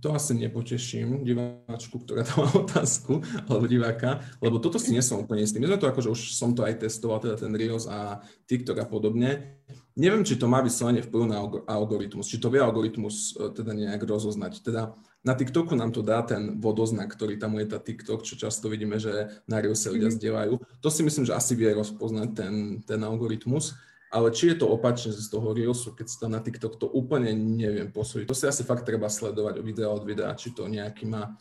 To 0.00 0.14
asi 0.14 0.38
nepoteším 0.38 1.26
diváčku, 1.26 1.98
ktorá 2.02 2.22
tam 2.22 2.46
má 2.46 2.50
otázku, 2.62 3.20
alebo 3.50 3.66
diváka, 3.66 4.22
lebo 4.38 4.62
toto 4.62 4.78
si 4.78 4.94
nie 4.94 5.02
som 5.02 5.22
úplne 5.22 5.42
istý. 5.42 5.58
My 5.58 5.70
sme 5.70 5.80
to 5.80 5.90
akože 5.90 6.08
už 6.10 6.20
som 6.34 6.54
to 6.54 6.62
aj 6.62 6.78
testoval, 6.82 7.18
teda 7.18 7.34
ten 7.38 7.52
Reels 7.54 7.90
a 7.90 8.22
TikTok 8.46 8.78
a 8.82 8.86
podobne. 8.86 9.58
Neviem, 9.94 10.26
či 10.26 10.34
to 10.34 10.50
má 10.50 10.58
vyslovene 10.58 11.06
vplyv 11.06 11.24
na 11.30 11.38
algoritmus, 11.70 12.26
či 12.26 12.42
to 12.42 12.50
vie 12.50 12.58
algoritmus 12.58 13.38
e, 13.38 13.54
teda 13.54 13.70
nejak 13.78 14.02
rozoznať. 14.02 14.66
Teda 14.66 14.98
na 15.22 15.32
TikToku 15.38 15.72
nám 15.78 15.94
to 15.94 16.02
dá 16.02 16.20
ten 16.26 16.58
vodoznak, 16.58 17.14
ktorý 17.14 17.38
tam 17.38 17.54
je 17.62 17.66
tá 17.70 17.78
TikTok, 17.78 18.26
čo 18.26 18.34
často 18.34 18.66
vidíme, 18.66 18.98
že 18.98 19.40
na 19.46 19.62
sa 19.72 19.94
ľudia 19.94 20.10
mhm. 20.10 20.16
zdieľajú. 20.18 20.54
To 20.82 20.88
si 20.90 21.00
myslím, 21.06 21.24
že 21.24 21.32
asi 21.38 21.54
vie 21.54 21.70
rozpoznať 21.72 22.28
ten, 22.34 22.54
ten 22.84 23.00
algoritmus. 23.00 23.78
Ale 24.14 24.30
či 24.30 24.54
je 24.54 24.62
to 24.62 24.70
opačne 24.70 25.10
z 25.10 25.26
toho 25.26 25.50
Reelsu, 25.50 25.90
keď 25.90 26.06
si 26.06 26.16
tam 26.22 26.30
na 26.30 26.38
TikTok, 26.38 26.78
to 26.78 26.86
úplne 26.86 27.34
neviem 27.34 27.90
posúdiť. 27.90 28.30
To 28.30 28.36
si 28.38 28.46
asi 28.46 28.62
fakt 28.62 28.86
treba 28.86 29.10
sledovať 29.10 29.58
video 29.58 29.90
od 29.90 30.06
videa, 30.06 30.30
či 30.38 30.54
to 30.54 30.70
nejaký 30.70 31.10
má 31.10 31.34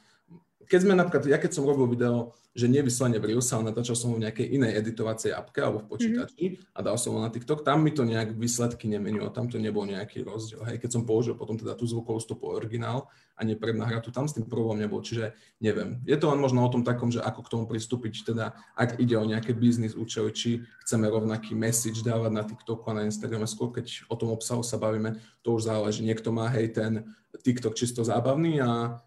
keď 0.67 0.79
sme 0.79 0.93
napríklad, 0.95 1.23
ja 1.27 1.37
keď 1.37 1.51
som 1.53 1.67
robil 1.67 1.85
video, 1.91 2.33
že 2.53 2.69
nie 2.69 2.85
vyslovene 2.85 3.17
v 3.17 3.33
Reels, 3.33 3.49
ale 3.49 3.73
natáčal 3.73 3.97
som 3.97 4.13
ho 4.13 4.21
v 4.21 4.29
nejakej 4.29 4.45
inej 4.53 4.77
editovacej 4.77 5.33
apke 5.33 5.57
alebo 5.57 5.81
v 5.81 5.89
počítači 5.89 6.43
mm-hmm. 6.53 6.77
a 6.77 6.79
dal 6.85 7.01
som 7.01 7.17
ho 7.17 7.19
na 7.25 7.33
TikTok, 7.33 7.65
tam 7.65 7.81
mi 7.81 7.89
to 7.89 8.05
nejak 8.05 8.37
výsledky 8.37 8.85
nemenilo, 8.85 9.33
tam 9.33 9.49
to 9.49 9.57
nebol 9.57 9.81
nejaký 9.89 10.21
rozdiel. 10.21 10.61
Hej, 10.69 10.77
keď 10.77 10.89
som 10.93 11.01
použil 11.01 11.33
potom 11.33 11.57
teda 11.57 11.73
tú 11.73 11.89
zvukovú 11.89 12.21
stopu 12.21 12.53
originál 12.53 13.09
a 13.33 13.41
nie 13.41 13.57
prednahratu, 13.57 14.13
tam 14.13 14.29
s 14.29 14.37
tým 14.37 14.45
problém 14.45 14.85
nebol, 14.85 15.01
čiže 15.01 15.33
neviem. 15.57 15.97
Je 16.05 16.13
to 16.13 16.29
len 16.29 16.37
možno 16.37 16.61
o 16.61 16.69
tom 16.69 16.85
takom, 16.85 17.09
že 17.09 17.25
ako 17.25 17.41
k 17.41 17.51
tomu 17.57 17.65
pristúpiť, 17.65 18.21
teda 18.21 18.53
ak 18.77 19.01
ide 19.01 19.17
o 19.17 19.25
nejaké 19.25 19.57
biznis 19.57 19.97
účely, 19.97 20.29
či 20.29 20.61
chceme 20.85 21.09
rovnaký 21.09 21.57
message 21.57 22.05
dávať 22.05 22.31
na 22.37 22.45
TikToku 22.45 22.85
a 22.93 23.01
na 23.01 23.09
Instagrame, 23.09 23.49
skôr 23.49 23.73
keď 23.73 24.05
o 24.13 24.15
tom 24.15 24.29
obsahu 24.29 24.61
sa 24.61 24.77
bavíme, 24.77 25.17
to 25.41 25.57
už 25.57 25.65
záleží. 25.65 26.05
Niekto 26.05 26.29
má 26.29 26.53
hej 26.53 26.69
ten 26.69 27.09
TikTok 27.41 27.73
čisto 27.73 28.05
zábavný 28.05 28.61
a 28.61 29.01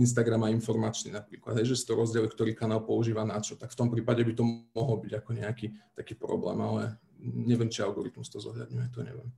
Instagram 0.00 0.48
a 0.48 0.52
informačný 0.54 1.12
napríklad, 1.12 1.60
hej, 1.60 1.76
že 1.76 1.76
si 1.76 1.84
to 1.84 1.92
rozdeli, 1.92 2.24
ktorý 2.24 2.56
kanál 2.56 2.80
používa 2.80 3.28
na 3.28 3.36
čo, 3.44 3.60
tak 3.60 3.76
v 3.76 3.78
tom 3.78 3.88
prípade 3.92 4.24
by 4.24 4.32
to 4.32 4.44
mohol 4.72 4.96
byť 4.96 5.12
ako 5.20 5.30
nejaký 5.36 5.76
taký 5.92 6.16
problém, 6.16 6.56
ale 6.64 6.96
neviem, 7.20 7.68
či 7.68 7.84
algoritmus 7.84 8.32
to 8.32 8.40
zohľadňuje, 8.40 8.86
to 8.88 9.00
neviem. 9.04 9.28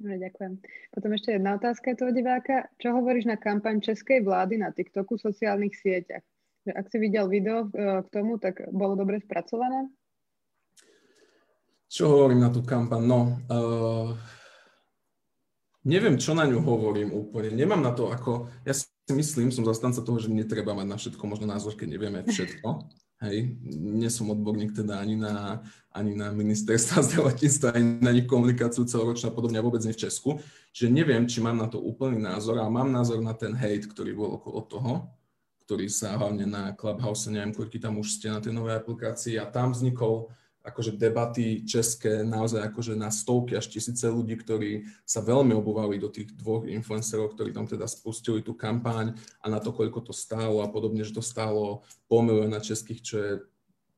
No, 0.00 0.16
ďakujem. 0.16 0.58
Potom 0.96 1.10
ešte 1.12 1.36
jedna 1.36 1.60
otázka 1.60 1.92
toho 1.92 2.08
diváka. 2.08 2.72
Čo 2.80 2.96
hovoríš 2.96 3.28
na 3.28 3.36
kampaň 3.36 3.84
českej 3.84 4.24
vlády 4.24 4.56
na 4.56 4.72
TikToku, 4.72 5.20
sociálnych 5.20 5.76
sieťach? 5.76 6.24
Že 6.64 6.72
ak 6.72 6.86
si 6.88 6.96
videl 6.96 7.28
video 7.28 7.68
eh, 7.68 8.00
k 8.00 8.08
tomu, 8.08 8.40
tak 8.40 8.64
bolo 8.72 8.96
dobre 8.96 9.20
spracované? 9.20 9.92
Čo 11.90 12.08
hovorím 12.16 12.40
na 12.40 12.50
tú 12.54 12.62
kampaň? 12.62 13.02
No, 13.02 13.20
uh, 13.50 14.14
neviem, 15.82 16.22
čo 16.22 16.38
na 16.38 16.46
ňu 16.46 16.62
hovorím 16.62 17.10
úplne. 17.10 17.50
Nemám 17.50 17.82
na 17.82 17.90
to 17.90 18.14
ako... 18.14 18.46
Ja 18.62 18.70
si 18.70 18.86
myslím, 19.14 19.48
som 19.54 19.66
zastanca 19.66 20.00
toho, 20.02 20.18
že 20.18 20.32
netreba 20.32 20.74
mať 20.74 20.86
na 20.86 20.96
všetko 20.96 21.22
možno 21.26 21.46
názor, 21.46 21.78
keď 21.78 21.88
nevieme 21.96 22.20
všetko. 22.26 22.88
Hej, 23.20 23.52
nie 23.68 24.08
som 24.08 24.32
odborník 24.32 24.72
teda 24.72 24.96
ani 24.96 25.12
na, 25.12 25.60
ani 25.92 26.16
na 26.16 26.32
ministerstva 26.32 27.04
zdravotníctva, 27.06 27.76
ani 27.76 28.00
na 28.00 28.16
nich 28.16 28.24
komunikáciu 28.24 28.88
celoročná 28.88 29.28
a 29.28 29.36
podobne, 29.36 29.60
vôbec 29.60 29.84
nie 29.84 29.92
v 29.92 30.08
Česku. 30.08 30.40
Čiže 30.72 30.88
neviem, 30.88 31.28
či 31.28 31.44
mám 31.44 31.60
na 31.60 31.68
to 31.68 31.84
úplný 31.84 32.16
názor, 32.16 32.56
ale 32.56 32.72
mám 32.72 32.88
názor 32.88 33.20
na 33.20 33.36
ten 33.36 33.52
hate, 33.52 33.84
ktorý 33.84 34.16
bol 34.16 34.40
okolo 34.40 34.58
toho, 34.64 34.92
ktorý 35.68 35.92
sa 35.92 36.16
hlavne 36.16 36.48
na 36.48 36.72
Clubhouse, 36.72 37.28
neviem, 37.28 37.52
koľky 37.52 37.76
tam 37.76 38.00
už 38.00 38.16
ste 38.18 38.32
na 38.32 38.40
tej 38.40 38.56
novej 38.56 38.80
aplikácii 38.80 39.36
a 39.36 39.44
tam 39.44 39.76
vznikol 39.76 40.32
akože 40.60 41.00
debaty 41.00 41.64
české 41.64 42.20
naozaj 42.20 42.60
akože 42.68 42.92
na 42.92 43.08
stovky 43.08 43.56
až 43.56 43.72
tisíce 43.72 44.04
ľudí, 44.04 44.36
ktorí 44.36 44.84
sa 45.08 45.24
veľmi 45.24 45.56
obúvali 45.56 45.96
do 45.96 46.12
tých 46.12 46.36
dvoch 46.36 46.68
influencerov, 46.68 47.32
ktorí 47.32 47.56
tam 47.56 47.64
teda 47.64 47.88
spustili 47.88 48.44
tú 48.44 48.52
kampaň 48.52 49.16
a 49.40 49.46
na 49.48 49.56
to, 49.56 49.72
koľko 49.72 50.04
to 50.04 50.12
stálo 50.12 50.60
a 50.60 50.68
podobne, 50.68 51.00
že 51.00 51.16
to 51.16 51.24
stálo 51.24 51.80
pol 52.08 52.28
na 52.28 52.60
českých, 52.60 53.00
čo 53.00 53.16
je 53.16 53.32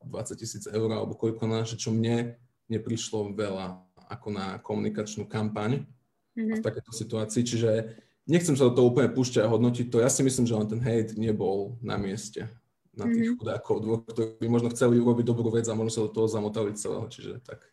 20 0.07 0.39
tisíc 0.39 0.63
eur 0.67 0.87
alebo 0.87 1.19
koľko 1.19 1.43
na 1.47 1.67
čo 1.67 1.91
mne 1.91 2.39
neprišlo 2.71 3.35
veľa 3.35 3.83
ako 4.07 4.27
na 4.31 4.59
komunikačnú 4.63 5.27
kampaň 5.27 5.83
mm-hmm. 5.83 6.59
v 6.59 6.63
takéto 6.63 6.91
situácii, 6.95 7.43
čiže 7.43 7.99
nechcem 8.23 8.55
sa 8.55 8.71
do 8.71 8.75
toho 8.75 8.87
úplne 8.87 9.11
púšťať 9.11 9.43
a 9.43 9.51
hodnotiť 9.51 9.91
to. 9.91 9.99
Ja 9.99 10.07
si 10.07 10.23
myslím, 10.23 10.47
že 10.47 10.55
len 10.55 10.67
ten 10.67 10.79
hate 10.79 11.19
nebol 11.19 11.75
na 11.83 11.99
mieste 11.99 12.47
na 12.93 13.09
tých 13.09 13.33
mm-hmm. 13.33 13.39
chudákov 13.41 13.75
dvoch, 13.81 14.01
ktorí 14.05 14.45
možno 14.49 14.69
chceli 14.73 15.01
urobiť 15.01 15.25
dobrú 15.25 15.49
vec 15.49 15.65
a 15.65 15.77
možno 15.77 15.91
sa 15.91 16.01
do 16.05 16.11
toho 16.13 16.29
zamotali 16.29 16.77
celého, 16.77 17.05
čiže 17.09 17.41
tak. 17.41 17.65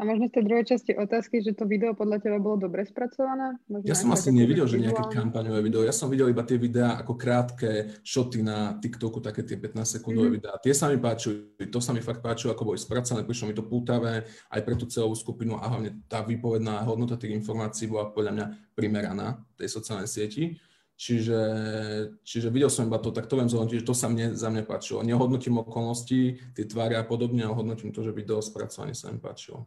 A 0.00 0.08
možno 0.08 0.32
z 0.32 0.40
tej 0.40 0.44
druhej 0.48 0.64
časti 0.64 0.96
otázky, 0.96 1.44
že 1.44 1.52
to 1.52 1.68
video 1.68 1.92
podľa 1.92 2.24
teba 2.24 2.40
bolo 2.40 2.56
dobre 2.56 2.88
spracované? 2.88 3.60
Možno 3.68 3.84
ja 3.84 3.92
som 3.92 4.08
asi 4.16 4.32
nevidel, 4.32 4.64
že 4.64 4.80
nejaké 4.80 5.12
kampaňové 5.12 5.60
video. 5.60 5.84
Ja 5.84 5.92
som 5.92 6.08
videl 6.08 6.32
iba 6.32 6.40
tie 6.40 6.56
videá 6.56 6.96
ako 6.96 7.20
krátke 7.20 8.00
šoty 8.00 8.40
na 8.40 8.80
TikToku, 8.80 9.20
také 9.20 9.44
tie 9.44 9.60
15 9.60 10.00
sekundové 10.00 10.32
mm-hmm. 10.32 10.36
videá. 10.40 10.56
Tie 10.64 10.72
sa 10.72 10.88
mi 10.88 10.96
páčili, 10.96 11.52
to 11.68 11.84
sa 11.84 11.92
mi 11.92 12.00
fakt 12.00 12.24
páčilo, 12.24 12.56
ako 12.56 12.72
boli 12.72 12.80
spracované, 12.80 13.28
prišlo 13.28 13.52
mi 13.52 13.54
to 13.56 13.60
pútavé 13.60 14.24
aj 14.48 14.60
pre 14.64 14.72
tú 14.80 14.88
celú 14.88 15.12
skupinu 15.12 15.60
a 15.60 15.68
hlavne 15.68 16.00
tá 16.08 16.24
výpovedná 16.24 16.80
hodnota 16.88 17.20
tých 17.20 17.36
informácií 17.36 17.84
bola 17.84 18.08
podľa 18.08 18.32
mňa 18.32 18.46
primeraná 18.72 19.36
tej 19.60 19.68
sociálnej 19.68 20.08
sieti. 20.08 20.56
Čiže, 21.00 21.40
čiže 22.20 22.52
videl 22.52 22.68
som 22.68 22.84
iba 22.84 23.00
to, 23.00 23.08
tak 23.08 23.24
to 23.24 23.40
viem 23.40 23.48
zhodnotiť, 23.48 23.80
že 23.80 23.88
to 23.88 23.96
sa 23.96 24.12
mne, 24.12 24.36
za 24.36 24.52
mňa 24.52 24.68
páčilo. 24.68 25.00
Nehodnotím 25.00 25.56
okolnosti, 25.56 26.36
tie 26.52 26.64
tváre 26.68 27.00
a 27.00 27.08
podobne, 27.08 27.40
ale 27.40 27.56
hodnotím 27.56 27.88
to, 27.88 28.04
že 28.04 28.12
video 28.12 28.44
spracovanie 28.44 28.92
sa 28.92 29.08
mi 29.08 29.16
páčilo. 29.16 29.64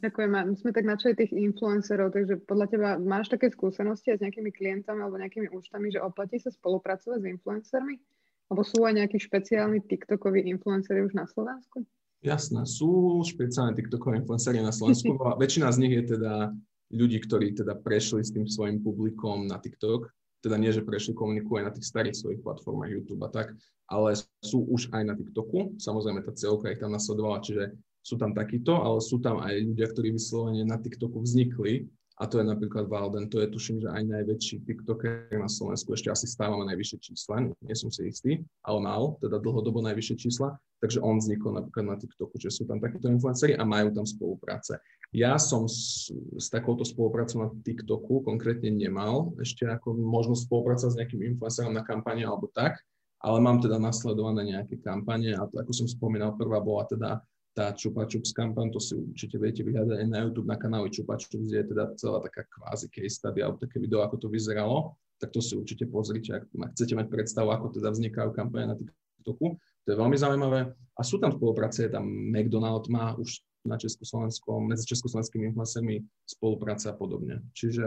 Ďakujem. 0.00 0.32
My 0.32 0.56
sme 0.56 0.72
tak 0.72 0.88
načali 0.88 1.20
tých 1.20 1.36
influencerov, 1.36 2.16
takže 2.16 2.40
podľa 2.48 2.66
teba 2.72 2.88
máš 2.96 3.28
také 3.28 3.52
skúsenosti 3.52 4.16
s 4.16 4.24
nejakými 4.24 4.48
klientami 4.48 5.04
alebo 5.04 5.20
nejakými 5.20 5.52
účtami, 5.52 5.92
že 5.92 6.00
oplatí 6.00 6.40
sa 6.40 6.48
spolupracovať 6.48 7.18
s 7.20 7.28
influencermi? 7.28 8.00
Alebo 8.48 8.64
sú 8.64 8.88
aj 8.88 9.04
nejakí 9.04 9.20
špeciálni 9.20 9.84
TikTokoví 9.84 10.48
influenceri 10.48 11.04
už 11.04 11.12
na 11.12 11.28
Slovensku? 11.28 11.84
Jasné, 12.24 12.64
sú 12.64 13.20
špeciálne 13.20 13.76
TikTokoví 13.76 14.24
influenceri 14.24 14.64
na 14.64 14.72
Slovensku 14.72 15.12
a 15.28 15.36
väčšina 15.36 15.68
z 15.76 15.80
nich 15.84 15.92
je 15.92 16.16
teda 16.16 16.56
ľudí, 16.88 17.20
ktorí 17.20 17.52
teda 17.52 17.76
prešli 17.76 18.24
s 18.24 18.32
tým 18.32 18.48
svojim 18.48 18.80
publikom 18.80 19.44
na 19.44 19.60
TikTok, 19.60 20.08
teda 20.48 20.56
nie, 20.56 20.72
že 20.72 20.80
prešli 20.80 21.12
komunikujú 21.12 21.60
aj 21.60 21.66
na 21.68 21.74
tých 21.76 21.86
starých 21.92 22.16
svojich 22.16 22.40
platformách 22.40 22.88
YouTube 22.88 23.20
a 23.22 23.30
tak, 23.30 23.52
ale 23.84 24.16
sú 24.40 24.64
už 24.64 24.88
aj 24.96 25.02
na 25.04 25.12
TikToku. 25.12 25.76
Samozrejme, 25.76 26.24
tá 26.24 26.32
celka 26.32 26.72
ich 26.72 26.80
tam 26.80 26.96
nasledovala, 26.96 27.44
čiže 27.44 27.76
sú 28.00 28.16
tam 28.16 28.32
takíto, 28.32 28.72
ale 28.80 29.04
sú 29.04 29.20
tam 29.20 29.44
aj 29.44 29.52
ľudia, 29.60 29.92
ktorí 29.92 30.16
vyslovene 30.16 30.64
na 30.64 30.80
TikToku 30.80 31.20
vznikli 31.20 31.92
a 32.18 32.26
to 32.26 32.42
je 32.42 32.46
napríklad 32.50 32.90
Valden, 32.90 33.30
to 33.30 33.38
je 33.38 33.46
tuším, 33.46 33.78
že 33.78 33.88
aj 33.94 34.02
najväčší 34.02 34.66
TikToker 34.66 35.38
na 35.38 35.46
Slovensku, 35.46 35.94
ešte 35.94 36.10
asi 36.10 36.26
stávame 36.26 36.66
najvyššie 36.66 36.98
čísla, 36.98 37.46
nie 37.62 37.76
som 37.78 37.94
si 37.94 38.10
istý, 38.10 38.42
ale 38.66 38.78
mal, 38.82 39.14
teda 39.22 39.38
dlhodobo 39.38 39.78
najvyššie 39.86 40.16
čísla, 40.18 40.58
takže 40.82 40.98
on 40.98 41.22
vznikol 41.22 41.54
napríklad 41.54 41.94
na 41.94 41.94
TikToku, 41.94 42.34
že 42.42 42.50
sú 42.50 42.66
tam 42.66 42.82
takíto 42.82 43.06
influenceri 43.06 43.54
a 43.54 43.62
majú 43.62 43.94
tam 43.94 44.02
spolupráce. 44.02 44.82
Ja 45.08 45.40
som 45.40 45.64
s, 45.64 46.12
s 46.36 46.52
takouto 46.52 46.84
spoluprácou 46.84 47.40
na 47.40 47.48
TikToku 47.64 48.28
konkrétne 48.28 48.68
nemal 48.68 49.32
ešte 49.40 49.64
ako 49.64 49.96
možnosť 49.96 50.44
spolupracovať 50.44 50.92
s 50.92 50.98
nejakým 51.00 51.22
influencerom 51.32 51.72
na 51.72 51.80
kampane 51.80 52.28
alebo 52.28 52.52
tak, 52.52 52.76
ale 53.24 53.40
mám 53.40 53.56
teda 53.64 53.80
nasledované 53.80 54.52
nejaké 54.52 54.76
kampane 54.84 55.32
a 55.32 55.48
to, 55.48 55.56
ako 55.56 55.72
som 55.72 55.88
spomínal, 55.88 56.36
prvá 56.36 56.60
bola 56.60 56.84
teda 56.84 57.24
tá 57.56 57.74
Chupa 57.74 58.06
Chups 58.06 58.30
kampaň, 58.30 58.70
to 58.70 58.78
si 58.78 58.94
určite 58.94 59.34
viete 59.40 59.66
vyhľadať 59.66 60.06
na 60.06 60.22
YouTube, 60.28 60.46
na 60.46 60.54
kanáli 60.54 60.94
Chupa 60.94 61.18
Chups, 61.18 61.50
kde 61.50 61.64
je 61.64 61.68
teda 61.74 61.90
celá 61.98 62.22
taká 62.22 62.46
kvázi 62.46 62.86
case 62.92 63.18
study 63.18 63.42
alebo 63.42 63.58
také 63.58 63.82
video, 63.82 64.04
ako 64.04 64.14
to 64.20 64.28
vyzeralo, 64.30 64.94
tak 65.18 65.34
to 65.34 65.42
si 65.42 65.58
určite 65.58 65.88
pozrite, 65.90 66.30
ak 66.36 66.46
chcete 66.76 66.94
mať 66.94 67.10
predstavu, 67.10 67.50
ako 67.50 67.74
teda 67.74 67.90
vznikajú 67.90 68.30
kampane 68.30 68.70
na 68.70 68.76
TikToku. 68.78 69.58
To 69.58 69.88
je 69.90 69.96
veľmi 69.96 70.14
zaujímavé. 70.20 70.70
A 70.94 71.00
sú 71.02 71.18
tam 71.18 71.34
spolupráce, 71.34 71.90
tam 71.90 72.06
McDonald 72.06 72.86
má 72.92 73.16
už 73.18 73.42
na 73.66 73.76
Československom, 73.80 74.70
medzi 74.70 74.86
československými 74.86 75.50
influencermi 75.50 76.02
spolupráca 76.26 76.92
a 76.92 76.98
podobne. 76.98 77.42
Čiže 77.56 77.84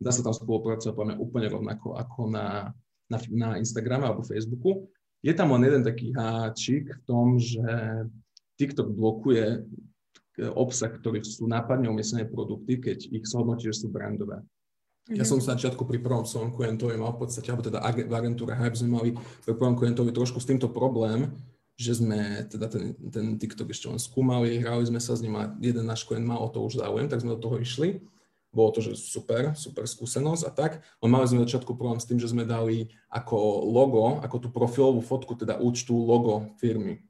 dá 0.00 0.10
sa 0.12 0.20
tam 0.20 0.34
spolupracovať 0.36 0.94
podľa 0.94 1.14
úplne 1.16 1.48
rovnako 1.48 1.96
ako 1.96 2.28
na, 2.28 2.72
na, 3.08 3.18
na 3.32 3.48
Instagrame 3.56 4.04
alebo 4.04 4.26
Facebooku. 4.26 4.88
Je 5.24 5.32
tam 5.32 5.56
len 5.56 5.64
jeden 5.64 5.82
taký 5.86 6.12
háčik 6.12 6.92
v 6.92 7.00
tom, 7.08 7.40
že 7.40 7.64
TikTok 8.60 8.92
blokuje 8.92 9.64
obsah, 10.52 10.90
ktorý 10.90 11.22
sú 11.22 11.46
nápadne 11.46 11.88
umiestnené 11.88 12.26
produkty, 12.26 12.82
keď 12.82 12.98
ich 13.08 13.24
zhodnotí, 13.24 13.70
že 13.70 13.86
sú 13.86 13.88
brandové. 13.88 14.42
Ja 15.12 15.20
som 15.28 15.36
sa 15.36 15.52
začiatku 15.52 15.84
pri 15.84 16.00
prvom 16.00 16.24
svojom 16.24 16.56
klientovi 16.56 16.96
mal 16.96 17.12
v 17.12 17.28
podstate, 17.28 17.52
alebo 17.52 17.60
teda 17.60 17.84
v 17.84 18.14
agentúre 18.16 18.56
Hype 18.56 18.72
sme 18.72 18.96
mali 18.96 19.10
pri 19.44 19.52
prvom 19.52 19.76
klientovi 19.76 20.16
trošku 20.16 20.40
s 20.40 20.48
týmto 20.48 20.72
problém, 20.72 21.28
že 21.74 21.98
sme 21.98 22.46
teda 22.46 22.70
ten, 22.70 22.94
ten 23.10 23.34
TikTok 23.34 23.74
ešte 23.74 23.90
len 23.90 23.98
skúmali, 23.98 24.62
hrali 24.62 24.86
sme 24.86 25.02
sa 25.02 25.18
s 25.18 25.22
ním 25.22 25.34
a 25.34 25.50
jeden 25.58 25.86
náš 25.86 26.06
klient 26.06 26.26
mal 26.26 26.38
o 26.38 26.48
to 26.48 26.62
už 26.62 26.78
záujem, 26.78 27.10
tak 27.10 27.22
sme 27.22 27.34
do 27.34 27.42
toho 27.42 27.58
išli. 27.58 28.02
Bolo 28.54 28.70
to, 28.70 28.86
že 28.86 28.94
super, 28.94 29.58
super 29.58 29.82
skúsenosť 29.82 30.42
a 30.46 30.50
tak. 30.54 30.72
On 31.02 31.10
mali 31.10 31.26
sme 31.26 31.42
začiatku 31.42 31.74
problém 31.74 31.98
s 31.98 32.06
tým, 32.06 32.22
že 32.22 32.30
sme 32.30 32.46
dali 32.46 32.86
ako 33.10 33.66
logo, 33.66 34.22
ako 34.22 34.36
tú 34.38 34.48
profilovú 34.54 35.02
fotku, 35.02 35.34
teda 35.34 35.58
účtu 35.58 35.90
logo 35.90 36.54
firmy 36.62 37.02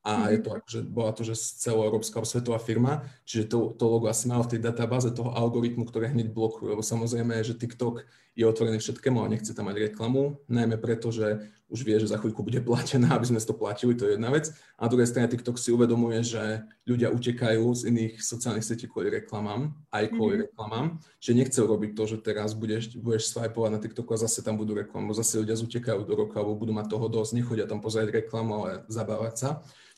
a 0.00 0.32
je 0.32 0.40
mhm. 0.40 0.44
to 0.44 0.50
akože, 0.56 0.80
bola 0.88 1.12
to, 1.12 1.22
že 1.28 1.36
celoeurópska 1.36 2.24
svetová 2.24 2.56
firma, 2.56 3.04
čiže 3.28 3.52
to, 3.52 3.76
to 3.76 3.84
logo 3.84 4.08
asi 4.08 4.32
malo 4.32 4.48
v 4.48 4.56
tej 4.56 4.60
databáze 4.64 5.12
toho 5.12 5.36
algoritmu, 5.36 5.84
ktoré 5.84 6.08
hneď 6.08 6.32
blokuje, 6.32 6.72
lebo 6.72 6.80
samozrejme, 6.80 7.36
že 7.44 7.56
TikTok 7.56 8.08
je 8.32 8.44
otvorený 8.48 8.80
všetkému 8.80 9.20
a 9.20 9.28
nechce 9.28 9.52
tam 9.52 9.68
mať 9.68 9.92
reklamu, 9.92 10.40
najmä 10.48 10.80
preto, 10.80 11.12
že 11.12 11.44
už 11.70 11.86
vie, 11.86 11.96
že 12.02 12.10
za 12.10 12.18
chvíľku 12.18 12.42
bude 12.42 12.58
platená, 12.66 13.14
aby 13.14 13.30
sme 13.30 13.38
to 13.40 13.54
platili, 13.54 13.94
to 13.94 14.04
je 14.04 14.18
jedna 14.18 14.28
vec. 14.28 14.50
A 14.76 14.84
na 14.84 14.90
druhej 14.90 15.06
strane 15.06 15.30
TikTok 15.30 15.56
si 15.56 15.70
uvedomuje, 15.70 16.20
že 16.26 16.66
ľudia 16.84 17.14
utekajú 17.14 17.62
z 17.72 17.94
iných 17.94 18.18
sociálnych 18.18 18.66
sietí 18.66 18.90
kvôli 18.90 19.08
reklamám, 19.08 19.72
aj 19.94 20.10
kvôli 20.10 20.42
mm-hmm. 20.42 20.46
reklamám, 20.50 20.86
že 21.22 21.30
nechcel 21.32 21.64
robiť 21.70 21.90
to, 21.94 22.02
že 22.10 22.16
teraz 22.20 22.52
budeš, 22.58 22.98
budeš 22.98 23.30
swipovať 23.30 23.70
na 23.70 23.78
TikToku 23.78 24.10
a 24.12 24.22
zase 24.26 24.42
tam 24.42 24.58
budú 24.58 24.74
reklamu, 24.74 25.14
zase 25.14 25.38
ľudia 25.38 25.54
zutekajú 25.54 26.02
do 26.02 26.14
roka, 26.18 26.42
alebo 26.42 26.58
budú 26.58 26.74
mať 26.74 26.90
toho 26.90 27.06
dosť, 27.06 27.38
nechodia 27.38 27.64
tam 27.70 27.78
pozrieť 27.78 28.10
reklamu, 28.10 28.50
ale 28.66 28.70
zabávať 28.90 29.34
sa. 29.38 29.48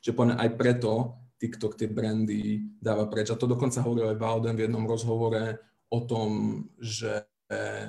Čiže 0.05 0.15
podľa 0.15 0.37
aj 0.37 0.51
preto 0.61 1.23
TikTok 1.43 1.75
tie 1.75 1.91
brandy 1.91 2.71
dáva 2.79 3.11
preč. 3.11 3.35
A 3.35 3.39
to 3.39 3.51
dokonca 3.51 3.83
hovoril 3.83 4.15
aj 4.15 4.21
Bowden 4.23 4.55
v 4.55 4.71
jednom 4.71 4.87
rozhovore 4.87 5.59
o 5.91 5.99
tom, 6.07 6.31
že 6.79 7.27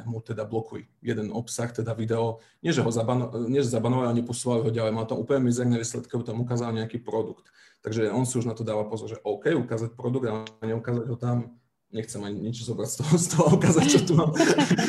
mu 0.04 0.19
teda 0.19 0.43
blokuj 0.43 0.86
jeden 0.99 1.32
obsah, 1.32 1.71
teda 1.71 1.95
video, 1.95 2.43
nie 2.60 2.71
že 2.71 2.84
ho 2.84 2.91
zabano, 2.91 3.32
nie, 3.47 3.63
že 3.63 3.71
zabanovali, 3.71 4.08
ale 4.12 4.19
neposúvali 4.21 4.62
ho 4.65 4.71
ďalej, 4.71 4.91
mal 4.93 5.08
tam 5.08 5.19
úplne 5.19 5.47
mizerné 5.47 5.80
výsledky, 5.80 6.12
tam 6.23 6.43
ukázal 6.43 6.76
nejaký 6.76 7.02
produkt. 7.02 7.47
Takže 7.84 8.12
on 8.15 8.23
si 8.23 8.39
už 8.39 8.47
na 8.47 8.56
to 8.56 8.63
dáva 8.63 8.88
pozor, 8.88 9.12
že 9.12 9.19
OK, 9.28 9.52
ukázať 9.60 9.99
produkt, 9.99 10.32
ale 10.32 10.47
neukázať 10.63 11.06
ho 11.12 11.17
tam, 11.19 11.60
nechcem 11.91 12.23
ani 12.23 12.49
nič 12.49 12.63
zobrať 12.63 12.89
z 12.89 12.95
toho, 13.04 13.13
z 13.19 13.28
toho 13.36 13.45
ukázať, 13.60 13.86
čo 13.86 13.99
tu 14.08 14.13
mám. 14.15 14.32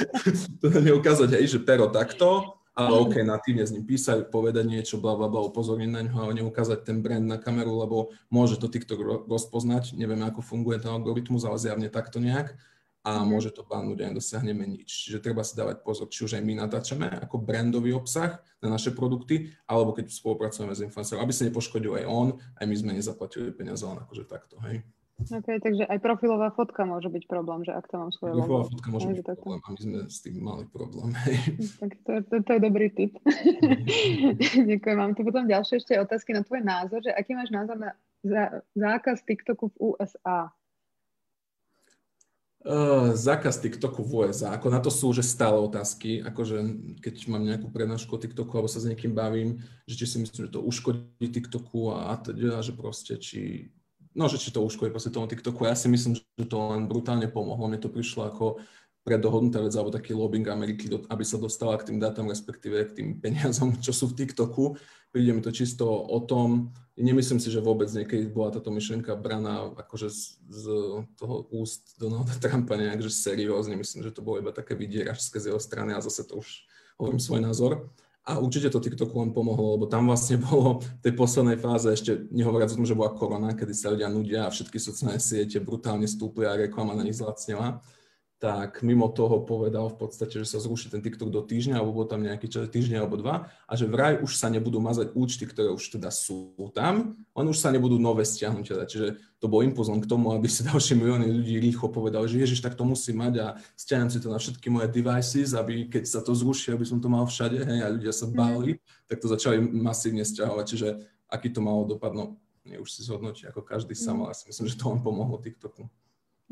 to 0.62 0.66
neukázať, 0.70 1.28
hej, 1.36 1.58
že 1.58 1.58
pero 1.58 1.90
takto, 1.90 2.54
ale 2.74 3.06
OK, 3.06 3.22
natívne 3.22 3.62
s 3.62 3.70
ním 3.70 3.86
písať, 3.86 4.34
povedať 4.34 4.66
niečo, 4.66 4.98
bla, 4.98 5.14
bla, 5.14 5.30
bla, 5.30 5.46
upozorniť 5.46 5.90
na 5.94 6.00
ňo, 6.10 6.14
ale 6.18 6.42
neukázať 6.42 6.82
ten 6.82 6.98
brand 6.98 7.22
na 7.22 7.38
kameru, 7.38 7.78
lebo 7.78 8.10
môže 8.26 8.58
to 8.58 8.66
TikTok 8.66 9.30
rozpoznať, 9.30 9.94
neviem, 9.94 10.18
ako 10.26 10.42
funguje 10.42 10.82
ten 10.82 10.90
algoritmus, 10.90 11.46
ale 11.46 11.62
zjavne 11.62 11.86
takto 11.86 12.18
nejak 12.18 12.58
a 13.04 13.20
mm. 13.20 13.28
môže 13.28 13.52
to 13.52 13.62
bánuť 13.68 14.00
a 14.00 14.08
nedosiahneme 14.08 14.64
nič. 14.64 14.88
Čiže 14.88 15.20
treba 15.20 15.44
si 15.44 15.52
dávať 15.52 15.84
pozor, 15.84 16.08
či 16.08 16.24
už 16.24 16.40
aj 16.40 16.42
my 16.42 16.56
natáčame 16.56 17.06
ako 17.20 17.36
brandový 17.36 17.92
obsah 17.92 18.40
na 18.64 18.72
naše 18.72 18.96
produkty, 18.96 19.52
alebo 19.68 19.92
keď 19.92 20.08
spolupracujeme 20.08 20.72
s 20.72 20.80
influencerom, 20.80 21.20
aby 21.20 21.32
sa 21.36 21.44
nepoškodil 21.44 22.00
aj 22.00 22.04
on, 22.08 22.28
aj 22.56 22.64
my 22.64 22.74
sme 22.74 22.96
nezaplatili 22.96 23.52
peniaze 23.52 23.84
len 23.84 24.00
akože 24.00 24.24
takto, 24.24 24.56
hej. 24.64 24.80
OK, 25.14 25.46
takže 25.62 25.86
aj 25.86 25.98
profilová 26.02 26.50
fotka 26.50 26.82
môže 26.82 27.06
byť 27.06 27.30
problém, 27.30 27.62
že 27.62 27.70
ak 27.70 27.86
to 27.86 28.02
mám 28.02 28.10
svoje 28.10 28.34
Profilová 28.34 28.66
fotka 28.66 28.88
môže 28.90 29.06
byť 29.14 29.22
takto. 29.22 29.46
problém 29.46 29.62
a 29.62 29.68
my 29.70 29.78
sme 29.78 29.98
s 30.10 30.18
tým 30.26 30.36
mali 30.42 30.64
problém. 30.74 31.10
Hej. 31.22 31.36
Tak 31.78 31.90
to, 32.02 32.12
to, 32.26 32.34
to 32.42 32.50
je 32.50 32.60
dobrý 32.60 32.86
tip. 32.90 33.14
Ďakujem. 34.74 34.96
Mám 34.98 35.14
tu 35.14 35.22
potom 35.22 35.46
ďalšie 35.46 35.78
ešte 35.78 35.94
otázky 36.02 36.34
na 36.34 36.42
tvoj 36.42 36.66
názor, 36.66 36.98
že 36.98 37.14
aký 37.14 37.38
máš 37.38 37.54
názor 37.54 37.78
na 37.78 37.94
zá, 38.26 38.58
zákaz 38.74 39.22
TikToku 39.22 39.70
v 39.70 39.94
USA? 39.94 40.50
Uh, 42.64 43.12
zákaz 43.12 43.60
TikToku 43.60 44.00
v 44.00 44.24
USA, 44.24 44.56
ako 44.56 44.72
na 44.72 44.80
to 44.80 44.88
sú 44.88 45.12
že 45.12 45.20
stále 45.20 45.60
otázky, 45.60 46.24
akože 46.24 46.64
keď 46.96 47.14
mám 47.28 47.44
nejakú 47.44 47.68
prednášku 47.68 48.08
o 48.08 48.16
TikToku 48.16 48.56
alebo 48.56 48.72
sa 48.72 48.80
s 48.80 48.88
niekým 48.88 49.12
bavím, 49.12 49.60
že 49.84 50.00
či 50.00 50.08
si 50.08 50.16
myslím, 50.16 50.48
že 50.48 50.54
to 50.56 50.64
uškodí 50.64 51.28
TikToku 51.28 51.92
a 51.92 52.16
teda, 52.16 52.64
že 52.64 52.72
proste 52.72 53.20
či 53.20 53.68
no, 54.16 54.30
že 54.32 54.40
či 54.40 54.48
to 54.48 54.64
uškodí 54.64 54.88
proste 54.88 55.12
tomu 55.12 55.28
TikToku. 55.28 55.68
Ja 55.68 55.76
si 55.76 55.92
myslím, 55.92 56.16
že 56.16 56.46
to 56.48 56.56
len 56.72 56.88
brutálne 56.88 57.28
pomohlo. 57.28 57.68
Mne 57.68 57.82
to 57.82 57.92
prišlo 57.92 58.32
ako 58.32 58.64
predohodnutá 59.04 59.60
vec 59.60 59.76
alebo 59.76 59.92
taký 59.92 60.16
lobbying 60.16 60.48
Ameriky, 60.48 60.88
aby 60.88 61.24
sa 61.26 61.36
dostala 61.36 61.76
k 61.76 61.92
tým 61.92 62.00
dátam, 62.00 62.32
respektíve 62.32 62.80
k 62.88 62.96
tým 62.96 63.08
peniazom, 63.22 63.76
čo 63.76 63.92
sú 63.92 64.08
v 64.08 64.24
TikToku. 64.24 64.80
Príde 65.14 65.30
mi 65.30 65.38
to 65.38 65.54
čisto 65.54 65.86
o 65.86 66.18
tom, 66.26 66.74
nemyslím 66.98 67.38
si, 67.38 67.46
že 67.46 67.62
vôbec 67.62 67.86
niekedy 67.86 68.26
bola 68.26 68.50
táto 68.50 68.74
myšlienka 68.74 69.14
braná 69.14 69.70
akože 69.78 70.10
z, 70.10 70.42
z 70.50 70.64
toho 71.14 71.46
úst 71.54 71.94
Donalda 72.02 72.34
Trumpa 72.42 72.74
nejak, 72.74 72.98
že 72.98 73.14
seriózne. 73.14 73.78
Myslím, 73.78 74.02
že 74.02 74.10
to 74.10 74.26
bolo 74.26 74.42
iba 74.42 74.50
také 74.50 74.74
vydieračské 74.74 75.38
z 75.38 75.54
jeho 75.54 75.60
strany 75.62 75.94
a 75.94 76.02
zase 76.02 76.26
to 76.26 76.42
už 76.42 76.66
hovorím 76.98 77.22
svoj 77.22 77.40
názor. 77.46 77.72
A 78.24 78.40
určite 78.40 78.72
to 78.72 78.80
TikToku 78.80 79.12
len 79.20 79.36
pomohlo, 79.36 79.76
lebo 79.76 79.84
tam 79.84 80.08
vlastne 80.08 80.40
bolo 80.40 80.80
v 80.80 80.88
tej 81.04 81.12
poslednej 81.12 81.60
fáze, 81.60 81.92
ešte 81.92 82.24
nehovoriac 82.32 82.72
o 82.72 82.78
tom, 82.80 82.88
že 82.88 82.96
bola 82.96 83.12
korona, 83.12 83.52
kedy 83.52 83.74
sa 83.76 83.92
ľudia 83.92 84.08
nudia 84.08 84.48
a 84.48 84.54
všetky 84.54 84.80
sociálne 84.80 85.20
siete 85.20 85.60
brutálne 85.60 86.08
stúpli 86.08 86.48
a 86.48 86.56
reklama 86.56 86.96
na 86.96 87.04
nich 87.04 87.20
zlacnila, 87.20 87.84
tak 88.42 88.84
mimo 88.84 89.08
toho 89.08 89.40
povedal 89.40 89.88
v 89.88 89.96
podstate, 90.04 90.36
že 90.36 90.44
sa 90.44 90.60
zruší 90.60 90.92
ten 90.92 91.00
TikTok 91.00 91.32
do 91.32 91.40
týždňa, 91.40 91.80
alebo 91.80 92.02
bol 92.02 92.06
tam 92.06 92.20
nejaký 92.20 92.50
čas, 92.50 92.68
týždeň 92.68 93.00
alebo 93.00 93.16
dva, 93.16 93.48
a 93.64 93.72
že 93.72 93.88
vraj 93.88 94.20
už 94.20 94.36
sa 94.36 94.52
nebudú 94.52 94.82
mazať 94.84 95.16
účty, 95.16 95.48
ktoré 95.48 95.72
už 95.72 95.96
teda 95.96 96.12
sú 96.12 96.52
tam, 96.76 97.16
len 97.16 97.46
už 97.48 97.56
sa 97.56 97.72
nebudú 97.72 97.96
nové 97.96 98.26
stiahnuť. 98.26 98.64
Teda. 98.68 98.84
Čiže 98.84 99.06
to 99.40 99.46
bol 99.48 99.64
impuls 99.64 99.88
k 99.88 100.10
tomu, 100.10 100.34
aby 100.36 100.44
si 100.50 100.66
ďalšie 100.66 100.98
milióny 100.98 101.30
ľudí 101.30 101.56
rýchlo 101.62 101.88
povedali, 101.88 102.26
že 102.28 102.42
ježiš, 102.44 102.60
tak 102.60 102.76
to 102.76 102.84
musí 102.84 103.16
mať 103.16 103.34
a 103.40 103.46
stiahnem 103.78 104.12
si 104.12 104.18
to 104.20 104.28
na 104.28 104.36
všetky 104.36 104.68
moje 104.68 104.92
devices, 104.92 105.56
aby 105.56 105.88
keď 105.88 106.04
sa 106.04 106.20
to 106.20 106.36
zruší, 106.36 106.74
aby 106.74 106.84
som 106.84 107.00
to 107.00 107.08
mal 107.08 107.24
všade, 107.24 107.64
hej, 107.64 107.80
a 107.80 107.88
ľudia 107.88 108.12
sa 108.12 108.28
mhm. 108.28 108.34
báli, 108.34 108.70
tak 109.08 109.24
to 109.24 109.30
začali 109.30 109.62
masívne 109.62 110.26
stiahovať. 110.26 110.64
Čiže 110.68 110.88
aký 111.32 111.48
to 111.48 111.64
malo 111.64 111.88
dopad, 111.88 112.12
no 112.12 112.36
už 112.64 112.88
si 112.92 113.04
zhodnotí 113.04 113.44
ako 113.44 113.60
každý 113.60 113.92
sám, 113.92 114.16
mm. 114.16 114.22
ale 114.24 114.32
ja 114.32 114.36
si 114.40 114.44
myslím, 114.48 114.66
že 114.72 114.80
to 114.80 114.88
len 114.88 115.00
pomohlo 115.04 115.36
TikToku. 115.36 115.84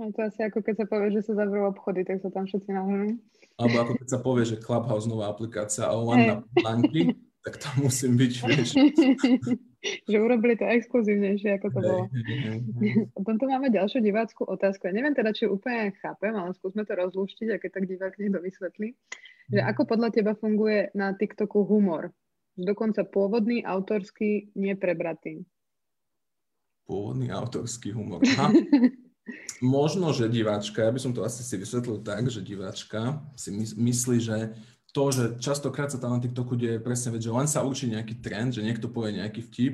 A 0.01 0.09
to 0.09 0.25
asi 0.25 0.41
ako 0.41 0.65
keď 0.65 0.85
sa 0.85 0.87
povie, 0.89 1.09
že 1.13 1.21
sa 1.21 1.37
zavrú 1.37 1.69
obchody, 1.69 2.01
tak 2.09 2.25
sa 2.25 2.33
tam 2.33 2.49
všetci 2.49 2.71
nahrnú. 2.73 3.21
Alebo 3.61 3.77
ako 3.85 3.93
keď 4.01 4.09
sa 4.09 4.19
povie, 4.25 4.45
že 4.49 4.57
Clubhouse 4.57 5.05
nová 5.05 5.29
aplikácia 5.29 5.85
a 5.85 5.93
len 5.93 6.21
na 6.25 6.37
planky, 6.57 7.13
tak 7.45 7.61
tam 7.61 7.85
musím 7.85 8.17
byť, 8.17 8.33
vieš. 8.49 8.71
že 10.11 10.17
urobili 10.17 10.55
to 10.55 10.65
exkluzívnejšie, 10.65 11.59
ako 11.59 11.69
to 11.75 11.79
hey, 11.83 11.89
bolo. 11.91 12.05
Hey, 12.09 12.39
hey. 12.39 12.93
Potom 13.19 13.35
tu 13.35 13.45
máme 13.51 13.69
ďalšiu 13.69 13.99
diváckú 13.99 14.47
otázku. 14.47 14.87
Ja 14.87 14.95
neviem 14.95 15.13
teda, 15.13 15.35
či 15.35 15.51
úplne 15.51 15.91
chápem, 15.99 16.33
ale 16.33 16.55
skúsme 16.55 16.87
to 16.87 16.95
rozlúštiť, 16.95 17.49
a 17.51 17.59
keď 17.59 17.71
tak 17.83 17.85
divák 17.91 18.15
niekto 18.17 18.39
vysvetlí. 18.39 18.89
Že 19.51 19.61
mhm. 19.61 19.69
ako 19.75 19.83
podľa 19.85 20.09
teba 20.15 20.33
funguje 20.39 20.95
na 20.95 21.13
TikToku 21.13 21.67
humor? 21.67 22.15
Dokonca 22.55 23.03
pôvodný, 23.05 23.65
autorský, 23.65 24.55
neprebratý. 24.55 25.43
Pôvodný 26.87 27.29
autorský 27.33 27.91
humor. 27.93 28.23
Možno, 29.63 30.11
že 30.11 30.27
diváčka, 30.27 30.83
ja 30.83 30.91
by 30.91 30.99
som 30.99 31.15
to 31.15 31.23
asi 31.23 31.47
si 31.47 31.55
vysvetlil 31.55 32.03
tak, 32.03 32.27
že 32.27 32.43
diváčka 32.43 33.23
si 33.39 33.55
myslí, 33.79 34.19
že 34.19 34.59
to, 34.91 35.09
že 35.15 35.39
častokrát 35.39 35.89
sa 35.89 36.03
tam 36.03 36.19
na 36.19 36.21
TikToku 36.21 36.59
deje 36.59 36.83
presne 36.83 37.15
vec, 37.15 37.23
že 37.23 37.33
len 37.33 37.47
sa 37.47 37.63
učí 37.63 37.87
nejaký 37.89 38.19
trend, 38.21 38.59
že 38.59 38.67
niekto 38.67 38.91
povie 38.91 39.23
nejaký 39.23 39.41
vtip 39.47 39.73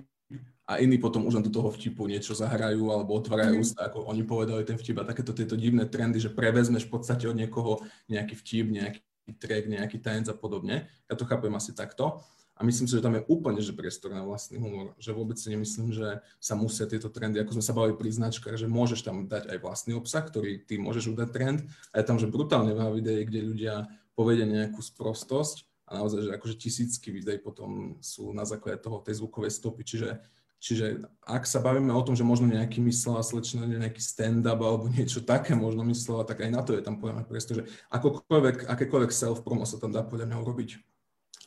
a 0.68 0.76
iní 0.78 1.00
potom 1.00 1.24
už 1.24 1.40
len 1.40 1.44
do 1.48 1.50
toho 1.50 1.72
vtipu 1.72 2.04
niečo 2.04 2.37
zahrajú 2.37 2.92
alebo 2.92 3.16
otvárajú 3.16 3.56
mm. 3.56 3.62
ústa, 3.64 3.88
ako 3.88 4.04
oni 4.12 4.22
povedali 4.28 4.62
ten 4.68 4.76
vtip 4.76 5.00
a 5.00 5.08
takéto 5.08 5.32
tieto 5.32 5.56
divné 5.56 5.88
trendy, 5.88 6.20
že 6.20 6.28
prevezmeš 6.28 6.84
v 6.87 7.00
podstate 7.00 7.24
od 7.24 7.34
niekoho 7.34 7.80
nejaký 8.12 8.37
vtip, 8.37 8.66
nejaký 8.68 9.00
track, 9.40 9.64
nejaký 9.72 9.96
tanec 9.98 10.28
a 10.28 10.37
podobne. 10.37 10.84
Ja 11.08 11.16
to 11.16 11.24
chápem 11.24 11.52
asi 11.56 11.72
takto. 11.72 12.20
A 12.58 12.66
myslím 12.66 12.90
si, 12.90 12.98
že 12.98 13.04
tam 13.06 13.14
je 13.14 13.22
úplne 13.30 13.62
že 13.62 13.70
priestor 13.70 14.10
na 14.10 14.26
vlastný 14.26 14.58
humor. 14.58 14.98
Že 14.98 15.14
vôbec 15.14 15.38
si 15.38 15.46
nemyslím, 15.54 15.94
že 15.94 16.18
sa 16.42 16.58
musia 16.58 16.90
tieto 16.90 17.06
trendy, 17.06 17.38
ako 17.38 17.54
sme 17.54 17.64
sa 17.64 17.70
bavili 17.70 17.94
pri 17.94 18.10
značkách, 18.10 18.58
že 18.58 18.66
môžeš 18.66 19.06
tam 19.06 19.30
dať 19.30 19.54
aj 19.54 19.58
vlastný 19.62 19.94
obsah, 19.94 20.26
ktorý 20.26 20.66
ty 20.66 20.74
môžeš 20.82 21.14
udať 21.14 21.28
trend. 21.30 21.58
A 21.94 22.02
je 22.02 22.04
tam, 22.04 22.18
že 22.18 22.26
brutálne 22.26 22.74
veľa 22.74 22.98
videí, 22.98 23.22
kde 23.22 23.46
ľudia 23.46 23.74
povedia 24.18 24.42
nejakú 24.42 24.82
sprostosť 24.82 25.70
a 25.86 26.02
naozaj, 26.02 26.26
že 26.26 26.30
akože 26.34 26.54
tisícky 26.58 27.14
videí 27.14 27.38
potom 27.38 28.02
sú 28.02 28.34
na 28.34 28.42
základe 28.42 28.82
toho 28.82 28.98
tej 29.06 29.22
zvukovej 29.22 29.54
stopy. 29.54 29.86
Čiže 29.86 30.18
Čiže 30.58 31.06
ak 31.22 31.46
sa 31.46 31.62
bavíme 31.62 31.94
o 31.94 32.02
tom, 32.02 32.18
že 32.18 32.26
možno 32.26 32.50
nejaký 32.50 32.82
myslela 32.82 33.22
slečna, 33.22 33.62
nejaký 33.62 34.02
stand-up 34.02 34.58
alebo 34.58 34.90
niečo 34.90 35.22
také 35.22 35.54
možno 35.54 35.86
myslela, 35.86 36.26
tak 36.26 36.42
aj 36.42 36.50
na 36.50 36.66
to 36.66 36.74
je 36.74 36.82
tam 36.82 36.98
podľa 36.98 37.22
mňa 37.22 37.24
priestor, 37.30 37.62
že 37.62 37.70
akokoľvek, 37.94 38.66
akékoľvek 38.66 39.12
self-promo 39.14 39.62
sa 39.62 39.78
tam 39.78 39.94
dá 39.94 40.02
podľa 40.02 40.34
mňa 40.34 40.38
urobiť 40.42 40.70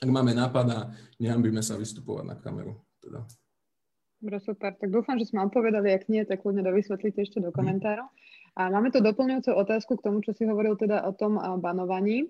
ak 0.02 0.10
máme 0.10 0.34
nápad 0.34 0.66
a 0.74 0.80
nehambíme 1.22 1.62
sa 1.62 1.78
vystupovať 1.78 2.26
na 2.26 2.36
kameru. 2.42 2.74
Teda. 2.98 3.22
Dobre, 4.18 4.38
super. 4.42 4.74
Tak 4.74 4.90
dúfam, 4.90 5.22
že 5.22 5.30
sme 5.30 5.46
odpovedali, 5.46 5.94
ak 5.94 6.10
nie, 6.10 6.26
tak 6.26 6.42
kľudne 6.42 6.66
dovysvetlíte 6.66 7.22
ešte 7.22 7.38
do 7.38 7.54
mhm. 7.54 7.58
komentárov. 7.58 8.08
A 8.58 8.68
máme 8.68 8.92
tu 8.92 9.00
doplňujúcu 9.00 9.52
otázku 9.56 9.96
k 9.96 10.06
tomu, 10.10 10.20
čo 10.26 10.36
si 10.36 10.44
hovoril 10.44 10.76
teda 10.76 11.08
o 11.08 11.16
tom 11.16 11.40
banovaní. 11.64 12.28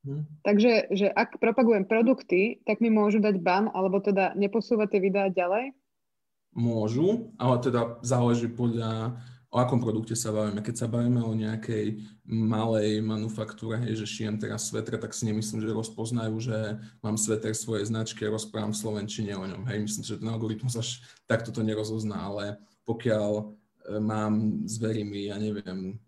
Hmm. 0.00 0.24
Takže, 0.42 0.90
že 0.96 1.12
ak 1.12 1.38
propagujem 1.38 1.84
produkty, 1.84 2.64
tak 2.64 2.80
mi 2.80 2.88
môžu 2.88 3.20
dať 3.20 3.36
ban, 3.38 3.68
alebo 3.68 4.00
teda 4.00 4.32
neposúvať 4.32 4.96
tie 4.96 5.00
videá 5.04 5.28
ďalej? 5.28 5.76
Môžu, 6.56 7.30
ale 7.36 7.60
teda 7.62 8.00
záleží 8.02 8.48
podľa 8.48 9.20
o 9.50 9.56
akom 9.58 9.82
produkte 9.82 10.14
sa 10.14 10.30
bavíme. 10.30 10.62
Keď 10.62 10.74
sa 10.78 10.86
bavíme 10.86 11.18
o 11.26 11.34
nejakej 11.34 12.06
malej 12.22 13.02
manufaktúre, 13.02 13.82
hej, 13.82 13.98
že 13.98 14.06
šijem 14.06 14.38
teraz 14.38 14.70
svetre, 14.70 14.94
tak 14.94 15.10
si 15.10 15.26
nemyslím, 15.26 15.66
že 15.66 15.74
rozpoznajú, 15.74 16.34
že 16.38 16.78
mám 17.02 17.18
sveter 17.18 17.50
svojej 17.50 17.90
značky 17.90 18.22
a 18.24 18.34
rozprávam 18.34 18.70
v 18.70 18.78
Slovenčine 18.78 19.34
o 19.34 19.42
ňom. 19.42 19.66
Hej, 19.66 19.90
myslím, 19.90 20.04
že 20.06 20.22
ten 20.22 20.30
algoritmus 20.30 20.78
až 20.78 21.02
takto 21.26 21.50
to 21.50 21.66
nerozozná, 21.66 22.30
ale 22.30 22.62
pokiaľ 22.86 23.30
e, 23.34 23.44
mám, 23.98 24.62
zverí 24.70 25.02
mi, 25.02 25.26
ja 25.26 25.36
neviem, 25.36 25.98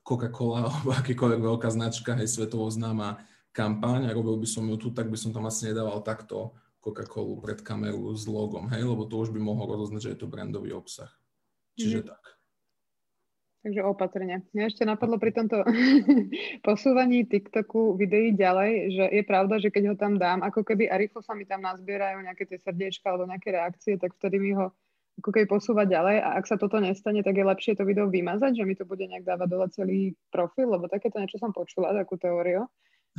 Coca-Cola 0.00 0.64
alebo 0.72 0.96
akýkoľvek 0.96 1.40
veľká 1.44 1.68
značka, 1.68 2.16
hej, 2.16 2.32
svetovo 2.32 2.64
známa 2.72 3.20
kampaň 3.52 4.08
a 4.08 4.16
robil 4.16 4.40
by 4.40 4.48
som 4.48 4.64
ju 4.64 4.80
tu, 4.80 4.88
tak 4.96 5.12
by 5.12 5.20
som 5.20 5.36
tam 5.36 5.44
asi 5.44 5.68
nedával 5.68 6.00
takto 6.00 6.56
Coca-Colu 6.80 7.44
pred 7.44 7.60
kameru 7.60 8.08
s 8.16 8.24
logom, 8.24 8.72
hej, 8.72 8.88
lebo 8.88 9.04
to 9.04 9.20
už 9.20 9.28
by 9.36 9.40
mohol 9.42 9.68
rozoznať, 9.68 10.00
že 10.00 10.10
je 10.16 10.20
to 10.24 10.32
brandový 10.32 10.72
obsah. 10.72 11.12
Čiže 11.76 12.00
mm-hmm. 12.00 12.12
tak. 12.16 12.39
Takže 13.60 13.84
opatrne. 13.84 14.40
Mňa 14.56 14.64
ešte 14.72 14.88
napadlo 14.88 15.20
pri 15.20 15.36
tomto 15.36 15.60
posúvaní 16.66 17.28
TikToku 17.28 17.92
videí 17.92 18.32
ďalej, 18.32 18.72
že 18.96 19.04
je 19.12 19.22
pravda, 19.28 19.60
že 19.60 19.68
keď 19.68 19.92
ho 19.92 19.96
tam 20.00 20.16
dám, 20.16 20.40
ako 20.40 20.64
keby 20.64 20.88
a 20.88 20.96
rýchlo 20.96 21.20
sa 21.20 21.36
mi 21.36 21.44
tam 21.44 21.60
nazbierajú 21.60 22.24
nejaké 22.24 22.48
tie 22.48 22.56
srdiečka 22.56 23.12
alebo 23.12 23.28
nejaké 23.28 23.52
reakcie, 23.52 24.00
tak 24.00 24.16
vtedy 24.16 24.40
mi 24.40 24.56
ho 24.56 24.72
ako 25.20 25.30
keby 25.36 25.46
posúvať 25.52 25.92
ďalej 25.92 26.16
a 26.24 26.28
ak 26.40 26.48
sa 26.48 26.56
toto 26.56 26.80
nestane, 26.80 27.20
tak 27.20 27.36
je 27.36 27.44
lepšie 27.44 27.76
to 27.76 27.84
video 27.84 28.08
vymazať, 28.08 28.56
že 28.56 28.64
mi 28.64 28.72
to 28.72 28.88
bude 28.88 29.04
nejak 29.04 29.28
dávať 29.28 29.48
dole 29.52 29.66
celý 29.68 29.98
profil, 30.32 30.72
lebo 30.72 30.88
takéto 30.88 31.20
niečo 31.20 31.36
som 31.36 31.52
počula, 31.52 31.92
takú 31.92 32.16
teóriu. 32.16 32.64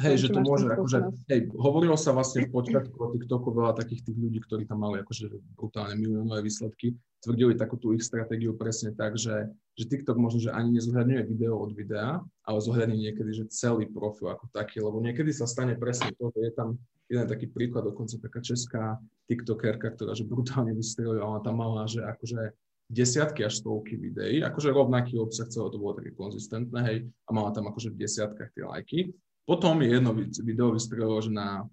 Hej, 0.02 0.26
že 0.26 0.28
to 0.34 0.40
môže, 0.40 0.72
akože, 0.72 0.98
hej, 1.30 1.52
hovorilo 1.52 2.00
sa 2.00 2.16
vlastne 2.16 2.48
v 2.48 2.56
počiatku 2.56 2.96
o 2.96 3.12
TikToku 3.12 3.52
veľa 3.52 3.76
takých 3.76 4.08
tých 4.08 4.18
ľudí, 4.18 4.40
ktorí 4.40 4.64
tam 4.64 4.88
mali 4.88 5.04
akože 5.04 5.30
brutálne 5.54 6.00
miliónové 6.00 6.48
výsledky, 6.48 6.96
tvrdili 7.20 7.60
takú 7.60 7.76
tú 7.76 7.92
ich 7.92 8.02
stratégiu 8.02 8.56
presne 8.56 8.96
tak, 8.96 9.20
že, 9.20 9.52
že 9.82 9.90
TikTok 9.90 10.18
možno, 10.22 10.40
že 10.46 10.54
ani 10.54 10.78
nezohľadňuje 10.78 11.22
video 11.26 11.58
od 11.58 11.74
videa, 11.74 12.22
ale 12.46 12.58
zohľadní 12.62 13.10
niekedy, 13.10 13.34
že 13.34 13.50
celý 13.50 13.90
profil 13.90 14.30
ako 14.30 14.46
taký, 14.54 14.80
lebo 14.80 15.02
niekedy 15.02 15.34
sa 15.34 15.50
stane 15.50 15.74
presne 15.74 16.14
to, 16.14 16.30
že 16.38 16.40
je 16.48 16.54
tam 16.54 16.78
jeden 17.10 17.26
taký 17.26 17.50
príklad, 17.50 17.90
dokonca 17.90 18.22
taká 18.22 18.40
česká 18.40 19.02
TikTokerka, 19.28 19.98
ktorá 19.98 20.14
že 20.14 20.24
brutálne 20.24 20.72
vystrelila, 20.78 21.26
ona 21.28 21.42
tam 21.42 21.60
mala, 21.60 21.90
že 21.90 22.06
akože 22.06 22.54
desiatky 22.92 23.44
až 23.48 23.60
stovky 23.60 23.98
videí, 23.98 24.46
akože 24.46 24.70
rovnaký 24.70 25.18
obsah 25.18 25.48
celého 25.50 25.72
to 25.74 25.80
bolo 25.82 25.98
také 25.98 26.12
konzistentné, 26.14 26.80
hej, 26.88 26.98
a 27.26 27.30
mala 27.32 27.52
tam 27.52 27.68
akože 27.72 27.92
v 27.92 28.00
desiatkách 28.00 28.52
tie 28.54 28.64
lajky 28.64 29.00
potom 29.52 29.82
jedno 29.82 30.14
video 30.16 30.72
vystrelilo, 30.72 31.20
že 31.20 31.34
na 31.34 31.66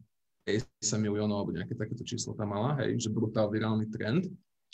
50 0.48 1.04
miliónov 1.04 1.44
alebo 1.44 1.52
nejaké 1.54 1.76
takéto 1.76 2.02
číslo 2.02 2.32
tam 2.32 2.56
mala, 2.56 2.80
hej, 2.82 2.96
že 2.96 3.12
brutál 3.12 3.52
virálny 3.52 3.86
trend. 3.92 4.26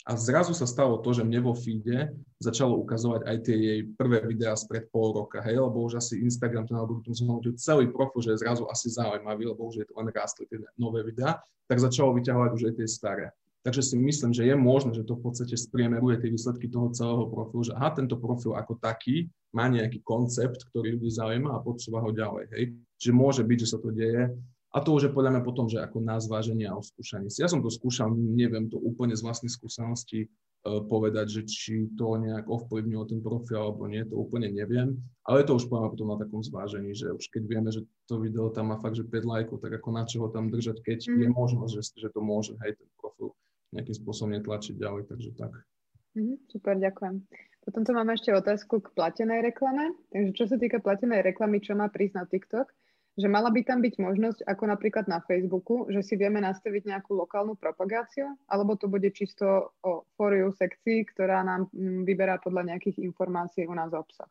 A 0.05 0.13
zrazu 0.13 0.53
sa 0.53 0.69
stalo 0.69 1.01
to, 1.01 1.17
že 1.17 1.25
mne 1.25 1.41
vo 1.41 1.57
feede 1.57 2.13
začalo 2.37 2.77
ukazovať 2.77 3.25
aj 3.25 3.37
tie 3.41 3.57
jej 3.57 3.79
prvé 3.97 4.21
videá 4.21 4.53
spred 4.53 4.85
pol 4.93 5.17
roka, 5.17 5.41
hej, 5.41 5.57
lebo 5.57 5.81
už 5.81 5.97
asi 5.97 6.21
Instagram 6.21 6.69
ten 6.69 6.77
algoritmus 6.77 7.25
zhodnotil 7.25 7.57
celý 7.57 7.89
profil, 7.89 8.21
že 8.21 8.37
je 8.37 8.41
zrazu 8.45 8.69
asi 8.69 8.93
zaujímavý, 8.93 9.49
lebo 9.49 9.65
už 9.65 9.81
je 9.81 9.85
to 9.89 9.97
len 9.97 10.13
rástli 10.13 10.45
tie 10.45 10.61
nové 10.77 11.01
videá, 11.01 11.41
tak 11.65 11.81
začalo 11.81 12.13
vyťahovať 12.13 12.49
už 12.53 12.63
aj 12.69 12.73
tie 12.77 12.87
staré. 12.87 13.27
Takže 13.65 13.81
si 13.81 13.95
myslím, 13.97 14.29
že 14.29 14.45
je 14.45 14.53
možné, 14.53 14.93
že 14.93 15.01
to 15.01 15.17
v 15.17 15.25
podstate 15.25 15.57
spriemeruje 15.57 16.21
tie 16.21 16.29
výsledky 16.29 16.69
toho 16.69 16.93
celého 16.93 17.25
profilu, 17.25 17.65
že 17.65 17.73
aha, 17.73 17.97
tento 17.97 18.13
profil 18.21 18.53
ako 18.53 18.77
taký 18.77 19.25
má 19.49 19.65
nejaký 19.65 20.05
koncept, 20.05 20.69
ktorý 20.69 21.01
ľudí 21.01 21.09
zaujíma 21.09 21.49
a 21.49 21.63
podsúva 21.65 21.97
ho 22.05 22.13
ďalej. 22.13 22.45
Hej. 22.53 22.63
Čiže 23.01 23.13
môže 23.17 23.41
byť, 23.41 23.57
že 23.57 23.71
sa 23.73 23.81
to 23.81 23.89
deje. 23.89 24.37
A 24.75 24.83
to 24.83 24.91
už 24.91 25.07
je 25.07 25.15
podľa 25.15 25.39
mňa 25.39 25.41
potom, 25.47 25.71
že 25.71 25.79
ako 25.79 26.03
na 26.03 26.19
zváženie 26.19 26.67
a 26.67 26.75
oskúšanie 26.75 27.31
si. 27.31 27.39
Ja 27.39 27.47
som 27.47 27.63
to 27.63 27.71
skúšal, 27.71 28.11
neviem 28.11 28.67
to 28.67 28.75
úplne 28.75 29.15
z 29.15 29.23
vlastnej 29.23 29.47
skúsenosti 29.47 30.27
uh, 30.27 30.83
povedať, 30.83 31.31
že 31.31 31.41
či 31.47 31.87
to 31.95 32.19
nejak 32.19 32.43
ovplyvnilo 32.43 33.07
ten 33.07 33.23
profil 33.23 33.71
alebo 33.71 33.87
nie, 33.87 34.03
to 34.03 34.19
úplne 34.19 34.51
neviem. 34.51 34.99
Ale 35.23 35.47
to 35.47 35.55
už 35.55 35.71
poviem 35.71 35.95
potom 35.95 36.11
na 36.11 36.19
takom 36.19 36.43
zvážení, 36.43 36.91
že 36.91 37.07
už 37.07 37.23
keď 37.31 37.43
vieme, 37.47 37.71
že 37.71 37.87
to 38.03 38.19
video 38.19 38.51
tam 38.51 38.75
má 38.75 38.77
fakt, 38.83 38.99
že 38.99 39.07
5 39.07 39.23
lajkov, 39.23 39.63
tak 39.63 39.79
ako 39.79 39.89
na 39.95 40.03
čo 40.03 40.19
ho 40.19 40.27
tam 40.27 40.51
držať, 40.51 40.83
keď 40.83 41.07
mm. 41.07 41.23
je 41.23 41.27
možnosť, 41.31 41.71
že, 41.71 41.81
že 41.95 42.07
to 42.11 42.19
môže, 42.19 42.59
hej, 42.67 42.75
ten 42.75 42.89
profil 42.99 43.31
nejakým 43.71 43.95
spôsobom 43.95 44.35
netlačiť 44.35 44.75
ďalej, 44.75 45.07
takže 45.07 45.29
tak. 45.39 45.55
Mm, 46.19 46.35
super, 46.51 46.75
ďakujem. 46.75 47.23
Potom 47.63 47.81
tu 47.87 47.91
máme 47.95 48.11
ešte 48.15 48.29
otázku 48.35 48.83
k 48.83 48.91
platenej 48.91 49.39
reklame. 49.39 49.95
Takže 50.11 50.31
čo 50.35 50.45
sa 50.51 50.59
týka 50.59 50.83
platenej 50.83 51.23
reklamy, 51.23 51.63
čo 51.63 51.73
má 51.73 51.87
prísť 51.87 52.15
na 52.19 52.23
TikTok, 52.27 52.67
že 53.15 53.31
mala 53.31 53.47
by 53.47 53.63
tam 53.63 53.79
byť 53.79 53.95
možnosť, 53.95 54.39
ako 54.43 54.63
napríklad 54.67 55.07
na 55.07 55.23
Facebooku, 55.23 55.87
že 55.87 56.03
si 56.03 56.19
vieme 56.19 56.43
nastaviť 56.43 56.83
nejakú 56.83 57.15
lokálnu 57.15 57.55
propagáciu, 57.55 58.35
alebo 58.51 58.75
to 58.75 58.91
bude 58.91 59.07
čisto 59.15 59.71
o 59.79 60.03
for 60.19 60.35
you 60.35 60.51
sekcii, 60.51 61.07
ktorá 61.15 61.43
nám 61.47 61.71
mm, 61.71 62.03
vyberá 62.03 62.43
podľa 62.43 62.75
nejakých 62.75 62.99
informácií 63.07 63.63
u 63.67 63.75
nás 63.75 63.95
obsah. 63.95 64.29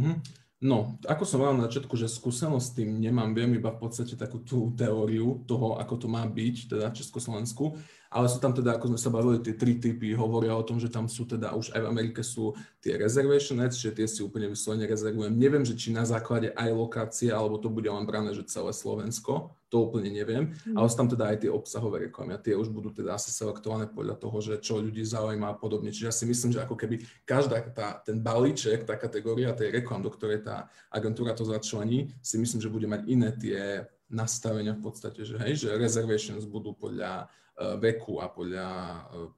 Mm-hmm. 0.00 0.16
No, 0.62 0.94
ako 1.10 1.26
som 1.26 1.42
povedal 1.42 1.58
na 1.58 1.66
začiatku, 1.66 1.94
že 1.98 2.06
skúsenosť 2.06 2.66
s 2.70 2.76
tým 2.78 3.02
nemám, 3.02 3.34
viem 3.34 3.58
iba 3.58 3.74
v 3.74 3.82
podstate 3.82 4.14
takú 4.14 4.46
tú 4.46 4.70
teóriu 4.78 5.42
toho, 5.42 5.74
ako 5.74 6.06
to 6.06 6.06
má 6.06 6.22
byť, 6.22 6.70
teda 6.70 6.94
Československu. 6.94 7.74
Ale 8.12 8.28
sú 8.28 8.38
tam 8.38 8.52
teda, 8.52 8.76
ako 8.76 8.92
sme 8.92 9.00
sa 9.00 9.08
bavili, 9.08 9.40
tie 9.40 9.56
tri 9.56 9.80
typy, 9.80 10.12
hovoria 10.12 10.52
o 10.52 10.60
tom, 10.60 10.76
že 10.76 10.92
tam 10.92 11.08
sú 11.08 11.24
teda, 11.24 11.56
už 11.56 11.72
aj 11.72 11.80
v 11.80 11.88
Amerike 11.88 12.20
sú 12.20 12.52
tie 12.84 13.00
reservation 13.00 13.56
ads, 13.64 13.80
čiže 13.80 13.96
tie 13.96 14.06
si 14.06 14.20
úplne 14.20 14.52
vyslovene 14.52 14.84
rezervujem. 14.84 15.32
Neviem, 15.32 15.64
že 15.64 15.72
či 15.72 15.96
na 15.96 16.04
základe 16.04 16.52
aj 16.52 16.70
lokácie, 16.76 17.32
alebo 17.32 17.56
to 17.56 17.72
bude 17.72 17.88
len 17.88 18.04
brané, 18.04 18.36
že 18.36 18.44
celé 18.44 18.76
Slovensko, 18.76 19.56
to 19.72 19.88
úplne 19.88 20.12
neviem, 20.12 20.52
mm. 20.52 20.76
ale 20.76 20.86
sú 20.92 21.00
tam 21.00 21.08
teda 21.08 21.32
aj 21.32 21.48
tie 21.48 21.50
obsahové 21.50 22.12
reklamy 22.12 22.36
a 22.36 22.42
tie 22.44 22.52
už 22.52 22.68
budú 22.68 22.92
teda 22.92 23.16
asi 23.16 23.32
selektované 23.32 23.88
podľa 23.88 24.20
toho, 24.20 24.36
že 24.44 24.60
čo 24.60 24.76
ľudí 24.76 25.00
zaujíma 25.00 25.48
a 25.48 25.56
podobne. 25.56 25.88
Čiže 25.88 26.06
ja 26.06 26.12
si 26.12 26.28
myslím, 26.28 26.52
že 26.52 26.60
ako 26.60 26.76
keby 26.76 27.00
každá 27.24 27.64
tá, 27.72 27.96
ten 28.04 28.20
balíček, 28.20 28.84
tá 28.84 29.00
kategória 29.00 29.56
tej 29.56 29.72
reklam, 29.72 30.04
do 30.04 30.12
ktorej 30.12 30.44
tá 30.44 30.68
agentúra 30.92 31.32
to 31.32 31.48
začlení, 31.48 32.12
si 32.20 32.36
myslím, 32.36 32.60
že 32.60 32.68
bude 32.68 32.84
mať 32.84 33.00
iné 33.08 33.32
tie 33.32 33.88
nastavenia 34.12 34.76
v 34.76 34.84
podstate, 34.84 35.24
že 35.24 35.40
hej, 35.40 35.64
že 35.64 35.80
reservations 35.80 36.44
budú 36.44 36.76
podľa 36.76 37.32
veku 37.78 38.18
a 38.22 38.26
podľa 38.32 38.68
uh, 39.12 39.30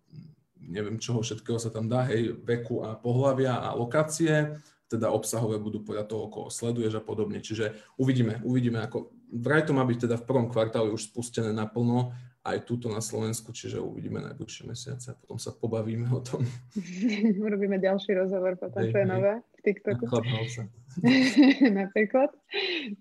neviem 0.69 0.97
čoho 0.97 1.21
všetkého 1.21 1.61
sa 1.61 1.69
tam 1.69 1.89
dá, 1.89 2.09
hej, 2.09 2.41
veku 2.41 2.85
a 2.85 2.97
pohlavia 2.97 3.61
a 3.61 3.77
lokácie, 3.77 4.57
teda 4.89 5.11
obsahové 5.13 5.61
budú 5.61 5.83
podľa 5.85 6.05
toho, 6.09 6.25
koho 6.29 6.49
sleduješ 6.49 7.01
a 7.01 7.03
podobne. 7.05 7.41
Čiže 7.41 7.97
uvidíme, 7.99 8.41
uvidíme, 8.45 8.81
ako 8.85 9.13
vraj 9.33 9.67
to 9.67 9.73
má 9.75 9.83
byť 9.83 10.09
teda 10.09 10.17
v 10.21 10.29
prvom 10.29 10.47
kvartále 10.49 10.93
už 10.93 11.11
spustené 11.11 11.51
naplno, 11.51 12.15
aj 12.45 12.69
túto 12.69 12.93
na 12.93 13.01
Slovensku, 13.01 13.57
čiže 13.57 13.81
uvidíme 13.81 14.21
najbližšie 14.21 14.69
mesiace 14.69 15.17
a 15.17 15.19
potom 15.19 15.41
sa 15.41 15.49
pobavíme 15.57 16.13
o 16.13 16.21
tom. 16.21 16.45
Urobíme 17.45 17.81
ďalší 17.81 18.13
rozhovor 18.21 18.61
potom, 18.61 18.85
čo 18.85 18.97
je 19.01 19.07
nové 19.09 19.41
v 19.41 19.61
TikToku. 19.65 20.05
Napríklad. 21.81 22.31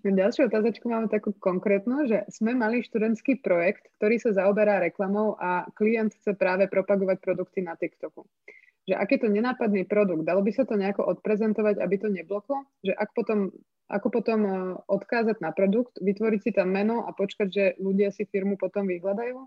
Ďalšiu 0.00 0.48
otázočku 0.48 0.88
máme 0.88 1.12
takú 1.12 1.36
konkrétnu, 1.36 2.08
že 2.08 2.24
sme 2.32 2.56
mali 2.56 2.80
študentský 2.80 3.44
projekt, 3.44 3.92
ktorý 4.00 4.16
sa 4.16 4.32
zaoberá 4.32 4.80
reklamou 4.80 5.36
a 5.36 5.68
klient 5.76 6.16
chce 6.16 6.32
práve 6.34 6.64
propagovať 6.72 7.20
produkty 7.20 7.60
na 7.60 7.76
TikToku 7.76 8.24
že 8.84 8.94
ak 8.94 9.08
je 9.16 9.20
to 9.24 9.32
nenápadný 9.32 9.88
produkt, 9.88 10.28
dalo 10.28 10.44
by 10.44 10.52
sa 10.52 10.68
to 10.68 10.76
nejako 10.76 11.08
odprezentovať, 11.08 11.80
aby 11.80 11.96
to 11.96 12.08
nebloklo? 12.12 12.68
Že 12.84 12.92
ak 12.92 13.08
potom, 13.16 13.48
ako 13.88 14.08
potom 14.08 14.40
e, 14.44 14.50
odkázať 14.88 15.44
na 15.44 15.52
produkt, 15.52 16.00
vytvoriť 16.00 16.40
si 16.40 16.50
tam 16.56 16.72
meno 16.72 17.04
a 17.04 17.12
počkať, 17.12 17.48
že 17.48 17.64
ľudia 17.76 18.08
si 18.10 18.24
firmu 18.24 18.56
potom 18.56 18.88
vyhľadajú? 18.88 19.44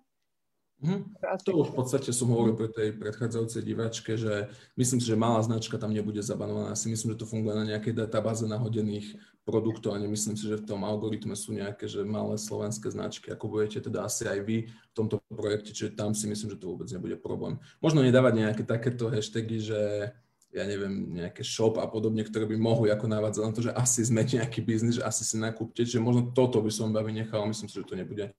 Mm, 0.77 1.09
to 1.41 1.57
už 1.57 1.73
v 1.73 1.77
podstate 1.81 2.13
som 2.13 2.29
hovoril 2.29 2.53
pri 2.53 2.69
tej 2.69 2.89
predchádzajúcej 3.01 3.65
diváčke, 3.65 4.13
že 4.13 4.45
myslím 4.77 5.01
si, 5.01 5.09
že 5.09 5.17
malá 5.17 5.41
značka 5.41 5.81
tam 5.81 5.89
nebude 5.89 6.21
zabanovaná. 6.21 6.69
Ja 6.69 6.77
si 6.77 6.93
myslím, 6.93 7.17
že 7.17 7.25
to 7.25 7.25
funguje 7.25 7.57
na 7.57 7.65
nejakej 7.65 7.97
databáze 7.97 8.45
nahodených 8.45 9.17
produktov 9.41 9.97
a 9.97 10.01
nemyslím 10.03 10.37
si, 10.37 10.45
že 10.45 10.61
v 10.61 10.69
tom 10.69 10.85
algoritme 10.85 11.33
sú 11.33 11.57
nejaké 11.57 11.89
že 11.89 12.05
malé 12.05 12.37
slovenské 12.37 12.93
značky, 12.93 13.33
ako 13.33 13.57
budete 13.57 13.89
teda 13.89 14.05
asi 14.05 14.29
aj 14.29 14.39
vy 14.45 14.69
v 14.69 14.93
tomto 14.93 15.17
projekte, 15.33 15.73
čiže 15.73 15.97
tam 15.97 16.13
si 16.13 16.29
myslím, 16.29 16.53
že 16.53 16.61
to 16.61 16.69
vôbec 16.69 16.85
nebude 16.93 17.17
problém. 17.17 17.57
Možno 17.81 18.05
nedávať 18.05 18.37
nejaké 18.37 18.61
takéto 18.61 19.09
hashtagy, 19.09 19.57
že 19.57 20.13
ja 20.55 20.63
neviem, 20.63 21.11
nejaké 21.11 21.43
shop 21.43 21.77
a 21.77 21.85
podobne, 21.85 22.23
ktoré 22.23 22.47
by 22.47 22.55
mohli 22.55 22.87
ako 22.89 23.05
navádzať 23.05 23.43
na 23.43 23.51
to, 23.53 23.61
že 23.67 23.71
asi 23.75 24.01
sme 24.07 24.23
nejaký 24.23 24.63
biznis, 24.63 24.97
asi 24.97 25.27
si 25.27 25.35
nakúpte, 25.35 25.83
že 25.83 25.99
možno 25.99 26.31
toto 26.31 26.63
by 26.63 26.71
som 26.71 26.95
bavi 26.95 27.11
nechal, 27.11 27.43
myslím 27.45 27.67
si, 27.67 27.77
že 27.77 27.87
to 27.87 27.99
nebude 27.99 28.31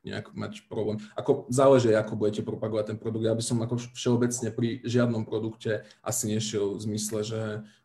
nejak 0.00 0.32
mať 0.32 0.64
problém. 0.72 0.96
Ako 1.12 1.44
záleží, 1.52 1.92
ako 1.92 2.16
budete 2.16 2.40
propagovať 2.40 2.94
ten 2.94 2.98
produkt. 2.98 3.28
Ja 3.28 3.36
by 3.36 3.44
som 3.44 3.60
ako 3.60 3.76
všeobecne 3.92 4.48
pri 4.48 4.80
žiadnom 4.80 5.28
produkte 5.28 5.84
asi 6.00 6.32
nešiel 6.32 6.80
v 6.80 6.84
zmysle, 6.88 7.20
že 7.20 7.40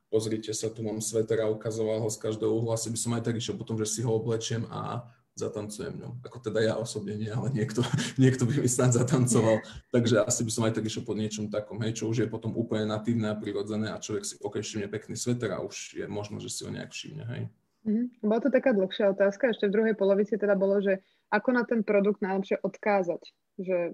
pozrite 0.07 0.55
sa, 0.55 0.71
tu 0.71 0.79
mám 0.79 1.03
sveter 1.03 1.43
a 1.43 1.51
ukazoval 1.51 1.99
ho 1.99 2.07
z 2.07 2.21
každého 2.23 2.55
uhla, 2.55 2.79
asi 2.79 2.87
by 2.87 2.99
som 2.99 3.11
aj 3.19 3.23
tak 3.27 3.35
išiel 3.35 3.59
potom, 3.59 3.75
že 3.75 3.89
si 3.89 3.99
ho 3.99 4.15
oblečiem 4.15 4.63
a 4.71 5.03
zatancujem 5.35 5.99
ňom. 5.99 6.23
Ako 6.23 6.39
teda 6.39 6.63
ja 6.63 6.73
osobne 6.79 7.19
nie, 7.19 7.27
ale 7.27 7.51
niekto, 7.51 7.83
niekto 8.21 8.47
by 8.47 8.63
mi 8.63 8.69
snad 8.71 8.95
zatancoval. 8.95 9.59
Takže 9.91 10.23
asi 10.23 10.41
by 10.47 10.51
som 10.51 10.63
aj 10.63 10.79
tak 10.79 10.87
išiel 10.87 11.03
pod 11.03 11.19
niečom 11.19 11.51
takom, 11.51 11.83
hej, 11.83 11.99
čo 12.01 12.07
už 12.07 12.23
je 12.23 12.27
potom 12.31 12.55
úplne 12.55 12.87
natívne 12.87 13.27
a 13.29 13.35
prirodzené 13.35 13.91
a 13.91 13.99
človek 13.99 14.23
si 14.23 14.39
ok, 14.39 14.63
všimne 14.63 14.87
pekný 14.87 15.19
sveter 15.19 15.51
a 15.51 15.59
už 15.59 15.99
je 15.99 16.05
možno, 16.07 16.39
že 16.39 16.47
si 16.47 16.63
ho 16.63 16.71
nejak 16.71 16.89
všimne, 16.89 17.23
hej. 17.35 17.43
Mm-hmm. 17.85 18.25
Bola 18.25 18.41
to 18.41 18.49
taká 18.49 18.73
dlhšia 18.73 19.13
otázka. 19.13 19.53
Ešte 19.53 19.69
v 19.69 19.75
druhej 19.77 19.95
polovici 19.99 20.33
teda 20.41 20.57
bolo, 20.57 20.81
že 20.81 21.05
ako 21.29 21.49
na 21.53 21.63
ten 21.67 21.85
produkt 21.85 22.17
najlepšie 22.23 22.57
odkázať, 22.65 23.21
že, 23.61 23.93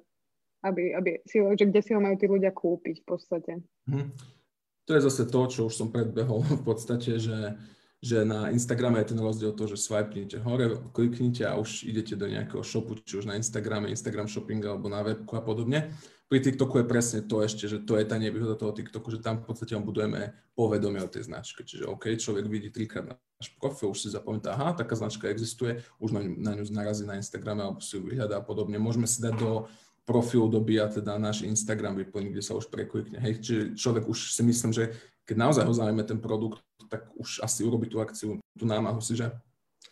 aby, 0.64 0.96
aby 0.96 1.12
si, 1.28 1.44
že 1.44 1.66
kde 1.68 1.82
si 1.84 1.92
ho 1.92 2.00
majú 2.00 2.16
tí 2.16 2.30
ľudia 2.30 2.56
kúpiť 2.56 3.04
v 3.04 3.06
podstate. 3.06 3.54
Mm-hmm. 3.90 4.40
To 4.88 4.92
je 4.96 5.02
zase 5.04 5.24
to, 5.28 5.40
čo 5.50 5.60
už 5.68 5.74
som 5.76 5.90
predbehol 5.92 6.46
v 6.62 6.64
podstate, 6.64 7.20
že, 7.20 7.58
že 8.02 8.26
na 8.26 8.50
Instagrame 8.50 8.98
je 9.06 9.14
ten 9.14 9.22
rozdiel 9.22 9.54
to, 9.54 9.70
že 9.70 9.78
swipenite 9.78 10.42
hore, 10.42 10.74
kliknite 10.90 11.46
a 11.46 11.56
už 11.56 11.86
idete 11.86 12.18
do 12.18 12.26
nejakého 12.26 12.66
shopu, 12.66 12.98
či 12.98 13.22
už 13.22 13.30
na 13.30 13.38
Instagrame, 13.38 13.94
Instagram 13.94 14.26
shopping 14.26 14.66
alebo 14.66 14.90
na 14.90 15.06
webku 15.06 15.38
a 15.38 15.42
podobne 15.46 15.94
pri 16.32 16.40
TikToku 16.40 16.80
je 16.80 16.88
presne 16.88 17.20
to 17.28 17.44
ešte, 17.44 17.68
že 17.68 17.84
to 17.84 18.00
je 18.00 18.08
tá 18.08 18.16
nevýhoda 18.16 18.56
toho 18.56 18.72
TikToku, 18.72 19.12
že 19.12 19.20
tam 19.20 19.44
v 19.44 19.52
podstate 19.52 19.76
budujeme 19.76 20.32
povedomie 20.56 21.04
o 21.04 21.12
tej 21.12 21.28
značke. 21.28 21.68
Čiže 21.68 21.92
OK, 21.92 22.16
človek 22.16 22.48
vidí 22.48 22.72
trikrát 22.72 23.04
náš 23.04 23.52
profil, 23.60 23.92
už 23.92 24.00
si 24.00 24.08
zapamätá, 24.08 24.56
aha, 24.56 24.72
taká 24.72 24.96
značka 24.96 25.28
existuje, 25.28 25.84
už 26.00 26.16
na 26.16 26.24
ňu, 26.24 26.40
na 26.40 26.52
ňu 26.56 26.64
narazí 26.72 27.04
na 27.04 27.20
Instagrame 27.20 27.68
alebo 27.68 27.84
si 27.84 28.00
ju 28.00 28.08
vyhľadá 28.08 28.40
a 28.40 28.48
podobne. 28.48 28.80
Môžeme 28.80 29.12
si 29.12 29.20
dať 29.20 29.44
do 29.44 29.68
profilu 30.08 30.48
dobíja 30.48 30.88
teda 30.88 31.20
náš 31.20 31.44
Instagram 31.44 32.00
vyplniť, 32.00 32.32
kde 32.32 32.44
sa 32.48 32.56
už 32.56 32.72
preklikne. 32.72 33.20
Hej, 33.20 33.44
čiže 33.44 33.62
človek 33.76 34.08
už 34.08 34.32
si 34.32 34.42
myslím, 34.48 34.72
že 34.72 34.96
keď 35.32 35.40
naozaj 35.40 35.64
ho 35.64 35.72
zaujíma 35.72 36.04
ten 36.04 36.20
produkt, 36.20 36.60
tak 36.92 37.08
už 37.16 37.40
asi 37.40 37.64
urobí 37.64 37.88
tú 37.88 38.04
akciu, 38.04 38.44
tú 38.60 38.68
námahu 38.68 39.00
si, 39.00 39.16
že 39.16 39.32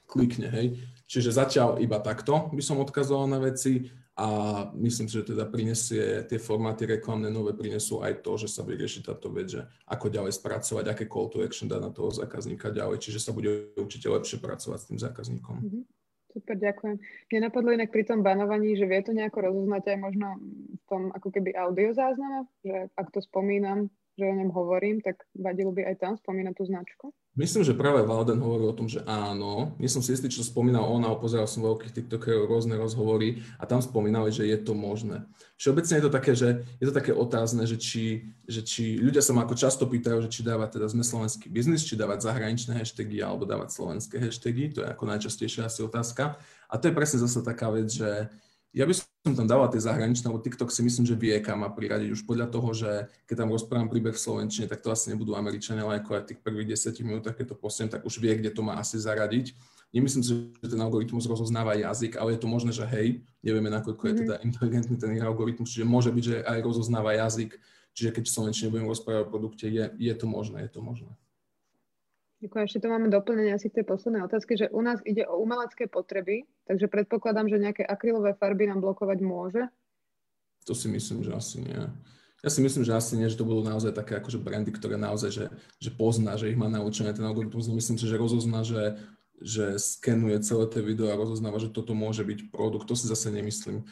klikne, 0.04 0.52
hej. 0.52 0.75
Čiže 1.08 1.32
zatiaľ 1.32 1.80
iba 1.80 1.95
takto 2.04 2.52
by 2.52 2.60
som 2.60 2.84
odkazoval 2.84 3.32
na 3.32 3.39
veci 3.39 3.88
a 4.19 4.28
myslím 4.75 5.08
si, 5.08 5.15
že 5.15 5.32
teda 5.32 5.47
prinesie 5.47 6.28
tie 6.28 6.36
formáty 6.36 6.84
reklamné 6.84 7.32
nové 7.32 7.56
prinesú 7.56 8.04
aj 8.04 8.19
to, 8.19 8.36
že 8.36 8.52
sa 8.52 8.67
bude 8.67 8.84
riešiť 8.84 9.08
táto 9.08 9.32
vec, 9.32 9.47
že 9.47 9.63
ako 9.88 10.12
ďalej 10.12 10.36
spracovať, 10.36 10.86
aké 10.91 11.08
call 11.08 11.32
to 11.32 11.39
action 11.39 11.71
dá 11.71 11.80
na 11.80 11.88
toho 11.88 12.12
zákazníka 12.12 12.67
ďalej, 12.67 12.99
čiže 12.99 13.23
sa 13.23 13.32
bude 13.32 13.71
určite 13.80 14.12
lepšie 14.12 14.43
pracovať 14.43 14.80
s 14.84 14.88
tým 14.91 14.99
zákazníkom. 14.99 15.56
Mm-hmm. 15.56 15.84
Super, 16.30 16.56
ďakujem. 16.62 16.95
Mne 17.32 17.39
napadlo 17.41 17.73
inak 17.73 17.89
pri 17.89 18.06
tom 18.06 18.21
banovaní, 18.21 18.78
že 18.78 18.86
vie 18.86 19.02
to 19.02 19.17
nejako 19.17 19.49
rozoznať 19.49 19.84
aj 19.88 19.97
možno 19.97 20.28
v 20.78 20.84
tom 20.86 21.10
ako 21.10 21.34
keby 21.34 21.58
audio 21.58 21.89
zázname, 21.89 22.45
že 22.62 22.91
ak 22.93 23.10
to 23.10 23.17
spomínam, 23.23 23.89
že 24.19 24.27
o 24.27 24.36
ňom 24.36 24.51
hovorím, 24.51 24.99
tak 24.99 25.23
vadilo 25.32 25.71
by 25.71 25.88
aj 25.88 25.95
tam 26.03 26.13
spomínať 26.19 26.53
tú 26.60 26.63
značku? 26.67 27.05
Myslím, 27.39 27.63
že 27.63 27.71
práve 27.71 28.03
Valden 28.03 28.43
hovoril 28.43 28.67
o 28.67 28.75
tom, 28.75 28.91
že 28.91 28.99
áno. 29.08 29.71
Nie 29.79 29.88
som 29.88 30.03
si 30.03 30.12
istý, 30.12 30.27
čo 30.27 30.43
spomínal 30.43 30.84
on, 30.84 31.08
ale 31.08 31.15
pozeral 31.15 31.47
som 31.47 31.63
veľkých 31.63 31.95
TikTokerov 31.95 32.51
rôzne 32.51 32.75
rozhovory 32.75 33.39
a 33.55 33.63
tam 33.63 33.79
spomínali, 33.79 34.27
že 34.36 34.43
je 34.43 34.60
to 34.60 34.75
možné. 34.75 35.23
Všeobecne 35.55 35.95
je 35.95 36.03
to 36.03 36.12
také, 36.12 36.32
že 36.36 36.67
je 36.84 36.86
to 36.91 36.91
také 36.91 37.15
otázne, 37.15 37.63
že 37.63 37.79
či, 37.79 38.36
že 38.43 38.60
či 38.60 38.99
ľudia 38.99 39.23
sa 39.23 39.32
ma 39.32 39.47
ako 39.47 39.55
často 39.55 39.88
pýtajú, 39.88 40.27
že 40.27 40.34
či 40.36 40.41
dávať 40.43 40.75
teda 40.75 40.91
sme 40.91 41.08
slovenský 41.08 41.47
biznis, 41.47 41.88
či 41.88 41.95
dávať 41.95 42.27
zahraničné 42.27 42.75
hashtagy 42.75 43.23
alebo 43.23 43.47
dávať 43.47 43.71
slovenské 43.71 44.19
hashtagy. 44.19 44.75
To 44.75 44.84
je 44.84 44.91
ako 44.91 45.03
najčastejšia 45.08 45.71
asi 45.71 45.79
otázka. 45.79 46.36
A 46.67 46.75
to 46.75 46.91
je 46.91 46.97
presne 46.97 47.23
zase 47.23 47.39
taká 47.39 47.71
vec, 47.71 47.88
že 47.88 48.27
ja 48.69 48.86
by 48.86 48.93
som 48.93 49.34
tam 49.34 49.49
dával 49.49 49.65
tie 49.73 49.82
zahraničné, 49.82 50.29
lebo 50.29 50.45
TikTok 50.45 50.69
si 50.69 50.86
myslím, 50.86 51.10
že 51.10 51.17
vie, 51.17 51.34
kam 51.41 51.65
má 51.65 51.73
priradiť 51.73 52.13
už 52.13 52.21
podľa 52.29 52.53
toho, 52.53 52.69
že 52.77 53.10
keď 53.25 53.36
tam 53.41 53.49
rozprávam 53.49 53.89
príbeh 53.89 54.13
v 54.13 54.21
Slovenčine, 54.21 54.69
tak 54.69 54.86
to 54.86 54.93
asi 54.93 55.10
nebudú 55.10 55.34
Američania, 55.34 55.82
ale 55.82 56.05
ako 56.05 56.21
aj 56.21 56.29
tých 56.29 56.39
prvých 56.45 56.77
10 56.77 57.01
minútach, 57.01 57.34
keď 57.34 57.53
to 57.53 57.58
posiem, 57.58 57.89
tak 57.89 58.05
už 58.05 58.21
vie, 58.21 58.38
kde 58.38 58.53
to 58.53 58.62
má 58.62 58.77
asi 58.77 59.01
zaradiť. 59.01 59.58
Nemyslím 59.89 60.21
si, 60.21 60.53
že 60.62 60.69
ten 60.69 60.77
algoritmus 60.77 61.25
rozoznáva 61.25 61.73
jazyk, 61.82 62.21
ale 62.21 62.38
je 62.38 62.45
to 62.45 62.47
možné, 62.47 62.69
že 62.69 62.86
hej, 62.86 63.25
nevieme, 63.41 63.73
nakoľko 63.73 64.03
je 64.05 64.13
mhm. 64.13 64.19
teda 64.21 64.36
inteligentný 64.45 64.95
ten 65.01 65.17
algoritmus, 65.17 65.73
čiže 65.73 65.89
môže 65.89 66.13
byť, 66.13 66.23
že 66.23 66.36
aj 66.45 66.60
rozoznáva 66.62 67.17
jazyk, 67.17 67.58
čiže 67.97 68.13
keď 68.13 68.23
v 68.29 68.34
Slovenčine 68.38 68.69
budem 68.69 68.86
rozprávať 68.86 69.25
o 69.25 69.32
produkte, 69.34 69.65
je, 69.65 69.89
je 69.97 70.13
to 70.13 70.29
možné, 70.29 70.69
je 70.69 70.71
to 70.77 70.86
možné. 70.86 71.10
Ďakujem. 72.39 72.65
Ešte 72.71 72.79
tu 72.79 72.88
máme 72.88 73.12
doplnenie 73.12 73.51
asi 73.51 73.67
k 73.67 73.84
tej 73.84 73.86
poslednej 73.91 74.23
otázky, 74.23 74.55
že 74.55 74.71
u 74.71 74.79
nás 74.79 75.03
ide 75.03 75.27
o 75.27 75.43
umelecké 75.43 75.91
potreby, 75.91 76.47
takže 76.69 76.86
predpokladám, 76.86 77.49
že 77.49 77.58
nejaké 77.58 77.82
akrylové 77.82 78.38
farby 78.38 78.69
nám 78.69 78.86
blokovať 78.86 79.17
môže? 79.25 79.65
To 80.69 80.77
si 80.77 80.86
myslím, 80.86 81.25
že 81.25 81.34
asi 81.34 81.65
nie. 81.65 81.82
Ja 82.39 82.49
si 82.53 82.62
myslím, 82.62 82.86
že 82.86 82.93
asi 82.93 83.17
nie, 83.17 83.27
že 83.27 83.36
to 83.36 83.43
budú 83.43 83.65
naozaj 83.65 83.91
také 83.91 84.21
akože 84.21 84.38
brandy, 84.39 84.69
ktoré 84.69 84.95
naozaj, 84.95 85.34
že, 85.34 85.45
že 85.82 85.89
pozná, 85.89 86.38
že 86.38 86.47
ich 86.47 86.55
má 86.55 86.69
naučené 86.69 87.12
ten 87.12 87.25
algoritmus. 87.25 87.67
Myslím 87.67 87.97
si, 87.97 88.05
že 88.08 88.15
rozozná, 88.15 88.63
že, 88.63 88.95
že 89.41 89.75
skenuje 89.75 90.39
celé 90.45 90.69
tie 90.71 90.79
video 90.79 91.12
a 91.12 91.19
rozoznáva, 91.19 91.60
že 91.60 91.73
toto 91.73 91.91
môže 91.91 92.23
byť 92.23 92.53
produkt. 92.53 92.88
To 92.88 92.95
si 92.95 93.12
zase 93.12 93.27
nemyslím. 93.34 93.84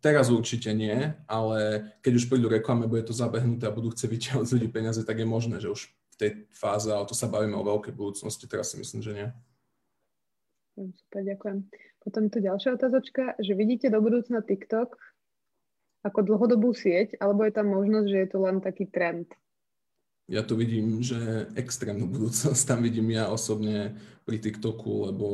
Teraz 0.00 0.32
určite 0.32 0.72
nie, 0.72 1.12
ale 1.28 1.90
keď 2.00 2.12
už 2.16 2.28
prídu 2.32 2.48
reklame, 2.48 2.88
bude 2.88 3.04
to 3.04 3.12
zabehnuté 3.12 3.68
a 3.68 3.74
budú 3.76 3.92
chcieť 3.92 4.08
vyťahovať 4.08 4.48
ľudí 4.56 4.68
peniaze, 4.72 5.04
tak 5.04 5.20
je 5.20 5.28
možné, 5.28 5.60
že 5.60 5.68
už 5.68 5.92
tej 6.16 6.46
fáze, 6.54 6.86
ale 6.86 7.04
to 7.04 7.18
sa 7.18 7.26
bavíme 7.26 7.58
o 7.58 7.66
veľkej 7.66 7.92
budúcnosti, 7.92 8.46
teraz 8.46 8.72
si 8.72 8.78
myslím, 8.78 9.00
že 9.02 9.12
nie. 9.12 9.28
Super, 10.78 11.20
ďakujem. 11.28 11.91
Potom 12.02 12.26
tu 12.28 12.42
ďalšia 12.42 12.74
otázočka, 12.74 13.38
že 13.38 13.54
vidíte 13.54 13.88
do 13.88 14.02
budúcna 14.02 14.42
TikTok 14.42 14.98
ako 16.02 16.18
dlhodobú 16.26 16.74
sieť, 16.74 17.14
alebo 17.22 17.46
je 17.46 17.54
tam 17.54 17.70
možnosť, 17.70 18.06
že 18.10 18.18
je 18.26 18.28
to 18.28 18.38
len 18.42 18.58
taký 18.58 18.90
trend? 18.90 19.30
Ja 20.26 20.42
tu 20.42 20.58
vidím, 20.58 20.98
že 20.98 21.46
extrémnu 21.54 22.10
budúcnosť 22.10 22.62
tam 22.66 22.82
vidím 22.82 23.14
ja 23.14 23.30
osobne 23.30 23.94
pri 24.26 24.42
TikToku, 24.42 25.14
lebo 25.14 25.26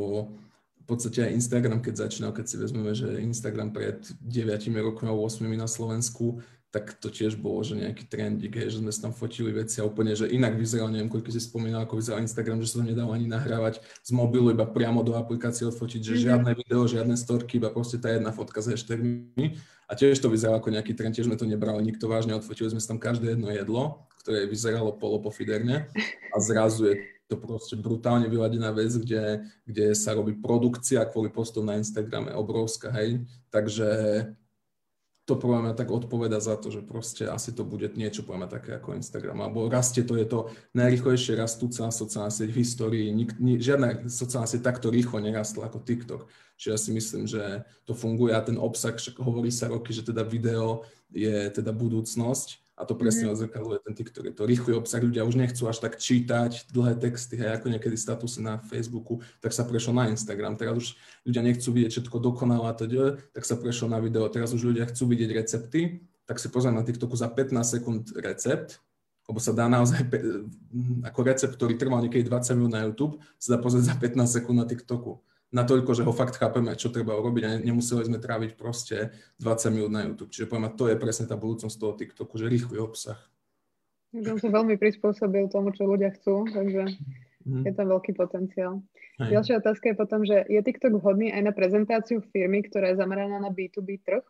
podstate 0.89 1.29
aj 1.29 1.37
Instagram, 1.37 1.85
keď 1.85 2.09
začínal, 2.09 2.33
keď 2.33 2.45
si 2.49 2.57
vezmeme, 2.57 2.97
že 2.97 3.21
Instagram 3.21 3.77
pred 3.77 4.01
9 4.25 4.57
rokmi 4.81 5.07
alebo 5.13 5.29
8 5.29 5.45
na 5.53 5.69
Slovensku, 5.69 6.41
tak 6.69 7.01
to 7.01 7.09
tiež 7.09 7.41
bolo, 7.41 7.65
že 7.65 7.81
nejaký 7.81 8.05
trendík, 8.13 8.53
hej, 8.53 8.69
že 8.69 8.85
sme 8.85 8.93
si 8.93 9.01
tam 9.01 9.17
fotili 9.17 9.49
veci 9.57 9.81
a 9.81 9.89
úplne, 9.89 10.13
že 10.13 10.29
inak 10.29 10.53
vyzeral, 10.53 10.93
neviem, 10.93 11.09
koľko 11.09 11.33
si 11.33 11.41
spomínal, 11.41 11.89
ako 11.89 11.97
vyzeral 11.97 12.21
Instagram, 12.21 12.61
že 12.61 12.69
sa 12.69 12.85
to 12.85 12.93
nedalo 12.93 13.17
ani 13.17 13.25
nahrávať 13.25 13.81
z 14.05 14.11
mobilu, 14.13 14.53
iba 14.53 14.69
priamo 14.69 15.01
do 15.01 15.17
aplikácie 15.17 15.65
odfotiť, 15.65 16.01
že 16.05 16.13
mm-hmm. 16.13 16.27
žiadne 16.29 16.53
video, 16.53 16.81
žiadne 16.85 17.17
storky, 17.17 17.57
iba 17.57 17.73
proste 17.73 17.97
tá 17.97 18.13
jedna 18.13 18.37
fotka 18.37 18.61
s 18.61 18.69
hashtagmi. 18.69 19.57
A 19.89 19.97
tiež 19.97 20.21
to 20.21 20.29
vyzeralo 20.29 20.61
ako 20.61 20.69
nejaký 20.77 20.93
trend, 20.93 21.17
tiež 21.17 21.33
sme 21.33 21.41
to 21.41 21.49
nebrali 21.49 21.81
nikto 21.81 22.05
vážne, 22.05 22.37
odfotili 22.37 22.69
sme 22.69 22.85
si 22.85 22.89
tam 22.93 23.01
každé 23.01 23.33
jedno 23.33 23.49
jedlo, 23.49 24.05
ktoré 24.21 24.45
vyzeralo 24.45 24.93
polopofiderne 24.93 25.89
a 26.29 26.37
zrazu 26.37 26.93
je 26.93 26.95
to 27.29 27.41
proste 27.41 27.77
brutálne 27.81 28.29
vyladená 28.29 28.73
vec, 28.73 28.93
kde, 28.93 29.45
kde 29.65 29.97
sa 29.97 30.17
robí 30.17 30.37
produkcia 30.37 31.09
kvôli 31.09 31.33
postom 31.33 31.65
na 31.65 31.81
Instagrame 31.81 32.33
obrovská, 32.33 32.93
hej. 32.93 33.25
Takže 33.49 33.89
to 35.29 35.37
poviem 35.37 35.77
tak 35.77 35.93
odpoveda 35.93 36.41
za 36.41 36.57
to, 36.57 36.73
že 36.73 36.81
proste 36.81 37.29
asi 37.29 37.53
to 37.53 37.61
bude 37.61 37.85
niečo 38.01 38.25
poviem 38.25 38.49
také 38.49 38.81
ako 38.81 38.97
Instagram. 38.97 39.45
Alebo 39.45 39.69
rastie 39.69 40.01
to, 40.01 40.17
je 40.17 40.25
to 40.25 40.49
najrychlejšie 40.73 41.37
rastúca 41.37 41.93
sociálna 41.93 42.33
sieť 42.33 42.49
v 42.49 42.61
histórii. 42.65 43.13
Nik, 43.13 43.37
ni, 43.37 43.61
žiadna 43.61 44.09
sociálna 44.09 44.49
sieť 44.49 44.65
takto 44.65 44.89
rýchlo 44.89 45.21
nerastla 45.21 45.69
ako 45.69 45.85
TikTok. 45.85 46.25
Čiže 46.57 46.71
ja 46.73 46.79
si 46.81 46.91
myslím, 46.97 47.29
že 47.29 47.61
to 47.85 47.93
funguje 47.93 48.33
a 48.33 48.41
ten 48.41 48.57
obsah, 48.57 48.97
však 48.97 49.21
hovorí 49.21 49.53
sa 49.53 49.69
roky, 49.69 49.93
že 49.93 50.01
teda 50.01 50.25
video 50.25 50.89
je 51.13 51.53
teda 51.53 51.77
budúcnosť 51.77 52.68
a 52.79 52.87
to 52.87 52.95
presne 52.95 53.27
mm. 53.27 53.35
odzrkadluje 53.35 53.79
ten 53.83 53.95
TikTok. 53.99 54.25
Je 54.31 54.35
to 54.39 54.47
rýchly 54.47 54.73
obsah, 54.79 55.03
ľudia 55.03 55.27
už 55.27 55.35
nechcú 55.35 55.67
až 55.67 55.83
tak 55.83 55.99
čítať 55.99 56.71
dlhé 56.71 56.95
texty, 56.95 57.35
hej, 57.35 57.59
ako 57.59 57.75
niekedy 57.75 57.99
statusy 57.99 58.39
na 58.39 58.63
Facebooku, 58.63 59.19
tak 59.43 59.51
sa 59.51 59.67
prešlo 59.67 59.99
na 59.99 60.07
Instagram. 60.07 60.55
Teraz 60.55 60.79
už 60.79 60.87
ľudia 61.27 61.43
nechcú 61.43 61.69
vidieť 61.75 61.91
všetko 61.99 62.17
dokonalé, 62.23 62.71
tak 63.35 63.43
sa 63.43 63.59
prešlo 63.59 63.91
na 63.91 63.99
video. 63.99 64.31
Teraz 64.31 64.55
už 64.55 64.63
ľudia 64.71 64.87
chcú 64.87 65.11
vidieť 65.11 65.31
recepty, 65.35 66.07
tak 66.23 66.39
si 66.39 66.47
pozriem 66.47 66.79
na 66.79 66.87
TikToku 66.87 67.19
za 67.19 67.27
15 67.27 67.51
sekúnd 67.67 68.03
recept, 68.15 68.79
lebo 69.27 69.43
sa 69.43 69.51
dá 69.51 69.67
naozaj, 69.67 70.07
ako 71.11 71.19
recept, 71.27 71.59
ktorý 71.59 71.75
trval 71.75 72.07
niekedy 72.07 72.31
20 72.31 72.55
minút 72.63 72.73
na 72.79 72.87
YouTube, 72.87 73.19
sa 73.43 73.57
dá 73.57 73.59
pozrieť 73.59 73.91
za 73.91 73.95
15 73.99 74.39
sekúnd 74.39 74.63
na 74.63 74.67
TikToku 74.71 75.19
natoľko, 75.53 75.91
že 75.97 76.05
ho 76.05 76.13
fakt 76.13 76.37
chápeme, 76.37 76.77
čo 76.77 76.93
treba 76.93 77.17
urobiť 77.17 77.43
a 77.45 77.51
nemuseli 77.61 78.05
sme 78.05 78.19
tráviť 78.21 78.55
proste 78.55 79.13
20 79.41 79.75
minút 79.75 79.93
na 79.93 80.05
YouTube. 80.05 80.33
Čiže 80.33 80.49
poviem, 80.49 80.73
to 80.77 80.89
je 80.89 80.97
presne 81.01 81.25
tá 81.25 81.37
budúcnosť 81.37 81.77
toho 81.77 81.93
TikToku, 81.97 82.35
že 82.37 82.51
rýchly 82.51 82.77
obsah. 82.77 83.19
On 84.13 84.41
sa 84.41 84.49
veľmi 84.49 84.81
prispôsobil 84.81 85.53
tomu, 85.53 85.73
čo 85.77 85.85
ľudia 85.85 86.13
chcú, 86.17 86.49
takže 86.49 86.97
mm. 87.45 87.65
je 87.69 87.73
tam 87.77 87.87
veľký 87.93 88.17
potenciál. 88.17 88.81
Hej. 89.21 89.37
Ďalšia 89.37 89.55
otázka 89.61 89.85
je 89.93 89.97
potom, 89.97 90.21
že 90.25 90.49
je 90.49 90.61
TikTok 90.65 90.97
vhodný 90.97 91.29
aj 91.35 91.43
na 91.45 91.53
prezentáciu 91.53 92.25
firmy, 92.33 92.65
ktorá 92.65 92.93
je 92.93 93.01
zameraná 93.01 93.37
na 93.37 93.53
B2B 93.53 94.01
trh? 94.01 94.25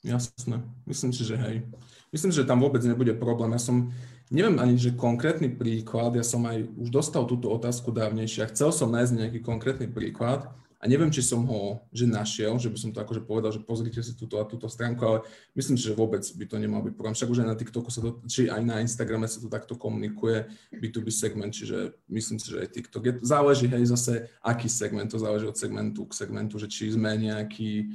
Jasné, 0.00 0.64
myslím 0.88 1.12
si, 1.12 1.28
že 1.28 1.36
hej. 1.36 1.60
Myslím, 2.08 2.32
že 2.32 2.48
tam 2.48 2.64
vôbec 2.64 2.80
nebude 2.80 3.12
problém. 3.12 3.52
Ja 3.52 3.60
som, 3.60 3.92
neviem 4.30 4.56
ani, 4.62 4.78
že 4.78 4.94
konkrétny 4.94 5.50
príklad, 5.50 6.14
ja 6.14 6.22
som 6.22 6.46
aj 6.46 6.64
už 6.78 6.88
dostal 6.88 7.26
túto 7.26 7.50
otázku 7.50 7.90
dávnejšie 7.90 8.46
a 8.46 8.50
chcel 8.54 8.70
som 8.70 8.88
nájsť 8.94 9.12
nejaký 9.18 9.40
konkrétny 9.42 9.90
príklad 9.90 10.46
a 10.80 10.88
neviem, 10.88 11.12
či 11.12 11.20
som 11.20 11.44
ho 11.44 11.84
že 11.92 12.08
našiel, 12.08 12.56
že 12.56 12.72
by 12.72 12.78
som 12.80 12.90
to 12.94 13.04
akože 13.04 13.20
povedal, 13.28 13.52
že 13.52 13.60
pozrite 13.60 14.00
si 14.00 14.16
túto 14.16 14.40
a 14.40 14.48
túto 14.48 14.64
stránku, 14.64 15.02
ale 15.04 15.18
myslím 15.52 15.76
si, 15.76 15.84
že 15.84 15.98
vôbec 15.98 16.24
by 16.24 16.44
to 16.48 16.56
nemal 16.56 16.80
byť 16.80 16.94
problém. 16.96 17.12
Však 17.12 17.28
už 17.28 17.44
aj 17.44 17.48
na 17.52 17.58
TikToku 17.58 17.90
sa 17.92 18.00
to, 18.00 18.16
či 18.24 18.48
aj 18.48 18.62
na 18.64 18.80
Instagrame 18.80 19.28
sa 19.28 19.44
to 19.44 19.52
takto 19.52 19.76
komunikuje, 19.76 20.48
B2B 20.72 21.12
segment, 21.12 21.52
čiže 21.52 21.92
myslím 22.08 22.40
si, 22.40 22.48
že 22.48 22.64
aj 22.64 22.68
TikTok. 22.72 23.02
Je, 23.04 23.12
záleží 23.20 23.68
hej 23.68 23.92
zase, 23.92 24.32
aký 24.40 24.72
segment, 24.72 25.12
to 25.12 25.20
záleží 25.20 25.44
od 25.44 25.58
segmentu 25.58 26.08
k 26.08 26.16
segmentu, 26.16 26.56
že 26.56 26.70
či 26.70 26.96
sme 26.96 27.12
nejaký 27.12 27.92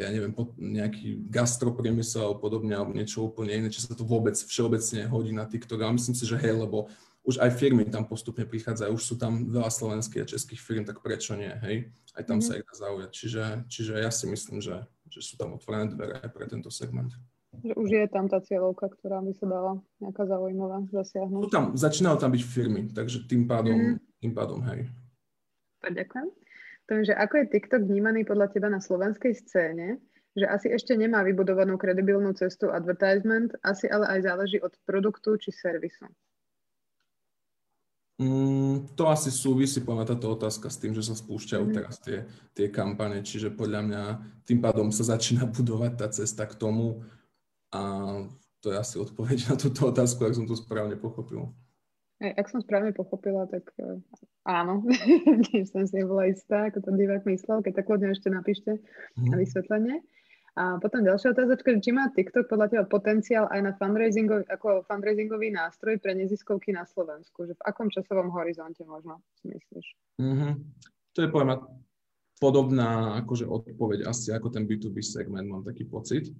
ja 0.00 0.08
neviem, 0.08 0.32
nejaký 0.56 1.28
gastropriemysel 1.28 2.32
alebo 2.32 2.48
podobne, 2.48 2.72
alebo 2.72 2.96
niečo 2.96 3.28
úplne 3.28 3.60
iné, 3.60 3.68
či 3.68 3.84
sa 3.84 3.92
to 3.92 4.04
vôbec 4.04 4.32
všeobecne 4.34 5.04
hodí 5.12 5.36
na 5.36 5.44
TikTok. 5.44 5.84
Ale 5.84 6.00
myslím 6.00 6.16
si, 6.16 6.24
že 6.24 6.40
hej, 6.40 6.56
lebo 6.56 6.88
už 7.24 7.40
aj 7.40 7.56
firmy 7.56 7.88
tam 7.88 8.04
postupne 8.04 8.44
prichádzajú, 8.44 8.90
už 8.92 9.04
sú 9.04 9.14
tam 9.16 9.48
veľa 9.48 9.72
slovenských 9.72 10.24
a 10.24 10.30
českých 10.30 10.60
firm, 10.60 10.84
tak 10.84 11.00
prečo 11.00 11.32
nie, 11.36 11.52
hej? 11.64 11.88
Aj 12.12 12.24
tam 12.24 12.40
mm-hmm. 12.40 12.52
sa 12.52 12.60
ich 12.60 12.64
dá 12.68 12.74
zaujať. 12.76 13.10
Čiže, 13.12 13.44
čiže 13.68 13.92
ja 13.96 14.10
si 14.12 14.24
myslím, 14.28 14.60
že, 14.60 14.84
že 15.08 15.20
sú 15.24 15.40
tam 15.40 15.56
otvorené 15.56 15.88
dvere 15.88 16.20
aj 16.20 16.30
pre 16.32 16.44
tento 16.48 16.68
segment. 16.68 17.12
Že 17.64 17.72
už 17.80 17.88
je 17.88 18.06
tam 18.12 18.28
tá 18.28 18.44
cieľovka, 18.44 18.92
ktorá 18.92 19.24
by 19.24 19.32
sa 19.32 19.46
dala 19.48 19.72
nejaká 20.04 20.24
zaujímavá 20.28 20.84
zasiahnuť. 20.92 21.42
Sú 21.48 21.52
tam, 21.52 21.64
začínajú 21.72 22.16
tam 22.20 22.30
byť 22.32 22.42
firmy, 22.44 22.80
takže 22.92 23.24
tým 23.24 23.48
pádom, 23.48 23.76
mm-hmm. 23.76 24.20
tým 24.20 24.32
pádom 24.36 24.60
hej. 24.68 24.88
Ďakujem 25.84 26.43
tom, 26.88 27.04
že 27.04 27.16
ako 27.16 27.44
je 27.44 27.50
TikTok 27.56 27.82
vnímaný 27.84 28.28
podľa 28.28 28.52
teba 28.52 28.68
na 28.68 28.80
slovenskej 28.80 29.32
scéne, 29.34 29.98
že 30.34 30.46
asi 30.50 30.68
ešte 30.74 30.98
nemá 30.98 31.22
vybudovanú 31.22 31.78
kredibilnú 31.78 32.34
cestu 32.34 32.68
advertisement, 32.74 33.54
asi 33.62 33.86
ale 33.86 34.10
aj 34.18 34.20
záleží 34.26 34.58
od 34.58 34.74
produktu 34.82 35.38
či 35.38 35.54
servisu. 35.54 36.10
Mm, 38.14 38.94
to 38.94 39.10
asi 39.10 39.34
súvisí, 39.34 39.82
poviem, 39.82 40.06
táto 40.06 40.30
otázka 40.30 40.70
s 40.70 40.78
tým, 40.78 40.94
že 40.94 41.02
sa 41.02 41.18
spúšťajú 41.18 41.64
mm. 41.66 41.74
teraz 41.74 41.98
tie, 41.98 42.22
tie 42.54 42.70
kampane, 42.70 43.26
čiže 43.26 43.50
podľa 43.50 43.80
mňa 43.82 44.02
tým 44.46 44.62
pádom 44.62 44.94
sa 44.94 45.02
začína 45.02 45.50
budovať 45.56 45.92
tá 45.98 46.06
cesta 46.10 46.46
k 46.46 46.54
tomu 46.54 47.02
a 47.74 47.82
to 48.62 48.70
je 48.70 48.78
asi 48.78 48.96
odpoveď 49.02 49.50
na 49.50 49.54
túto 49.58 49.90
otázku, 49.90 50.22
ak 50.24 50.38
som 50.38 50.46
to 50.46 50.54
správne 50.54 50.94
pochopil. 50.94 51.50
Ak 52.22 52.46
som 52.46 52.62
správne 52.62 52.94
pochopila, 52.94 53.50
tak 53.50 53.66
e, 53.74 53.98
áno. 54.46 54.86
Tiež 55.50 55.74
som 55.74 55.82
si 55.82 55.98
nebola 55.98 56.30
istá, 56.30 56.70
ako 56.70 56.86
to 56.86 56.90
divák 56.94 57.26
myslel, 57.26 57.58
keď 57.60 57.82
tak 57.82 57.86
kľudne 57.90 58.14
ešte 58.14 58.28
napíšte 58.30 58.78
na 59.18 59.34
vysvetlenie. 59.34 59.98
A 60.54 60.78
potom 60.78 61.02
ďalšia 61.02 61.34
otázočka, 61.34 61.74
či 61.82 61.90
má 61.90 62.06
TikTok 62.14 62.46
podľa 62.46 62.70
teba 62.70 62.84
potenciál 62.86 63.50
aj 63.50 63.60
na 63.66 63.72
fundraisingov, 63.74 64.46
ako 64.46 64.86
fundraisingový 64.86 65.50
nástroj 65.50 65.98
pre 65.98 66.14
neziskovky 66.14 66.70
na 66.70 66.86
Slovensku? 66.86 67.50
Že 67.50 67.58
v 67.58 67.66
akom 67.66 67.90
časovom 67.90 68.30
horizonte 68.30 68.86
možno 68.86 69.18
si 69.42 69.50
myslíš? 69.50 69.86
Mm-hmm. 70.22 70.52
To 71.14 71.18
je 71.18 71.28
poviem 71.34 71.58
podobná 72.38 73.18
akože 73.22 73.50
odpoveď 73.50 74.06
asi 74.06 74.30
ako 74.30 74.54
ten 74.54 74.66
B2B 74.66 75.02
segment, 75.02 75.50
mám 75.50 75.66
taký 75.66 75.90
pocit. 75.90 76.30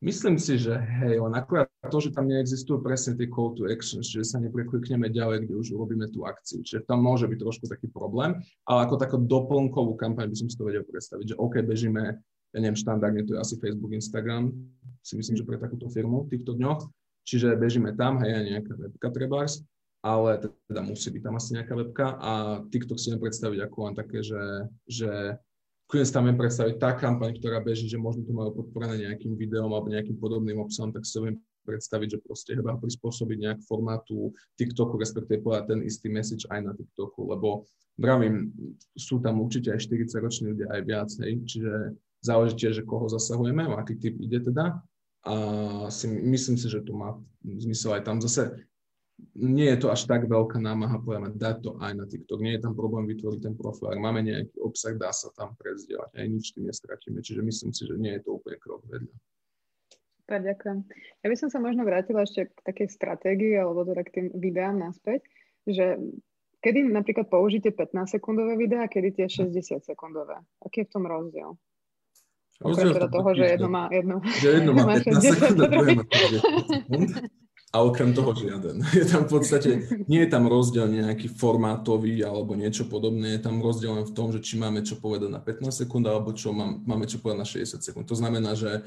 Myslím 0.00 0.40
si, 0.40 0.56
že 0.56 0.80
hej, 0.80 1.20
len 1.20 1.36
akurát 1.36 1.68
to, 1.92 2.00
že 2.00 2.16
tam 2.16 2.24
neexistujú 2.24 2.80
presne 2.80 3.20
tie 3.20 3.28
call 3.28 3.52
to 3.52 3.68
action, 3.68 4.00
že 4.00 4.24
sa 4.24 4.40
nepreklikneme 4.40 5.12
ďalej, 5.12 5.44
kde 5.44 5.54
už 5.60 5.76
urobíme 5.76 6.08
tú 6.08 6.24
akciu. 6.24 6.64
Čiže 6.64 6.88
tam 6.88 7.04
môže 7.04 7.28
byť 7.28 7.36
trošku 7.36 7.68
taký 7.68 7.92
problém, 7.92 8.40
ale 8.64 8.88
ako 8.88 8.96
takú 8.96 9.20
doplnkovú 9.20 10.00
kampaň 10.00 10.32
by 10.32 10.36
som 10.40 10.48
si 10.48 10.56
to 10.56 10.64
vedel 10.64 10.88
predstaviť, 10.88 11.36
že 11.36 11.36
OK, 11.36 11.60
bežíme, 11.60 12.16
ja 12.16 12.58
neviem, 12.58 12.80
štandardne 12.80 13.28
to 13.28 13.36
je 13.36 13.44
asi 13.44 13.60
Facebook, 13.60 13.92
Instagram, 13.92 14.56
si 15.04 15.20
myslím, 15.20 15.36
že 15.36 15.44
pre 15.44 15.60
takúto 15.60 15.92
firmu 15.92 16.24
v 16.24 16.32
týchto 16.32 16.56
dňoch, 16.56 16.80
čiže 17.28 17.60
bežíme 17.60 17.92
tam, 17.92 18.24
hej, 18.24 18.40
aj 18.40 18.44
nejaká 18.56 18.72
webka 18.80 19.08
trebárs, 19.12 19.60
ale 20.00 20.48
teda 20.64 20.80
musí 20.80 21.12
byť 21.12 21.22
tam 21.28 21.36
asi 21.36 21.60
nejaká 21.60 21.74
webka 21.76 22.06
a 22.16 22.32
TikTok 22.72 22.96
si 22.96 23.12
viem 23.12 23.20
predstaviť 23.20 23.68
ako 23.68 23.76
len 23.84 23.94
také, 24.00 24.24
že, 24.24 24.64
že 24.88 25.36
kľudne 25.90 26.06
si 26.06 26.14
tam 26.14 26.30
predstaviť 26.30 26.78
tá 26.78 26.94
kampaň, 26.94 27.34
ktorá 27.34 27.58
beží, 27.58 27.90
že 27.90 27.98
možno 27.98 28.22
to 28.22 28.30
majú 28.30 28.62
podporené 28.62 29.10
nejakým 29.10 29.34
videom 29.34 29.74
alebo 29.74 29.90
nejakým 29.90 30.14
podobným 30.22 30.62
obsahom, 30.62 30.94
tak 30.94 31.02
si 31.02 31.18
to 31.18 31.26
viem 31.26 31.36
predstaviť, 31.66 32.08
že 32.16 32.18
proste 32.22 32.54
iba 32.54 32.78
prispôsobiť 32.78 33.36
nejak 33.42 33.58
formátu 33.66 34.30
TikToku, 34.54 34.96
respektíve 34.96 35.42
povedať 35.42 35.74
ten 35.74 35.80
istý 35.82 36.06
message 36.06 36.46
aj 36.46 36.60
na 36.62 36.72
TikToku, 36.78 37.26
lebo 37.26 37.66
vravím, 37.98 38.54
sú 38.94 39.18
tam 39.18 39.42
určite 39.42 39.74
aj 39.74 39.90
40 39.90 40.24
roční 40.24 40.44
ľudia 40.54 40.70
aj 40.70 40.80
viac, 40.86 41.10
hej, 41.20 41.32
čiže 41.44 41.72
záleží 42.22 42.54
tiež, 42.56 42.72
že 42.80 42.88
koho 42.88 43.10
zasahujeme, 43.10 43.66
aký 43.74 43.98
typ 43.98 44.14
ide 44.22 44.40
teda. 44.40 44.80
A 45.20 45.34
si, 45.92 46.08
myslím 46.08 46.56
si, 46.56 46.64
že 46.64 46.80
to 46.80 46.96
má 46.96 47.12
zmysel 47.44 47.92
aj 47.92 48.08
tam 48.08 48.24
zase 48.24 48.56
nie 49.36 49.68
je 49.72 49.78
to 49.80 49.88
až 49.92 50.04
tak 50.04 50.28
veľká 50.28 50.60
námaha, 50.60 51.00
povieme, 51.00 51.32
dať 51.32 51.56
to 51.64 51.70
aj 51.80 51.92
na 51.96 52.04
TikTok. 52.04 52.40
Nie 52.42 52.58
je 52.58 52.64
tam 52.68 52.74
problém 52.76 53.08
vytvoriť 53.08 53.40
ten 53.40 53.54
profil. 53.56 53.92
Ak 53.92 54.00
máme 54.00 54.24
nejaký 54.24 54.56
obsah, 54.60 54.96
dá 54.96 55.14
sa 55.14 55.32
tam 55.36 55.56
prezdielať. 55.56 56.12
Aj 56.16 56.26
nič 56.26 56.52
tým 56.52 56.68
nestratíme. 56.68 57.24
Čiže 57.24 57.40
myslím 57.40 57.70
si, 57.72 57.82
že 57.88 57.94
nie 57.96 58.12
je 58.18 58.22
to 58.26 58.36
úplne 58.36 58.58
krok 58.60 58.84
vedľa. 58.88 59.16
Super, 60.20 60.40
ďakujem. 60.46 60.78
Ja 61.24 61.26
by 61.26 61.36
som 61.38 61.48
sa 61.50 61.58
možno 61.58 61.82
vrátila 61.82 62.22
ešte 62.22 62.52
k 62.52 62.58
takej 62.62 62.88
stratégii 62.92 63.54
alebo 63.58 63.82
teda 63.82 64.02
k 64.06 64.10
tým 64.14 64.26
videám 64.38 64.78
naspäť, 64.78 65.26
že 65.66 65.98
kedy 66.62 66.86
napríklad 66.86 67.26
použite 67.26 67.74
15-sekundové 67.74 68.54
videá 68.54 68.86
kedy 68.86 69.16
tie 69.18 69.26
60-sekundové? 69.26 70.38
Aký 70.62 70.84
je 70.84 70.86
v 70.86 70.92
tom 70.92 71.04
rozdiel? 71.08 71.58
Rozdiel 72.60 72.92
teda 72.92 73.08
toho, 73.08 73.30
že 73.32 73.44
jedno 73.56 73.68
má, 73.72 73.88
jedno, 73.88 74.20
že 74.38 74.48
jedno 74.60 74.72
má 74.78 75.00
15 75.00 75.18
sekúnd 75.18 75.56
druhé 75.56 75.90
má 75.96 76.04
50 76.04 76.68
sekúnd 76.68 77.08
a 77.70 77.86
okrem 77.86 78.10
toho 78.10 78.34
žiaden. 78.34 78.82
Je 78.98 79.06
tam 79.06 79.30
v 79.30 79.38
podstate, 79.38 79.70
nie 80.10 80.26
je 80.26 80.30
tam 80.30 80.50
rozdiel 80.50 80.90
nejaký 80.90 81.30
formátový 81.30 82.18
alebo 82.26 82.58
niečo 82.58 82.90
podobné, 82.90 83.38
je 83.38 83.42
tam 83.46 83.62
rozdiel 83.62 83.94
len 83.94 84.06
v 84.06 84.14
tom, 84.14 84.34
že 84.34 84.42
či 84.42 84.58
máme 84.58 84.82
čo 84.82 84.98
povedať 84.98 85.30
na 85.30 85.38
15 85.38 85.86
sekúnd 85.86 86.02
alebo 86.10 86.34
čo 86.34 86.50
mám, 86.50 86.82
máme 86.82 87.06
čo 87.06 87.22
povedať 87.22 87.38
na 87.38 87.46
60 87.46 87.78
sekúnd. 87.78 88.10
To 88.10 88.18
znamená, 88.18 88.58
že 88.58 88.82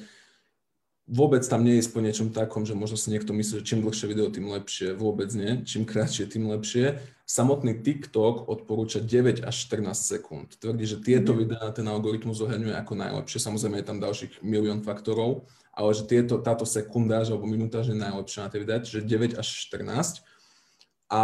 vôbec 1.07 1.43
tam 1.43 1.63
nie 1.63 1.79
je 1.79 1.91
po 1.91 1.99
niečom 1.99 2.31
takom, 2.31 2.63
že 2.63 2.75
možno 2.75 2.95
si 2.95 3.11
niekto 3.11 3.35
myslí, 3.35 3.63
že 3.63 3.67
čím 3.67 3.83
dlhšie 3.83 4.07
video, 4.07 4.31
tým 4.31 4.47
lepšie. 4.51 4.95
Vôbec 4.95 5.31
nie. 5.35 5.63
Čím 5.63 5.83
kratšie, 5.83 6.31
tým 6.31 6.47
lepšie. 6.51 6.99
Samotný 7.23 7.79
TikTok 7.83 8.47
odporúča 8.51 9.03
9 9.03 9.43
až 9.43 9.55
14 9.67 9.95
sekúnd. 9.95 10.59
Tvrdí, 10.59 10.83
že 10.87 10.99
tieto 10.99 11.35
mhm. 11.35 11.39
videá 11.39 11.67
ten 11.71 11.87
algoritmus 11.87 12.39
zohľadňuje 12.39 12.75
ako 12.75 12.93
najlepšie. 12.99 13.39
Samozrejme 13.39 13.79
je 13.79 13.87
tam 13.87 13.99
ďalších 13.99 14.43
milión 14.43 14.83
faktorov, 14.83 15.47
ale 15.73 15.89
že 15.97 16.05
tieto, 16.05 16.37
táto 16.39 16.63
sekundáž 16.63 17.33
alebo 17.33 17.49
minúta 17.49 17.81
je 17.81 17.97
najlepšia 17.97 18.45
na 18.45 18.49
tie 18.53 18.61
videá, 18.61 18.77
čiže 18.77 19.09
9 19.09 19.41
až 19.41 19.47
14 19.73 20.21
a 21.09 21.21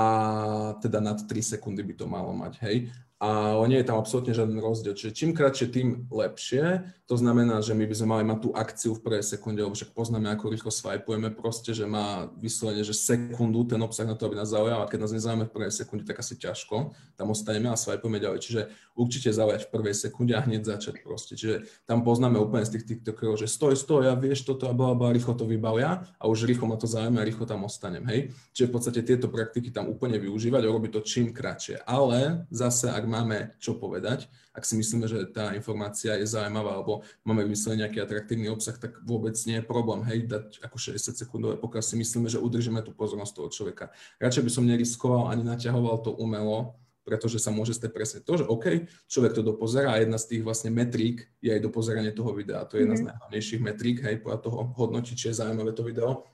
teda 0.81 0.99
nad 0.99 1.21
3 1.21 1.29
sekundy 1.57 1.85
by 1.85 1.93
to 1.93 2.05
malo 2.09 2.33
mať, 2.33 2.57
hej 2.65 2.89
ale 3.19 3.67
nie 3.67 3.83
je 3.83 3.87
tam 3.91 3.99
absolútne 3.99 4.31
žiaden 4.31 4.63
rozdiel. 4.63 4.95
Čiže 4.95 5.11
čím 5.11 5.35
kratšie, 5.35 5.67
tým 5.67 6.07
lepšie. 6.07 6.87
To 7.11 7.19
znamená, 7.19 7.59
že 7.59 7.75
my 7.75 7.83
by 7.83 7.95
sme 7.97 8.07
mali 8.07 8.23
mať 8.23 8.39
tú 8.39 8.49
akciu 8.55 8.95
v 8.95 9.03
prvej 9.03 9.25
sekunde, 9.27 9.59
lebo 9.59 9.75
však 9.75 9.91
poznáme, 9.91 10.31
ako 10.31 10.55
rýchlo 10.55 10.71
swipujeme 10.71 11.33
proste, 11.35 11.75
že 11.75 11.83
má 11.83 12.31
vyslovene, 12.39 12.79
že 12.85 12.95
sekundu 12.95 13.67
ten 13.67 13.81
obsah 13.81 14.07
na 14.07 14.15
to, 14.15 14.23
aby 14.29 14.39
nás 14.39 14.55
zaujal 14.55 14.79
a 14.79 14.87
keď 14.87 14.99
nás 15.03 15.11
nezaujíma 15.11 15.51
v 15.51 15.55
prvej 15.57 15.73
sekunde, 15.73 16.07
tak 16.07 16.21
asi 16.23 16.39
ťažko. 16.39 16.95
Tam 17.19 17.27
ostaneme 17.27 17.67
a 17.67 17.75
swipujeme 17.75 18.23
ďalej. 18.23 18.39
Čiže 18.39 18.61
určite 18.95 19.35
zaujať 19.35 19.67
v 19.67 19.71
prvej 19.73 19.95
sekunde 19.99 20.33
a 20.37 20.45
hneď 20.45 20.63
začať 20.63 21.03
proste. 21.03 21.35
Čiže 21.35 21.67
tam 21.83 22.07
poznáme 22.07 22.39
úplne 22.39 22.63
z 22.63 22.79
tých 22.79 22.87
TikTokerov, 22.87 23.35
že 23.35 23.51
stoj, 23.51 23.75
stoj, 23.75 24.07
ja 24.07 24.15
vieš 24.15 24.47
toto 24.47 24.71
a 24.71 24.73
bla, 24.77 24.95
bla, 24.95 25.11
rýchlo 25.11 25.35
to 25.35 25.43
vybavia 25.43 26.07
a 26.15 26.23
už 26.29 26.47
rýchlo 26.47 26.71
ma 26.71 26.79
to 26.79 26.87
zaujíma 26.87 27.19
a 27.19 27.27
rýchlo 27.27 27.43
tam 27.49 27.67
ostanem, 27.67 28.05
hej. 28.07 28.31
Čiže 28.55 28.69
v 28.69 28.73
podstate 28.75 28.99
tieto 29.03 29.27
praktiky 29.27 29.73
tam 29.73 29.89
úplne 29.89 30.21
využívať 30.21 30.61
a 30.61 30.71
robiť 30.71 30.91
to 30.93 31.01
čím 31.01 31.33
kratšie. 31.33 31.81
Ale 31.89 32.45
zase, 32.53 32.93
ak 32.93 33.08
máme 33.09 33.57
čo 33.57 33.75
povedať, 33.75 34.29
ak 34.53 34.61
si 34.61 34.77
myslíme, 34.77 35.09
že 35.09 35.25
tá 35.33 35.51
informácia 35.57 36.13
je 36.15 36.29
zaujímavá 36.29 36.77
alebo 36.77 37.01
máme 37.25 37.43
vymyslený 37.49 37.83
nejaký 37.83 37.99
atraktívny 38.05 38.47
obsah, 38.53 38.77
tak 38.77 39.01
vôbec 39.01 39.33
nie 39.49 39.57
je 39.57 39.65
problém, 39.65 40.05
hej, 40.05 40.29
dať 40.29 40.61
ako 40.61 40.77
60 40.77 41.17
sekundové, 41.17 41.57
pokiaľ 41.57 41.83
si 41.83 41.95
myslíme, 41.97 42.29
že 42.29 42.37
udržíme 42.37 42.85
tú 42.85 42.93
pozornosť 42.93 43.33
toho 43.33 43.49
človeka. 43.49 43.89
Radšej 44.21 44.43
by 44.45 44.51
som 44.53 44.63
neriskoval 44.69 45.33
ani 45.33 45.41
naťahoval 45.41 46.05
to 46.05 46.13
umelo, 46.13 46.77
pretože 47.01 47.41
sa 47.41 47.49
môže 47.49 47.73
stať 47.73 47.89
presne 47.89 48.19
to, 48.21 48.37
že 48.37 48.45
OK, 48.45 48.85
človek 49.09 49.33
to 49.33 49.41
dopozerá 49.41 49.97
a 49.97 50.01
jedna 50.05 50.21
z 50.21 50.37
tých 50.37 50.41
vlastne 50.45 50.69
metrík 50.69 51.25
je 51.41 51.49
aj 51.49 51.65
dopozeranie 51.65 52.13
toho 52.13 52.37
videa. 52.37 52.69
To 52.69 52.77
je 52.77 52.85
jedna 52.85 52.93
mm-hmm. 52.93 53.01
z 53.01 53.03
mhm. 53.03 53.09
najhlavnejších 53.09 53.61
metrík, 53.65 53.97
hej, 54.05 54.15
podľa 54.21 54.39
toho 54.45 54.57
hodnotiť, 54.77 55.15
či 55.17 55.25
je 55.33 55.39
zaujímavé 55.41 55.73
to 55.73 55.81
video 55.81 56.29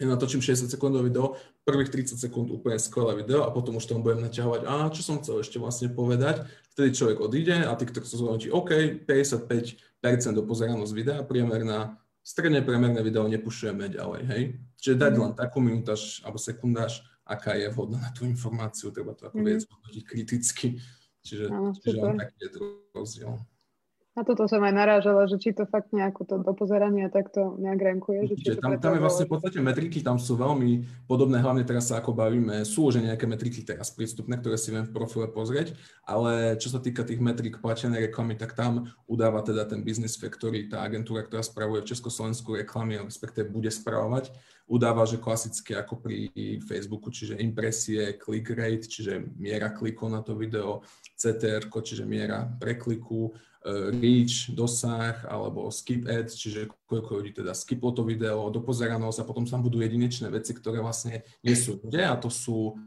ja 0.00 0.08
natočím 0.08 0.40
60 0.40 0.72
sekundové 0.72 1.12
video, 1.12 1.36
prvých 1.68 1.92
30 1.92 2.16
sekúnd 2.16 2.48
úplne 2.48 2.80
skvelé 2.80 3.20
video 3.20 3.44
a 3.44 3.52
potom 3.52 3.76
už 3.76 3.84
tomu 3.84 4.00
budem 4.00 4.24
naťahovať, 4.24 4.64
a 4.64 4.88
čo 4.88 5.04
som 5.04 5.20
chcel 5.20 5.44
ešte 5.44 5.60
vlastne 5.60 5.92
povedať. 5.92 6.48
Vtedy 6.72 6.96
človek 6.96 7.20
odíde 7.20 7.68
a 7.68 7.76
TikTok 7.76 8.08
sa 8.08 8.16
zhodnotí, 8.16 8.48
OK, 8.48 9.04
55% 9.04 9.76
do 10.32 10.42
pozeranosť 10.48 10.92
videa, 10.96 11.20
priemerná, 11.20 12.00
stredne 12.24 12.64
priemerné 12.64 13.04
video 13.04 13.28
nepušujeme 13.28 13.92
ďalej, 13.92 14.22
hej. 14.32 14.42
Čiže 14.80 14.96
dať 14.96 15.12
mhm. 15.12 15.20
len 15.20 15.32
takú 15.36 15.60
minútaž 15.60 16.24
alebo 16.24 16.40
sekundáž, 16.40 17.04
aká 17.28 17.54
je 17.54 17.68
vhodná 17.70 18.00
na 18.00 18.10
tú 18.10 18.24
informáciu, 18.26 18.90
treba 18.90 19.14
to 19.14 19.30
ako 19.30 19.38
mm. 19.38 19.46
viac 19.46 19.62
hodnotiť 19.62 20.02
kriticky. 20.02 20.82
Čiže, 21.22 21.46
no, 21.46 21.70
čiže 21.78 21.98
len 22.02 22.18
taký 22.18 22.36
je 22.42 22.50
to 22.50 22.60
rozdiel. 22.90 23.38
Na 24.18 24.26
toto 24.26 24.42
som 24.50 24.58
aj 24.58 24.74
narážala, 24.74 25.30
že 25.30 25.38
či 25.38 25.54
to 25.54 25.70
fakt 25.70 25.94
nejako 25.94 26.26
to 26.26 26.34
do 26.42 26.50
pozerania 26.50 27.06
takto 27.06 27.54
nejak 27.62 27.78
rankuje. 27.78 28.26
Že 28.26 28.36
či 28.42 28.46
to 28.52 28.58
tam, 28.58 28.74
tam 28.82 28.98
je 28.98 29.02
vlastne 29.06 29.24
v 29.30 29.38
podstate 29.38 29.62
metriky, 29.62 30.02
tam 30.02 30.18
sú 30.18 30.34
veľmi 30.34 30.82
podobné, 31.06 31.38
hlavne 31.38 31.62
teraz 31.62 31.94
sa 31.94 32.02
ako 32.02 32.18
bavíme, 32.18 32.66
sú 32.66 32.90
už 32.90 32.98
nejaké 33.06 33.30
metriky 33.30 33.62
teraz 33.62 33.94
prístupné, 33.94 34.42
ktoré 34.42 34.58
si 34.58 34.74
viem 34.74 34.82
v 34.82 34.90
profile 34.90 35.30
pozrieť, 35.30 35.78
ale 36.02 36.58
čo 36.58 36.74
sa 36.74 36.82
týka 36.82 37.06
tých 37.06 37.22
metrik 37.22 37.62
platenej 37.62 38.10
reklamy, 38.10 38.34
tak 38.34 38.58
tam 38.58 38.90
udáva 39.06 39.46
teda 39.46 39.62
ten 39.70 39.86
Business 39.86 40.18
Factory, 40.18 40.66
tá 40.66 40.82
agentúra, 40.82 41.22
ktorá 41.22 41.46
spravuje 41.46 41.86
v 41.86 41.94
Československu 41.94 42.58
reklamy, 42.58 42.98
respektíve 42.98 43.46
bude 43.46 43.70
spravovať, 43.70 44.34
udáva, 44.70 45.02
že 45.02 45.18
klasicky 45.18 45.74
ako 45.74 45.98
pri 45.98 46.30
Facebooku, 46.62 47.10
čiže 47.10 47.42
impresie, 47.42 48.14
click 48.14 48.46
rate, 48.54 48.86
čiže 48.86 49.26
miera 49.34 49.74
klikov 49.74 50.14
na 50.14 50.22
to 50.22 50.38
video, 50.38 50.86
CTR, 51.18 51.66
čiže 51.66 52.06
miera 52.06 52.46
prekliku, 52.62 53.34
E, 53.60 53.92
reach, 53.92 54.48
dosah 54.56 55.20
alebo 55.28 55.68
skip 55.68 56.08
ads, 56.08 56.32
čiže 56.32 56.72
koľko 56.88 57.20
ľudí 57.20 57.44
teda 57.44 57.52
skiplo 57.52 57.92
to 57.92 58.00
video, 58.08 58.48
dopozeranosť 58.48 59.20
a 59.20 59.28
potom 59.28 59.44
tam 59.44 59.60
budú 59.60 59.84
jedinečné 59.84 60.32
veci, 60.32 60.56
ktoré 60.56 60.80
vlastne 60.80 61.28
nie 61.44 61.52
sú 61.52 61.76
kde 61.76 62.08
a 62.08 62.16
to 62.16 62.32
sú 62.32 62.80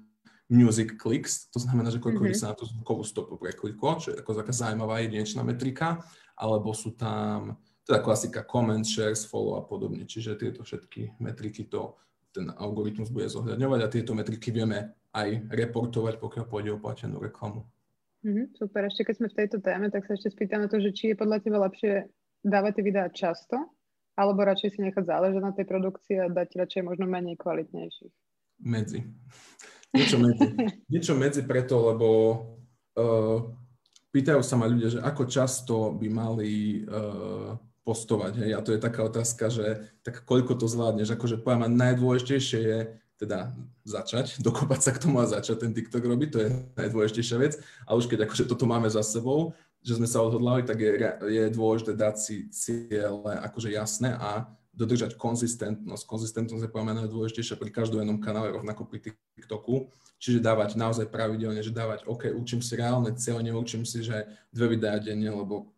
music 0.49 0.97
clicks, 0.97 1.45
to 1.53 1.61
znamená, 1.61 1.93
že 1.93 2.01
koľko 2.01 2.25
mm-hmm. 2.25 2.41
sa 2.41 2.51
na 2.51 2.57
tú 2.57 2.65
zvukovú 2.65 3.05
stopu 3.05 3.37
prekliklo, 3.37 4.01
čo 4.01 4.17
je 4.17 4.25
ako 4.25 4.33
taká 4.33 4.49
zaujímavá 4.49 5.05
jedinečná 5.05 5.45
metrika, 5.45 6.01
alebo 6.33 6.73
sú 6.73 6.97
tam 6.97 7.61
teda 7.83 7.99
klasika 7.99 8.43
comment, 8.47 8.85
shares, 8.87 9.27
follow 9.27 9.59
a 9.59 9.63
podobne, 9.63 10.07
čiže 10.07 10.39
tieto 10.39 10.63
všetky 10.63 11.19
metriky 11.19 11.67
to 11.67 11.99
ten 12.33 12.49
algoritmus 12.49 13.13
bude 13.13 13.29
zohľadňovať 13.29 13.79
a 13.85 13.91
tieto 13.93 14.17
metriky 14.17 14.49
vieme 14.49 14.97
aj 15.13 15.45
reportovať, 15.53 16.17
pokiaľ 16.17 16.45
pôjde 16.49 16.73
o 16.73 16.81
platenú 16.81 17.21
reklamu. 17.21 17.61
Mm-hmm, 18.25 18.57
super, 18.57 18.89
ešte 18.89 19.05
keď 19.05 19.15
sme 19.19 19.27
v 19.29 19.37
tejto 19.37 19.57
téme, 19.61 19.87
tak 19.93 20.09
sa 20.09 20.17
ešte 20.17 20.33
spýtam 20.33 20.65
na 20.65 20.71
to, 20.71 20.81
že 20.81 20.95
či 20.95 21.13
je 21.13 21.19
podľa 21.21 21.37
teba 21.45 21.61
lepšie 21.69 22.09
dávať 22.41 22.81
tie 22.81 22.83
videá 22.83 23.07
často, 23.13 23.69
alebo 24.17 24.41
radšej 24.41 24.69
si 24.73 24.79
nechať 24.81 25.05
záležať 25.05 25.41
na 25.43 25.53
tej 25.53 25.65
produkcii 25.69 26.15
a 26.23 26.31
dať 26.33 26.49
radšej 26.57 26.81
možno 26.87 27.05
menej 27.05 27.37
kvalitnejších? 27.37 28.13
Medzi. 28.65 29.05
Niečo 29.93 30.17
medzi. 30.17 30.47
Niečo 30.93 31.13
medzi 31.13 31.41
preto, 31.45 31.93
lebo 31.93 32.07
uh, 32.97 33.37
pýtajú 34.09 34.41
sa 34.41 34.55
ma 34.57 34.65
ľudia, 34.65 34.97
že 34.97 34.99
ako 35.03 35.23
často 35.29 35.75
by 35.93 36.07
mali 36.09 36.81
uh, 36.87 37.53
postovať. 37.83 38.39
Hej? 38.43 38.51
A 38.55 38.63
to 38.63 38.71
je 38.71 38.79
taká 38.79 39.03
otázka, 39.03 39.51
že 39.51 39.87
tak 40.01 40.23
koľko 40.23 40.55
to 40.55 40.65
zvládneš. 40.67 41.13
Akože 41.13 41.39
poviem, 41.39 41.71
najdôležitejšie 41.75 42.59
je 42.59 42.79
teda 43.19 43.51
začať, 43.83 44.35
dokopať 44.47 44.79
sa 44.79 44.91
k 44.95 45.01
tomu 45.03 45.19
a 45.19 45.29
začať 45.29 45.67
ten 45.67 45.71
TikTok 45.75 46.03
robiť, 46.03 46.29
to 46.31 46.39
je 46.39 46.49
najdôležitejšia 46.79 47.37
vec. 47.39 47.53
A 47.87 47.95
už 47.95 48.07
keď 48.07 48.25
akože 48.25 48.47
toto 48.47 48.65
máme 48.65 48.87
za 48.87 49.03
sebou, 49.03 49.53
že 49.83 49.99
sme 49.99 50.07
sa 50.07 50.23
odhodlali, 50.23 50.63
tak 50.63 50.79
je, 50.79 50.95
je 51.27 51.43
dôležité 51.51 51.91
dať 51.91 52.15
si 52.15 52.35
ciele 52.47 53.35
akože 53.43 53.67
jasné 53.67 54.15
a 54.15 54.47
dodržať 54.73 55.19
konzistentnosť. 55.19 56.03
Konzistentnosť 56.07 56.65
je 56.65 56.71
poviem 56.71 56.97
najdôležitejšia 57.03 57.59
pri 57.59 57.69
každom 57.69 58.01
jednom 58.01 58.17
kanále, 58.17 58.55
rovnako 58.55 58.89
pri 58.89 59.13
TikToku. 59.37 59.91
Čiže 60.17 60.39
dávať 60.39 60.79
naozaj 60.79 61.11
pravidelne, 61.11 61.59
že 61.59 61.75
dávať, 61.75 62.07
OK, 62.07 62.31
učím 62.31 62.63
si 62.63 62.79
reálne 62.79 63.11
cieľe, 63.13 63.43
neučím 63.43 63.83
si, 63.83 64.01
že 64.01 64.23
dve 64.55 64.79
videá 64.79 64.95
denne, 64.97 65.29
lebo 65.29 65.72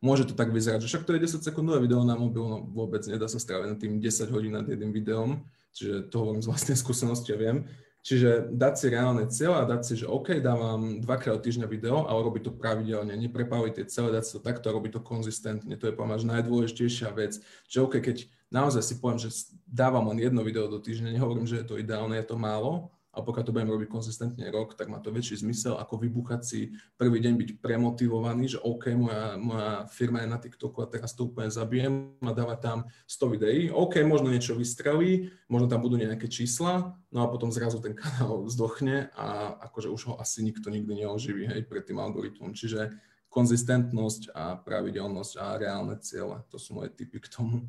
môže 0.00 0.24
to 0.26 0.34
tak 0.34 0.52
vyzerať, 0.52 0.84
že 0.84 0.88
však 0.88 1.04
to 1.04 1.12
je 1.16 1.24
10 1.28 1.44
sekundové 1.44 1.84
video 1.84 2.00
na 2.04 2.16
mobil, 2.16 2.42
no 2.44 2.64
vôbec 2.64 3.04
nedá 3.06 3.28
sa 3.28 3.36
stráviť 3.36 3.68
na 3.68 3.76
tým 3.76 4.00
10 4.00 4.32
hodín 4.32 4.56
nad 4.56 4.64
jedným 4.68 4.92
videom 4.92 5.44
Čiže 5.74 6.10
to 6.10 6.16
hovorím 6.18 6.42
z 6.42 6.50
vlastnej 6.50 6.76
skúsenosti, 6.82 7.32
ja 7.32 7.38
viem. 7.38 7.66
Čiže 8.00 8.56
dať 8.56 8.74
si 8.80 8.86
reálne 8.88 9.28
cieľ 9.28 9.60
a 9.60 9.68
dať 9.68 9.80
si, 9.84 9.94
že 10.00 10.08
OK, 10.08 10.40
dávam 10.40 11.04
dvakrát 11.04 11.44
týždňa 11.44 11.68
video, 11.68 12.08
ale 12.08 12.24
robiť 12.24 12.48
to 12.48 12.52
pravidelne, 12.56 13.12
neprepaviť 13.12 13.72
tie 13.76 13.86
celé, 13.92 14.08
dať 14.16 14.24
si 14.24 14.32
to 14.32 14.40
takto 14.40 14.72
a 14.72 14.76
robiť 14.76 14.96
to 14.96 15.00
konzistentne. 15.04 15.76
To 15.76 15.84
je 15.84 15.92
pomáž 15.92 16.24
najdôležitejšia 16.24 17.12
vec. 17.12 17.36
Že 17.68 17.78
OK, 17.84 17.94
keď 18.00 18.24
naozaj 18.48 18.88
si 18.88 18.94
poviem, 18.96 19.20
že 19.20 19.52
dávam 19.68 20.08
len 20.08 20.24
jedno 20.24 20.40
video 20.40 20.64
do 20.64 20.80
týždňa, 20.80 21.12
nehovorím, 21.12 21.44
že 21.44 21.60
je 21.60 21.66
to 21.68 21.76
ideálne, 21.76 22.16
je 22.16 22.24
to 22.24 22.40
málo, 22.40 22.88
a 23.10 23.26
pokiaľ 23.26 23.42
to 23.42 23.50
budem 23.50 23.70
robiť 23.74 23.88
konzistentne 23.90 24.46
rok, 24.54 24.78
tak 24.78 24.86
má 24.86 25.02
to 25.02 25.10
väčší 25.10 25.42
zmysel, 25.42 25.74
ako 25.74 25.98
vybuchať 25.98 26.40
si 26.46 26.70
prvý 26.94 27.18
deň 27.18 27.34
byť 27.34 27.50
premotivovaný, 27.58 28.54
že 28.54 28.62
OK, 28.62 28.94
moja, 28.94 29.34
moja 29.34 29.90
firma 29.90 30.22
je 30.22 30.30
na 30.30 30.38
TikToku 30.38 30.78
a 30.78 30.86
teraz 30.86 31.18
to 31.18 31.26
úplne 31.26 31.50
zabijem 31.50 32.14
a 32.22 32.30
dávať 32.30 32.58
tam 32.62 32.78
100 33.10 33.34
videí. 33.34 33.60
OK, 33.74 33.98
možno 34.06 34.30
niečo 34.30 34.54
vystrelí, 34.54 35.34
možno 35.50 35.66
tam 35.66 35.82
budú 35.82 35.98
nejaké 35.98 36.30
čísla, 36.30 36.94
no 37.10 37.18
a 37.22 37.26
potom 37.26 37.50
zrazu 37.50 37.82
ten 37.82 37.98
kanál 37.98 38.46
zdochne 38.54 39.10
a 39.18 39.58
akože 39.66 39.90
už 39.90 40.02
ho 40.06 40.14
asi 40.22 40.46
nikto 40.46 40.70
nikdy 40.70 41.02
neoživí 41.02 41.50
hej, 41.50 41.66
pred 41.66 41.82
tým 41.82 41.98
algoritmom. 41.98 42.54
Čiže 42.54 42.94
konzistentnosť 43.30 44.34
a 44.34 44.58
pravidelnosť 44.58 45.32
a 45.38 45.58
reálne 45.58 45.98
ciele, 46.02 46.42
to 46.50 46.58
sú 46.58 46.78
moje 46.78 46.94
typy 46.94 47.22
k 47.22 47.30
tomu. 47.30 47.66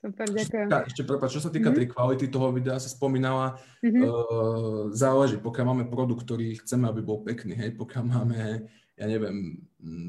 Super, 0.00 0.32
ďakujem. 0.32 0.68
Ešte 0.88 1.04
prepáč, 1.04 1.36
čo 1.36 1.44
sa 1.44 1.52
týka 1.52 1.68
mm-hmm. 1.68 1.78
tej 1.84 1.92
kvality 1.92 2.24
toho 2.32 2.48
videa, 2.56 2.80
sa 2.80 2.88
spomínala, 2.88 3.60
mm-hmm. 3.84 4.00
uh, 4.00 4.84
záleží, 4.96 5.36
pokiaľ 5.36 5.64
máme 5.76 5.84
produkt, 5.92 6.24
ktorý 6.24 6.56
chceme, 6.64 6.88
aby 6.88 7.04
bol 7.04 7.20
pekný, 7.20 7.52
hej, 7.52 7.76
pokiaľ 7.76 8.04
máme, 8.08 8.64
ja 8.96 9.04
neviem, 9.04 9.60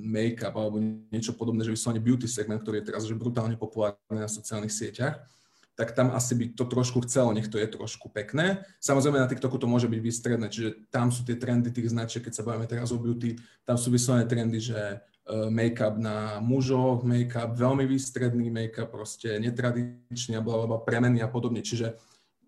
make-up 0.08 0.56
alebo 0.56 0.80
niečo 1.12 1.36
podobné, 1.36 1.68
že 1.68 1.76
vyslovene 1.76 2.00
beauty 2.00 2.24
segment, 2.24 2.64
ktorý 2.64 2.80
je 2.80 2.88
teraz 2.88 3.04
že 3.04 3.20
brutálne 3.20 3.60
populárny 3.60 4.16
na 4.16 4.32
sociálnych 4.32 4.72
sieťach, 4.72 5.28
tak 5.76 5.92
tam 5.92 6.16
asi 6.16 6.40
by 6.40 6.46
to 6.56 6.64
trošku 6.68 7.04
chcelo, 7.04 7.36
nech 7.36 7.52
to 7.52 7.60
je 7.60 7.68
trošku 7.68 8.12
pekné. 8.12 8.64
Samozrejme 8.84 9.20
na 9.20 9.28
TikToku 9.28 9.60
to 9.60 9.68
môže 9.68 9.92
byť 9.92 10.00
výstredné, 10.00 10.48
čiže 10.48 10.88
tam 10.88 11.12
sú 11.12 11.28
tie 11.28 11.36
trendy 11.36 11.68
tých 11.72 11.92
značiek, 11.92 12.24
keď 12.24 12.34
sa 12.40 12.48
bavíme 12.48 12.68
teraz 12.68 12.96
o 12.96 13.00
beauty, 13.00 13.40
tam 13.68 13.76
sú 13.76 13.92
vyslovené 13.92 14.28
trendy, 14.28 14.60
že 14.60 15.04
make-up 15.50 15.96
na 15.96 16.40
mužov, 16.44 17.08
make-up, 17.08 17.56
veľmi 17.56 17.88
výstredný 17.88 18.52
make-up, 18.52 18.92
proste 18.92 19.40
netradičný 19.40 20.36
a 20.36 20.44
blablabla, 20.44 20.84
premenný 20.84 21.24
a 21.24 21.32
podobne. 21.32 21.64
Čiže 21.64 21.96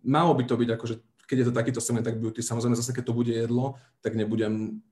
malo 0.04 0.36
by 0.36 0.44
to 0.44 0.56
byť 0.60 0.70
akože, 0.76 0.96
keď 1.24 1.38
je 1.40 1.48
to 1.48 1.58
takýto 1.58 1.82
segment, 1.82 2.04
tak 2.04 2.20
beauty, 2.20 2.44
samozrejme 2.44 2.76
zase 2.76 2.92
keď 2.92 3.04
to 3.08 3.18
bude 3.18 3.32
jedlo, 3.32 3.80
tak 4.04 4.20
nebudem 4.20 4.84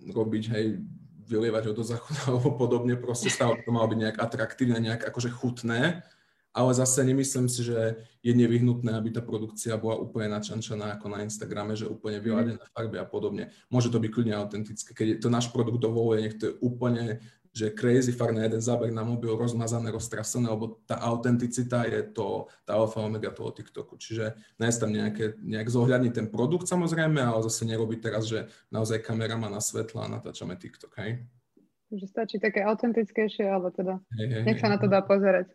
robiť, 0.00 0.44
hej, 0.56 0.80
vylievať 1.24 1.62
ho 1.68 1.72
do 1.72 1.84
záchoda 1.84 2.20
alebo 2.28 2.52
podobne, 2.56 2.96
proste 2.96 3.32
stále 3.32 3.60
to 3.60 3.70
malo 3.72 3.88
byť 3.88 3.98
nejak 3.98 4.16
atraktívne, 4.20 4.78
nejak 4.80 5.02
akože 5.08 5.30
chutné, 5.32 6.04
ale 6.54 6.70
zase 6.70 7.02
nemyslím 7.02 7.50
si, 7.50 7.66
že 7.66 8.06
je 8.22 8.32
nevyhnutné, 8.32 8.94
aby 8.94 9.10
tá 9.10 9.18
produkcia 9.18 9.74
bola 9.74 9.98
úplne 9.98 10.30
načančaná 10.38 10.94
ako 10.94 11.10
na 11.10 11.26
Instagrame, 11.26 11.74
že 11.74 11.90
úplne 11.90 12.22
mhm. 12.22 12.24
vyladené 12.24 12.64
farby 12.70 12.96
a 13.02 13.04
podobne. 13.04 13.50
Môže 13.68 13.90
to 13.90 13.98
byť 13.98 14.10
kľudne 14.14 14.34
autentické. 14.38 14.94
Keď 14.94 15.18
to 15.18 15.28
náš 15.28 15.50
produkt 15.50 15.82
dovoluje, 15.82 16.22
nech 16.22 16.38
to 16.38 16.54
je 16.54 16.58
úplne 16.62 17.18
že 17.54 17.70
crazy 17.70 18.10
na 18.34 18.50
jeden 18.50 18.58
záber 18.58 18.90
na 18.90 19.06
mobil 19.06 19.30
rozmazané, 19.30 19.94
roztrasené, 19.94 20.50
lebo 20.50 20.82
tá 20.90 20.98
autenticita 20.98 21.86
je 21.86 22.02
to, 22.10 22.50
tá 22.66 22.74
alfa 22.74 22.98
omega 22.98 23.30
toho 23.30 23.54
TikToku. 23.54 23.94
Čiže 23.94 24.34
nájsť 24.58 24.78
tam 24.82 24.90
nejaké, 24.90 25.38
nejak 25.38 25.70
zohľadniť 25.70 26.12
ten 26.18 26.26
produkt 26.26 26.66
samozrejme, 26.66 27.22
ale 27.22 27.46
zase 27.46 27.62
nerobiť 27.70 27.98
teraz, 28.02 28.26
že 28.26 28.50
naozaj 28.74 29.06
kamera 29.06 29.38
má 29.38 29.46
na 29.46 29.62
svetla 29.62 30.10
a 30.10 30.12
natáčame 30.18 30.58
TikTok, 30.58 30.98
hej? 30.98 31.22
Že 31.98 32.06
stačí 32.10 32.36
také 32.42 32.62
autentickejšie, 32.66 33.46
ale 33.46 33.70
teda 33.74 34.02
nech 34.44 34.58
sa 34.58 34.70
na 34.70 34.78
to 34.78 34.90
dá 34.90 35.00
pozerať. 35.02 35.50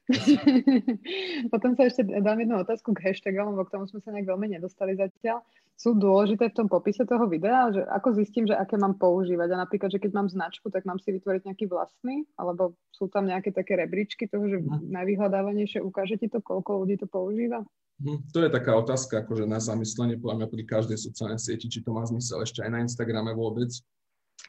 Potom 1.54 1.76
sa 1.76 1.88
ešte 1.88 2.08
dám 2.08 2.40
jednu 2.40 2.60
otázku 2.64 2.96
k 2.96 3.12
hashtagom, 3.12 3.56
lebo 3.56 3.68
k 3.68 3.74
tomu 3.76 3.86
sme 3.88 4.00
sa 4.00 4.12
nejak 4.16 4.28
veľmi 4.28 4.48
nedostali 4.58 4.96
zatiaľ. 4.96 5.44
Sú 5.80 5.96
dôležité 5.96 6.52
v 6.52 6.58
tom 6.60 6.68
popise 6.68 7.08
toho 7.08 7.24
videa, 7.32 7.72
že 7.72 7.80
ako 7.88 8.12
zistím, 8.20 8.44
že 8.44 8.52
aké 8.52 8.76
mám 8.76 9.00
používať. 9.00 9.48
A 9.56 9.62
napríklad, 9.64 9.96
že 9.96 10.04
keď 10.04 10.12
mám 10.12 10.28
značku, 10.28 10.68
tak 10.68 10.84
mám 10.84 11.00
si 11.00 11.16
vytvoriť 11.16 11.48
nejaký 11.48 11.72
vlastný, 11.72 12.28
alebo 12.36 12.76
sú 12.92 13.08
tam 13.08 13.24
nejaké 13.32 13.56
také 13.56 13.80
rebríčky 13.80 14.28
toho, 14.28 14.44
že 14.52 14.60
mhm. 14.60 14.92
najvyhľadávanejšie 14.92 15.80
ukáže 15.80 16.20
ti 16.20 16.28
to, 16.28 16.44
koľko 16.44 16.84
ľudí 16.84 17.00
to 17.00 17.08
používa? 17.08 17.64
Hm, 18.00 18.32
to 18.32 18.44
je 18.44 18.50
taká 18.52 18.80
otázka, 18.80 19.28
akože 19.28 19.44
na 19.44 19.60
zamyslenie, 19.60 20.16
podľa 20.16 20.36
mňa 20.44 20.48
pri 20.48 20.64
každej 20.64 20.96
sociálnej 20.96 21.40
sieti, 21.40 21.68
či 21.68 21.84
to 21.84 21.92
má 21.92 22.08
zmysel 22.08 22.40
ešte 22.40 22.64
aj 22.64 22.72
na 22.72 22.80
Instagrame 22.84 23.36
vôbec 23.36 23.68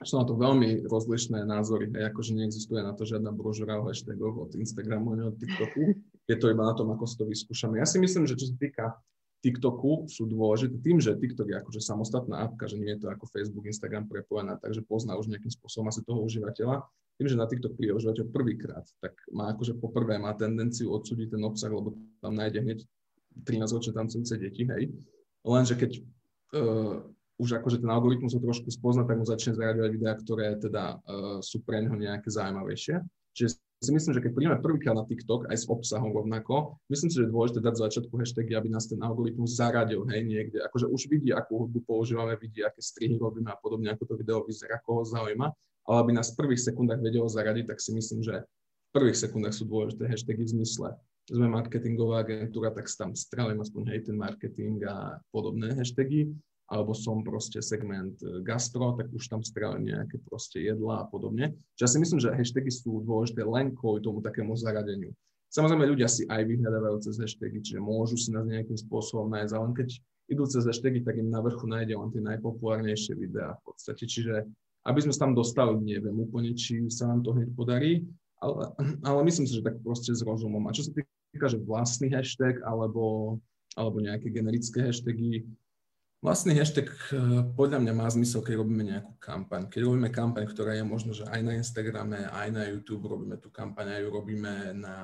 sú 0.01 0.15
na 0.17 0.25
to 0.25 0.39
veľmi 0.39 0.87
rozlišné 0.87 1.45
názory, 1.45 1.91
hej, 1.93 2.09
akože 2.15 2.33
neexistuje 2.33 2.81
na 2.81 2.95
to 2.97 3.05
žiadna 3.05 3.35
brožura 3.35 3.83
o 3.83 3.91
hashtagoch 3.91 4.49
od 4.49 4.51
Instagramu 4.57 5.13
ani 5.13 5.29
od 5.29 5.37
TikToku. 5.37 5.83
Je 6.31 6.37
to 6.39 6.47
iba 6.49 6.63
na 6.63 6.73
tom, 6.73 6.89
ako 6.95 7.05
si 7.05 7.19
to 7.19 7.25
vyskúšame. 7.27 7.83
Ja 7.83 7.87
si 7.89 7.99
myslím, 7.99 8.25
že 8.25 8.39
čo 8.39 8.49
sa 8.49 8.57
týka 8.57 8.85
TikToku 9.41 10.05
sú 10.09 10.29
dôležité 10.29 10.77
tým, 10.85 11.01
že 11.01 11.17
TikTok 11.17 11.49
je 11.49 11.57
akože 11.65 11.81
samostatná 11.81 12.45
apka, 12.45 12.69
že 12.69 12.77
nie 12.77 12.93
je 12.93 13.05
to 13.05 13.07
ako 13.09 13.25
Facebook, 13.33 13.65
Instagram 13.65 14.05
prepojená, 14.05 14.61
takže 14.61 14.85
pozná 14.85 15.17
už 15.17 15.33
nejakým 15.33 15.49
spôsobom 15.49 15.89
asi 15.89 16.05
toho 16.05 16.21
užívateľa. 16.21 16.85
Tým, 17.17 17.29
že 17.29 17.41
na 17.41 17.49
TikTok 17.49 17.77
príde 17.77 17.97
užívateľ 17.97 18.25
prvýkrát, 18.33 18.85
tak 19.01 19.17
má 19.33 19.53
akože 19.53 19.81
poprvé 19.81 20.21
má 20.21 20.37
tendenciu 20.37 20.93
odsúdiť 20.93 21.37
ten 21.37 21.43
obsah, 21.45 21.73
lebo 21.73 21.97
tam 22.21 22.37
nájde 22.37 22.61
hneď 22.61 22.79
13-ročné 23.45 23.93
tancujúce 23.97 24.37
deti, 24.37 24.69
hej. 24.69 24.93
Lenže 25.41 25.77
keď 25.77 25.91
uh, 26.53 27.01
už 27.41 27.65
akože 27.65 27.81
ten 27.81 27.89
algoritmus 27.89 28.37
ho 28.37 28.41
trošku 28.45 28.69
spozna, 28.69 29.09
tak 29.09 29.17
mu 29.17 29.25
začne 29.25 29.57
zaraďovať 29.57 29.91
videá, 29.97 30.13
ktoré 30.13 30.61
teda 30.61 31.01
uh, 31.01 31.41
sú 31.41 31.65
pre 31.65 31.81
neho 31.81 31.97
nejaké 31.97 32.29
zaujímavejšie. 32.29 33.01
Čiže 33.33 33.57
si 33.81 33.91
myslím, 33.97 34.13
že 34.13 34.21
keď 34.21 34.33
prídeme 34.37 34.59
prvýkrát 34.61 34.93
na 34.93 35.09
TikTok 35.09 35.49
aj 35.49 35.57
s 35.57 35.65
obsahom 35.65 36.13
rovnako, 36.13 36.77
myslím 36.93 37.09
si, 37.09 37.17
že 37.17 37.25
je 37.25 37.33
dôležité 37.33 37.65
dať 37.65 37.75
začiatku 37.81 38.13
hashtagy, 38.13 38.53
aby 38.53 38.69
nás 38.69 38.85
ten 38.85 39.01
algoritmus 39.01 39.57
zaradil, 39.57 40.05
hej, 40.13 40.21
niekde. 40.21 40.61
Akože 40.69 40.85
už 40.85 41.09
vidí, 41.09 41.33
akú 41.33 41.65
hudbu 41.65 41.89
používame, 41.89 42.37
vidí, 42.37 42.61
aké 42.61 42.85
strihy 42.85 43.17
robíme 43.17 43.49
a 43.49 43.57
podobne, 43.57 43.89
ako 43.89 44.05
to 44.05 44.15
video 44.21 44.45
vyzerá, 44.45 44.77
koho 44.85 45.09
zaujíma, 45.09 45.49
ale 45.89 45.97
aby 45.97 46.13
nás 46.13 46.37
v 46.37 46.45
prvých 46.45 46.61
sekundách 46.61 47.01
vedelo 47.01 47.25
zaradiť, 47.25 47.73
tak 47.73 47.81
si 47.81 47.97
myslím, 47.97 48.21
že 48.21 48.45
v 48.45 48.91
prvých 48.93 49.17
sekundách 49.17 49.57
sú 49.57 49.65
dôležité 49.65 50.13
hashtagy 50.13 50.45
v 50.45 50.61
zmysle 50.61 50.93
sme 51.31 51.47
marketingová 51.47 52.27
agentúra, 52.27 52.75
tak 52.75 52.91
tam 52.91 53.15
strelím 53.15 53.63
aspoň 53.63 53.83
hej 53.95 54.01
ten 54.11 54.19
marketing 54.19 54.83
a 54.83 55.23
podobné 55.31 55.71
hashtagy 55.79 56.27
alebo 56.71 56.95
som 56.95 57.27
proste 57.27 57.59
segment 57.59 58.15
e, 58.23 58.47
gastro, 58.47 58.95
tak 58.95 59.11
už 59.11 59.27
tam 59.27 59.43
strelím 59.43 59.91
nejaké 59.91 60.23
proste 60.23 60.63
jedla 60.63 61.03
a 61.03 61.09
podobne. 61.11 61.59
Čiže 61.75 61.83
ja 61.83 61.91
si 61.91 61.99
myslím, 61.99 62.21
že 62.23 62.31
hashtagy 62.31 62.71
sú 62.71 63.03
dôležité 63.03 63.43
len 63.43 63.75
kvôli 63.75 63.99
tomu 63.99 64.23
takému 64.23 64.55
zaradeniu. 64.55 65.11
Samozrejme, 65.51 65.91
ľudia 65.91 66.07
si 66.07 66.31
aj 66.31 66.47
vyhľadávajú 66.47 66.97
cez 67.03 67.19
hashtagy, 67.19 67.59
čiže 67.59 67.83
môžu 67.83 68.15
si 68.15 68.31
nás 68.31 68.47
nejakým 68.47 68.79
spôsobom 68.79 69.27
nájsť, 69.35 69.53
ale 69.59 69.67
keď 69.75 69.89
idú 70.31 70.47
cez 70.47 70.63
hashtagy, 70.63 71.03
tak 71.03 71.19
im 71.19 71.27
na 71.27 71.43
vrchu 71.43 71.67
nájde 71.67 71.99
len 71.99 72.11
tie 72.15 72.23
najpopulárnejšie 72.23 73.19
videá 73.19 73.59
v 73.59 73.63
podstate. 73.75 74.07
Čiže 74.07 74.47
aby 74.87 74.99
sme 75.03 75.13
sa 75.13 75.27
tam 75.27 75.35
dostali, 75.35 75.75
neviem 75.83 76.15
úplne, 76.23 76.55
či 76.55 76.87
sa 76.87 77.11
nám 77.11 77.27
to 77.27 77.35
hneď 77.35 77.51
podarí, 77.59 78.07
ale, 78.39 78.73
ale 79.11 79.21
myslím 79.27 79.45
si, 79.51 79.59
že 79.59 79.67
tak 79.67 79.83
proste 79.83 80.15
s 80.15 80.23
rozumom. 80.23 80.65
A 80.71 80.73
čo 80.73 80.87
sa 80.87 80.95
týka, 80.95 81.51
že 81.51 81.59
vlastný 81.59 82.15
hashtag 82.15 82.63
alebo, 82.63 83.37
alebo 83.75 83.99
nejaké 83.99 84.31
generické 84.31 84.87
hashtagy, 84.87 85.45
Vlastný 86.21 86.53
hashtag 86.53 86.93
eh, 86.93 87.17
podľa 87.57 87.81
mňa 87.81 87.93
má 87.97 88.05
zmysel, 88.13 88.45
keď 88.45 88.61
robíme 88.61 88.85
nejakú 88.85 89.17
kampaň. 89.17 89.73
Keď 89.73 89.89
robíme 89.89 90.13
kampaň, 90.13 90.45
ktorá 90.53 90.77
je 90.77 90.85
možno, 90.85 91.17
že 91.17 91.25
aj 91.25 91.41
na 91.41 91.57
Instagrame, 91.57 92.29
aj 92.29 92.49
na 92.53 92.69
YouTube, 92.69 93.09
robíme 93.09 93.41
tú 93.41 93.49
kampaň, 93.49 93.97
aj 93.97 94.05
ju 94.05 94.09
robíme 94.13 94.53
na 94.77 94.97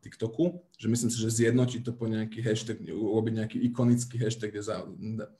TikToku, 0.00 0.64
že 0.80 0.88
myslím 0.88 1.12
si, 1.12 1.20
že 1.20 1.44
zjednotiť 1.44 1.80
to 1.84 1.92
po 1.92 2.08
nejaký 2.08 2.40
hashtag, 2.40 2.88
urobiť 2.88 3.32
nejaký 3.44 3.58
ikonický 3.68 4.16
hashtag, 4.16 4.48
kde 4.48 4.64
za, 4.64 4.80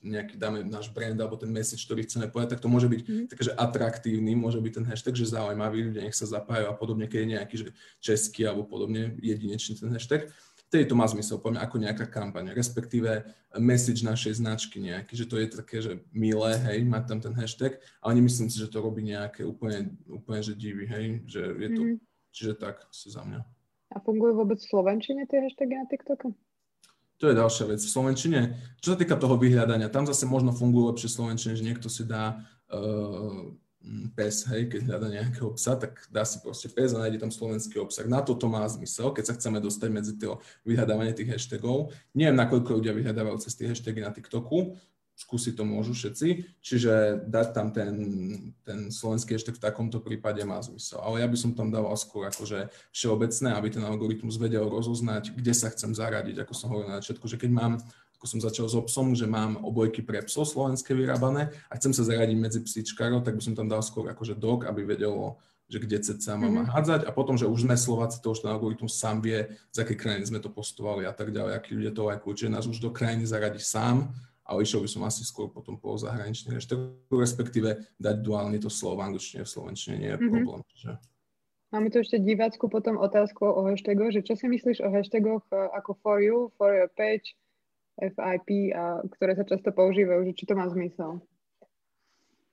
nejaký 0.05 0.37
dáme 0.37 0.69
náš 0.69 0.93
brand 0.93 1.17
alebo 1.17 1.41
ten 1.41 1.49
message, 1.49 1.81
ktorý 1.89 2.05
chceme 2.05 2.29
povedať, 2.29 2.61
tak 2.61 2.61
to 2.61 2.69
môže 2.69 2.93
byť 2.93 3.01
mm. 3.01 3.27
také, 3.33 3.43
že 3.49 3.57
atraktívny, 3.57 4.37
môže 4.37 4.61
byť 4.61 4.85
ten 4.85 4.85
hashtag, 4.85 5.17
že 5.17 5.33
zaujímavý, 5.33 5.89
ľudia 5.89 6.05
nech 6.05 6.19
sa 6.19 6.29
zapájajú 6.29 6.69
a 6.69 6.77
podobne, 6.77 7.09
keď 7.09 7.19
je 7.25 7.33
nejaký 7.41 7.55
že 7.57 7.69
český 8.05 8.45
alebo 8.45 8.69
podobne 8.69 9.17
jedinečný 9.17 9.81
ten 9.81 9.89
hashtag 9.97 10.29
vtedy 10.73 10.89
to 10.89 10.97
má 10.97 11.05
zmysel, 11.05 11.37
poviem, 11.37 11.61
ako 11.61 11.77
nejaká 11.77 12.09
kampaň, 12.09 12.57
respektíve 12.57 13.29
message 13.61 14.01
našej 14.01 14.41
značky 14.41 14.81
nejaký, 14.81 15.13
že 15.13 15.29
to 15.29 15.37
je 15.37 15.47
také, 15.53 15.85
že 15.85 16.01
milé, 16.17 16.57
hej, 16.65 16.89
mať 16.89 17.13
tam 17.13 17.21
ten 17.21 17.37
hashtag, 17.37 17.77
ale 18.01 18.17
nemyslím 18.17 18.49
si, 18.49 18.57
že 18.57 18.73
to 18.73 18.81
robí 18.81 19.05
nejaké 19.05 19.45
úplne, 19.45 19.93
úplne 20.09 20.41
že 20.41 20.57
divy, 20.57 20.89
hej, 20.89 21.29
že 21.29 21.45
je 21.45 21.69
to, 21.77 21.83
mm-hmm. 21.85 21.99
čiže 22.33 22.53
tak 22.57 22.81
si 22.89 23.13
za 23.13 23.21
mňa. 23.21 23.45
A 23.93 24.01
fungujú 24.01 24.33
vôbec 24.33 24.57
v 24.57 24.65
Slovenčine 24.73 25.29
tie 25.29 25.45
hashtagy 25.45 25.77
na 25.77 25.85
TikToku? 25.85 26.33
To 27.21 27.29
je 27.29 27.37
ďalšia 27.37 27.65
vec. 27.69 27.81
V 27.85 27.93
Slovenčine, 27.93 28.41
čo 28.81 28.97
sa 28.97 28.99
týka 28.99 29.21
toho 29.21 29.37
vyhľadania, 29.37 29.93
tam 29.93 30.09
zase 30.09 30.25
možno 30.25 30.57
fungujú 30.57 30.89
lepšie 30.89 31.13
v 31.13 31.17
Slovenčine, 31.21 31.53
že 31.53 31.69
niekto 31.69 31.93
si 31.93 32.09
dá 32.09 32.41
uh, 32.73 33.53
pes, 34.15 34.47
hej, 34.49 34.71
keď 34.71 34.81
hľada 34.87 35.09
nejakého 35.11 35.51
psa, 35.59 35.75
tak 35.75 36.07
dá 36.09 36.23
si 36.23 36.39
proste 36.39 36.71
pes 36.71 36.95
a 36.95 37.03
nájde 37.03 37.19
tam 37.19 37.35
slovenský 37.35 37.83
obsah. 37.83 38.07
Na 38.07 38.23
to 38.23 38.39
to 38.39 38.47
má 38.47 38.63
zmysel, 38.71 39.11
keď 39.11 39.25
sa 39.31 39.37
chceme 39.37 39.59
dostať 39.59 39.89
medzi 39.91 40.13
to 40.17 40.39
vyhľadávanie 40.63 41.13
tých 41.13 41.35
hashtagov. 41.35 41.91
Neviem, 42.15 42.39
nakoľko 42.39 42.79
ľudia 42.79 42.95
vyhľadávajú 42.95 43.37
cez 43.43 43.59
tie 43.59 43.67
hashtagy 43.71 44.01
na 44.01 44.15
TikToku, 44.15 44.79
skúsiť 45.13 45.55
to 45.55 45.65
môžu 45.69 45.93
všetci, 45.93 46.59
čiže 46.65 47.27
dať 47.29 47.49
tam 47.53 47.69
ten, 47.71 47.95
ten 48.65 48.89
slovenský 48.89 49.37
hashtag 49.37 49.61
v 49.61 49.65
takomto 49.69 50.01
prípade 50.01 50.41
má 50.43 50.59
zmysel. 50.65 50.99
Ale 51.05 51.21
ja 51.23 51.29
by 51.29 51.37
som 51.37 51.53
tam 51.53 51.69
dával 51.69 51.95
skôr 52.01 52.27
akože 52.33 52.73
všeobecné, 52.91 53.49
aby 53.55 53.69
ten 53.71 53.85
algoritmus 53.85 54.41
vedel 54.41 54.67
rozoznať, 54.67 55.37
kde 55.37 55.53
sa 55.53 55.69
chcem 55.71 55.93
zaradiť, 55.93 56.43
ako 56.43 56.53
som 56.57 56.73
hovoril 56.73 56.91
na 56.91 56.99
začiatku, 56.99 57.29
že 57.29 57.39
keď 57.39 57.51
mám 57.53 57.73
ako 58.23 58.39
som 58.39 58.47
začal 58.47 58.71
s 58.71 58.79
obsom, 58.79 59.19
že 59.19 59.27
mám 59.27 59.59
obojky 59.67 59.99
pre 60.07 60.23
psov 60.23 60.47
slovenské 60.47 60.95
vyrábané 60.95 61.51
a 61.67 61.75
chcem 61.75 61.91
sa 61.91 62.07
zaradiť 62.07 62.39
medzi 62.39 62.63
psíčkarov, 62.63 63.27
tak 63.27 63.35
by 63.35 63.43
som 63.43 63.59
tam 63.59 63.67
dal 63.67 63.83
skôr 63.83 64.07
akože 64.15 64.39
dog, 64.39 64.63
aby 64.71 64.87
vedelo, 64.87 65.43
že 65.67 65.83
kde 65.83 65.99
ceca 65.99 66.39
mám 66.39 66.63
mm-hmm. 66.63 66.71
hádzať 66.71 67.01
a 67.03 67.11
potom, 67.11 67.35
že 67.35 67.51
už 67.51 67.67
sme 67.67 67.75
Slováci, 67.75 68.23
to 68.23 68.31
už 68.31 68.47
ten 68.47 68.55
algoritmus 68.55 68.95
sám 68.95 69.27
vie, 69.27 69.51
z 69.75 69.77
akej 69.83 69.99
krajiny 69.99 70.31
sme 70.31 70.39
to 70.39 70.55
postovali 70.55 71.03
a 71.03 71.11
tak 71.11 71.35
ďalej, 71.35 71.59
akí 71.59 71.75
ľudia 71.75 71.91
to 71.91 72.07
lajkujú, 72.07 72.33
čiže 72.47 72.55
nás 72.55 72.71
už 72.71 72.79
do 72.79 72.95
krajiny 72.95 73.27
zaradi 73.27 73.59
sám, 73.59 74.15
ale 74.47 74.63
išiel 74.63 74.87
by 74.87 74.91
som 74.95 75.03
asi 75.03 75.27
skôr 75.27 75.51
potom 75.51 75.75
po 75.75 75.99
zahraničných 75.99 76.63
hashtagu, 76.63 76.95
respektíve 77.11 77.91
dať 77.99 78.17
duálne 78.23 78.63
to 78.63 78.71
slovo 78.71 79.03
v 79.03 79.11
angličtine, 79.11 79.43
v 79.43 79.51
slovenčine 79.51 79.99
nie 79.99 80.15
je 80.15 80.19
mm-hmm. 80.23 80.31
problém. 80.31 80.63
Že... 80.79 80.95
Máme 81.75 81.91
tu 81.91 81.99
ešte 81.99 82.23
divácku 82.23 82.71
potom 82.71 83.03
otázku 83.03 83.43
o 83.51 83.67
hashtagoch, 83.67 84.15
že 84.15 84.23
čo 84.23 84.39
si 84.39 84.47
myslíš 84.47 84.79
o 84.79 84.95
hashtagoch 84.95 85.43
e, 85.51 85.59
ako 85.75 85.99
for 85.99 86.23
you, 86.23 86.55
for 86.55 86.71
your 86.71 86.87
page, 86.95 87.35
FIP, 88.01 88.73
a 88.73 89.05
ktoré 89.19 89.37
sa 89.37 89.45
často 89.45 89.69
používajú, 89.75 90.29
že 90.31 90.37
či 90.37 90.45
to 90.49 90.55
má 90.57 90.65
zmysel? 90.71 91.21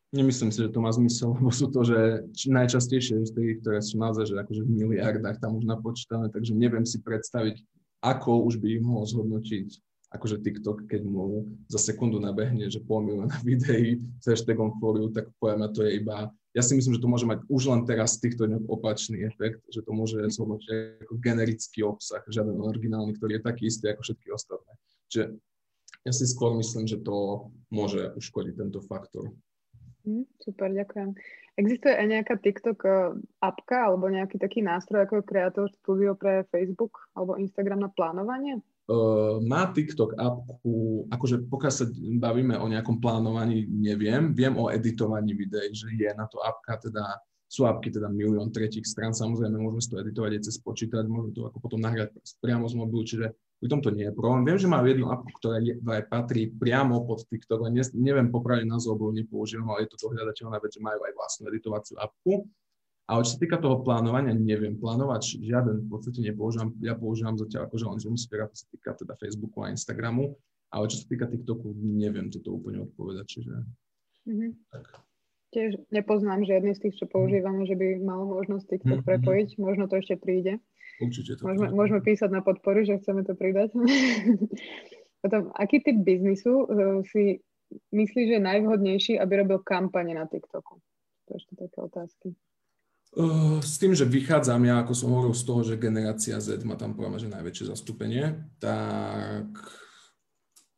Nemyslím 0.10 0.50
si, 0.50 0.66
že 0.66 0.74
to 0.74 0.82
má 0.82 0.90
zmysel, 0.90 1.38
lebo 1.38 1.54
sú 1.54 1.70
to, 1.70 1.86
že 1.86 2.26
najčastejšie 2.50 3.30
z 3.30 3.32
tých, 3.32 3.62
ktoré 3.62 3.78
sú 3.80 4.02
naozaj, 4.02 4.34
že 4.34 4.36
akože 4.42 4.66
v 4.66 4.72
miliardách 4.86 5.38
tam 5.38 5.62
už 5.62 5.70
napočítané, 5.70 6.34
takže 6.34 6.58
neviem 6.58 6.82
si 6.82 6.98
predstaviť, 6.98 7.62
ako 8.02 8.50
už 8.50 8.58
by 8.58 8.68
ich 8.80 8.82
mohol 8.82 9.06
zhodnotiť 9.06 9.68
akože 10.10 10.42
TikTok, 10.42 10.90
keď 10.90 11.06
mu 11.06 11.46
za 11.70 11.78
sekundu 11.78 12.18
nabehne, 12.18 12.66
že 12.66 12.82
pol 12.82 13.06
milióna 13.06 13.38
videí 13.46 14.02
s 14.18 14.26
hashtagom 14.26 14.82
fóriu, 14.82 15.14
tak 15.14 15.30
poviem, 15.38 15.70
to 15.70 15.86
je 15.86 16.02
iba, 16.02 16.34
ja 16.58 16.66
si 16.66 16.74
myslím, 16.74 16.98
že 16.98 17.04
to 17.06 17.12
môže 17.12 17.30
mať 17.30 17.46
už 17.46 17.70
len 17.70 17.86
teraz 17.86 18.18
týchto 18.18 18.50
opačný 18.66 19.22
efekt, 19.22 19.62
že 19.70 19.86
to 19.86 19.94
môže 19.94 20.18
zhodnotiť 20.18 21.06
ako 21.06 21.14
generický 21.22 21.86
obsah, 21.86 22.26
žiaden 22.26 22.58
originálny, 22.58 23.14
ktorý 23.22 23.38
je 23.38 23.46
taký 23.46 23.70
istý 23.70 23.94
ako 23.94 24.02
všetky 24.02 24.34
ostatné. 24.34 24.74
Čiže 25.10 25.26
ja 26.05 26.12
si 26.16 26.26
skôr 26.30 26.55
myslím, 26.55 26.88
že 26.88 27.01
to 27.01 27.49
môže 27.74 28.14
uškodiť 28.16 28.53
tento 28.55 28.80
faktor. 28.86 29.34
Mm, 30.07 30.26
super, 30.39 30.72
ďakujem. 30.72 31.12
Existuje 31.60 31.91
aj 31.91 32.07
nejaká 32.07 32.39
TikTok 32.39 32.80
eh, 32.88 32.95
apka 33.43 33.91
alebo 33.91 34.07
nejaký 34.07 34.39
taký 34.39 34.64
nástroj 34.64 35.03
ako 35.03 35.28
Creator 35.28 35.68
Studio 35.84 36.16
pre 36.16 36.47
Facebook 36.47 36.95
alebo 37.12 37.36
Instagram 37.36 37.84
na 37.84 37.91
plánovanie? 37.91 38.64
Uh, 38.89 39.38
má 39.45 39.70
TikTok 39.70 40.18
apku, 40.18 41.05
akože 41.14 41.45
pokiaľ 41.45 41.74
sa 41.74 41.86
bavíme 41.93 42.57
o 42.57 42.66
nejakom 42.66 42.97
plánovaní, 42.97 43.70
neviem. 43.70 44.34
Viem 44.34 44.57
o 44.57 44.74
editovaní 44.74 45.38
videí, 45.38 45.70
že 45.78 45.93
je 45.93 46.10
na 46.18 46.26
to 46.26 46.41
apka, 46.41 46.89
teda 46.89 47.22
sú 47.45 47.70
apky 47.70 47.93
teda 47.93 48.10
milión 48.10 48.49
tretích 48.49 48.89
strán, 48.89 49.14
samozrejme 49.14 49.62
môžeme 49.62 49.82
si 49.82 49.89
to 49.93 50.01
editovať 50.01 50.32
aj 50.38 50.41
cez 50.41 50.57
počítač, 50.57 51.05
môžeme 51.05 51.38
to 51.38 51.45
ako 51.45 51.57
potom 51.62 51.86
nahrať 51.86 52.18
priamo 52.41 52.66
z 52.66 52.74
mobilu, 52.82 53.05
čiže 53.05 53.30
pri 53.60 53.68
tomto 53.68 53.91
nie 53.91 54.07
je 54.07 54.16
problém. 54.16 54.47
Viem, 54.47 54.60
že 54.60 54.72
mám 54.72 54.88
jednu 54.88 55.12
apku, 55.12 55.30
ktorá 55.36 55.60
je, 55.60 55.76
patrí 56.07 56.47
priamo 56.47 57.03
pod 57.03 57.28
TikTok, 57.28 57.68
len 57.68 57.76
neviem 57.99 58.32
popraviť 58.32 58.64
názov, 58.64 58.95
lebo 58.95 59.12
nepoužívam, 59.12 59.68
ale 59.76 59.84
je 59.84 59.91
to 59.91 60.07
dohľadateľná 60.07 60.57
vec, 60.64 60.72
že 60.72 60.80
majú 60.80 60.99
aj 61.03 61.14
vlastnú 61.14 61.43
editovaciu 61.51 61.95
apku. 61.99 62.47
Ale 63.10 63.26
čo 63.26 63.36
sa 63.36 63.39
týka 63.41 63.57
toho 63.57 63.82
plánovania, 63.82 64.38
neviem 64.38 64.78
plánovať, 64.78 65.41
žiaden 65.41 65.82
v 65.82 65.88
podstate 65.89 66.22
nepoužívam. 66.22 66.78
Ja 66.80 66.93
používam 66.93 67.36
zatiaľ 67.36 67.66
akože 67.66 67.86
len 67.89 67.99
Zoomsphere, 67.99 68.45
to 68.47 68.55
sa 68.55 68.68
týka 68.70 68.91
teda 68.95 69.18
Facebooku 69.18 69.66
a 69.66 69.74
Instagramu, 69.74 70.38
ale 70.70 70.86
čo 70.93 71.01
sa 71.01 71.05
týka 71.10 71.26
TikToku, 71.26 71.74
neviem 71.82 72.30
toto 72.30 72.53
úplne 72.53 72.86
odpovedať, 72.86 73.26
čiže 73.26 73.53
mm-hmm. 74.30 74.51
tak. 74.70 74.86
Tiež 75.49 75.82
nepoznám 75.89 76.45
žiadny 76.45 76.78
z 76.78 76.82
tých, 76.86 77.01
čo 77.01 77.10
používame, 77.10 77.66
že 77.66 77.74
by 77.74 77.97
mal 78.05 78.30
možnosť 78.30 78.78
TikTok 78.78 79.01
mm-hmm. 79.01 79.10
prepojiť. 79.10 79.49
Možno 79.57 79.89
to 79.89 79.97
ešte 79.97 80.14
príde. 80.14 80.62
Určite 81.00 81.39
to 81.39 81.47
môžeme, 81.47 81.72
môžeme 81.72 82.02
písať 82.04 82.30
na 82.30 82.43
podporu, 82.43 82.84
že 82.84 83.00
chceme 83.00 83.24
to 83.24 83.34
pridať. 83.34 83.72
Potom, 85.24 85.52
aký 85.56 85.84
typ 85.84 86.00
biznisu 86.04 86.54
uh, 86.68 87.00
si 87.08 87.39
myslíš, 87.91 88.26
že 88.30 88.36
je 88.39 88.47
najvhodnejší, 88.47 89.14
aby 89.20 89.43
robil 89.43 89.60
kampane 89.64 90.16
na 90.16 90.28
TikToku? 90.28 90.80
To 91.28 91.32
ešte 91.36 91.56
také 91.56 91.78
otázky. 91.80 92.28
Uh, 93.10 93.58
s 93.60 93.82
tým, 93.82 93.97
že 93.97 94.06
vychádzam 94.06 94.62
ja, 94.70 94.86
ako 94.86 94.93
som 94.93 95.10
hovoril, 95.10 95.34
z 95.34 95.43
toho, 95.43 95.62
že 95.66 95.82
generácia 95.82 96.38
Z 96.38 96.62
má 96.62 96.78
tam 96.78 96.93
poviem, 96.93 97.18
že 97.18 97.32
najväčšie 97.32 97.74
zastúpenie, 97.74 98.45
tak 98.62 99.50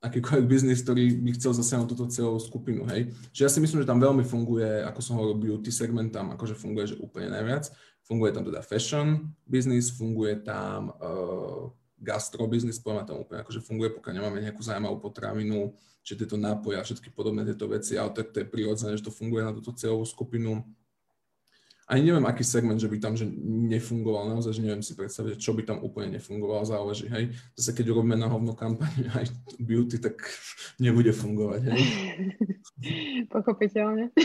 akýkoľvek 0.01 0.45
biznis, 0.49 0.81
ktorý 0.81 1.21
by 1.21 1.31
chcel 1.37 1.53
zasiahnuť 1.53 1.89
túto 1.93 2.09
celú 2.09 2.41
skupinu, 2.41 2.89
hej. 2.89 3.13
Čiže 3.35 3.45
ja 3.45 3.51
si 3.53 3.61
myslím, 3.61 3.85
že 3.85 3.89
tam 3.89 4.01
veľmi 4.01 4.25
funguje, 4.25 4.81
ako 4.81 4.99
som 5.03 5.21
hovoril, 5.21 5.37
beauty 5.37 5.69
segment, 5.69 6.09
tam 6.09 6.33
akože 6.33 6.57
funguje, 6.57 6.95
že 6.95 7.01
úplne 7.03 7.29
najviac. 7.29 7.69
Funguje 8.01 8.33
tam 8.33 8.43
teda 8.43 8.61
fashion 8.65 9.29
business, 9.45 9.93
funguje 9.93 10.41
tam 10.41 10.91
uh, 10.97 11.69
gastro 12.01 12.49
business, 12.49 12.81
poviem 12.81 13.05
tam 13.05 13.21
úplne 13.21 13.45
akože 13.45 13.61
funguje, 13.61 13.93
pokiaľ 13.93 14.13
nemáme 14.17 14.41
nejakú 14.41 14.65
zaujímavú 14.65 14.97
potravinu, 14.97 15.77
či 16.01 16.17
tieto 16.17 16.33
nápoje 16.33 16.81
a 16.81 16.83
všetky 16.83 17.13
podobné 17.13 17.45
tieto 17.45 17.69
veci, 17.69 17.93
ale 17.93 18.09
tak 18.09 18.33
to 18.33 18.41
je 18.41 18.49
prirodzené, 18.49 18.97
že 18.97 19.05
to 19.05 19.13
funguje 19.13 19.45
na 19.45 19.53
túto 19.53 19.69
celú 19.77 20.01
skupinu 20.01 20.65
ani 21.91 22.07
neviem, 22.07 22.23
aký 22.23 22.47
segment, 22.47 22.79
že 22.79 22.87
by 22.87 22.97
tam 23.03 23.19
že 23.19 23.27
nefungoval, 23.67 24.31
naozaj, 24.31 24.55
že 24.55 24.63
neviem 24.63 24.79
si 24.79 24.95
predstaviť, 24.95 25.35
čo 25.35 25.51
by 25.51 25.67
tam 25.67 25.83
úplne 25.83 26.15
nefungoval, 26.15 26.63
záleží, 26.63 27.11
hej. 27.11 27.35
Zase 27.59 27.75
keď 27.75 27.91
robíme 27.91 28.15
na 28.15 28.31
hovno 28.31 28.55
kampaň 28.55 29.11
aj 29.19 29.27
beauty, 29.59 29.99
tak 29.99 30.23
nebude 30.79 31.11
fungovať, 31.11 31.61
hej. 31.67 31.81
Pochopiteľne. 33.35 34.15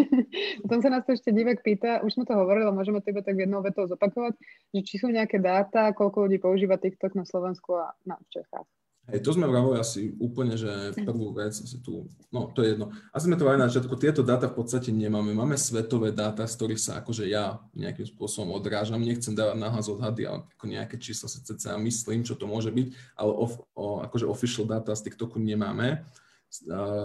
Potom 0.68 0.78
sa 0.84 0.92
nás 0.92 1.08
to 1.08 1.16
ešte 1.16 1.32
divek 1.32 1.64
pýta, 1.64 2.04
už 2.04 2.12
sme 2.12 2.28
to 2.28 2.36
hovorili, 2.36 2.68
môžeme 2.68 3.00
to 3.00 3.08
iba 3.08 3.24
tak 3.24 3.40
jednou 3.40 3.64
vetou 3.64 3.88
zopakovať, 3.88 4.36
že 4.76 4.80
či 4.84 5.00
sú 5.00 5.08
nejaké 5.08 5.40
dáta, 5.40 5.96
koľko 5.96 6.28
ľudí 6.28 6.36
používa 6.36 6.76
TikTok 6.76 7.16
na 7.16 7.24
Slovensku 7.24 7.72
a 7.72 7.96
na 8.04 8.20
Čechách. 8.28 8.68
Hej, 9.04 9.20
to 9.20 9.36
sme 9.36 9.44
vravili 9.44 9.76
asi 9.76 10.16
úplne, 10.16 10.56
že 10.56 10.96
prvú 11.04 11.36
vec, 11.36 11.52
asi 11.52 11.76
tu, 11.84 12.08
no 12.32 12.48
to 12.56 12.64
je 12.64 12.72
jedno. 12.72 12.88
A 13.12 13.20
sme 13.20 13.36
to 13.36 13.44
aj 13.44 13.60
na 13.60 13.68
začiatku, 13.68 14.00
tieto 14.00 14.24
dáta 14.24 14.48
v 14.48 14.56
podstate 14.56 14.96
nemáme. 14.96 15.36
Máme 15.36 15.60
svetové 15.60 16.08
dáta, 16.08 16.48
z 16.48 16.56
ktorých 16.56 16.80
sa 16.80 16.92
akože 17.04 17.28
ja 17.28 17.60
nejakým 17.76 18.08
spôsobom 18.08 18.56
odrážam. 18.56 19.04
Nechcem 19.04 19.36
dávať 19.36 19.60
nahlas 19.60 19.92
odhady, 19.92 20.24
ale 20.24 20.48
ako 20.56 20.64
nejaké 20.72 20.96
čísla 20.96 21.28
si 21.28 21.44
cca 21.44 21.76
myslím, 21.84 22.24
čo 22.24 22.32
to 22.32 22.48
môže 22.48 22.72
byť, 22.72 22.86
ale 23.20 23.32
of, 23.36 23.60
o, 23.76 24.00
akože 24.00 24.24
official 24.24 24.64
data 24.64 24.96
z 24.96 25.12
TikToku 25.12 25.36
nemáme. 25.36 26.00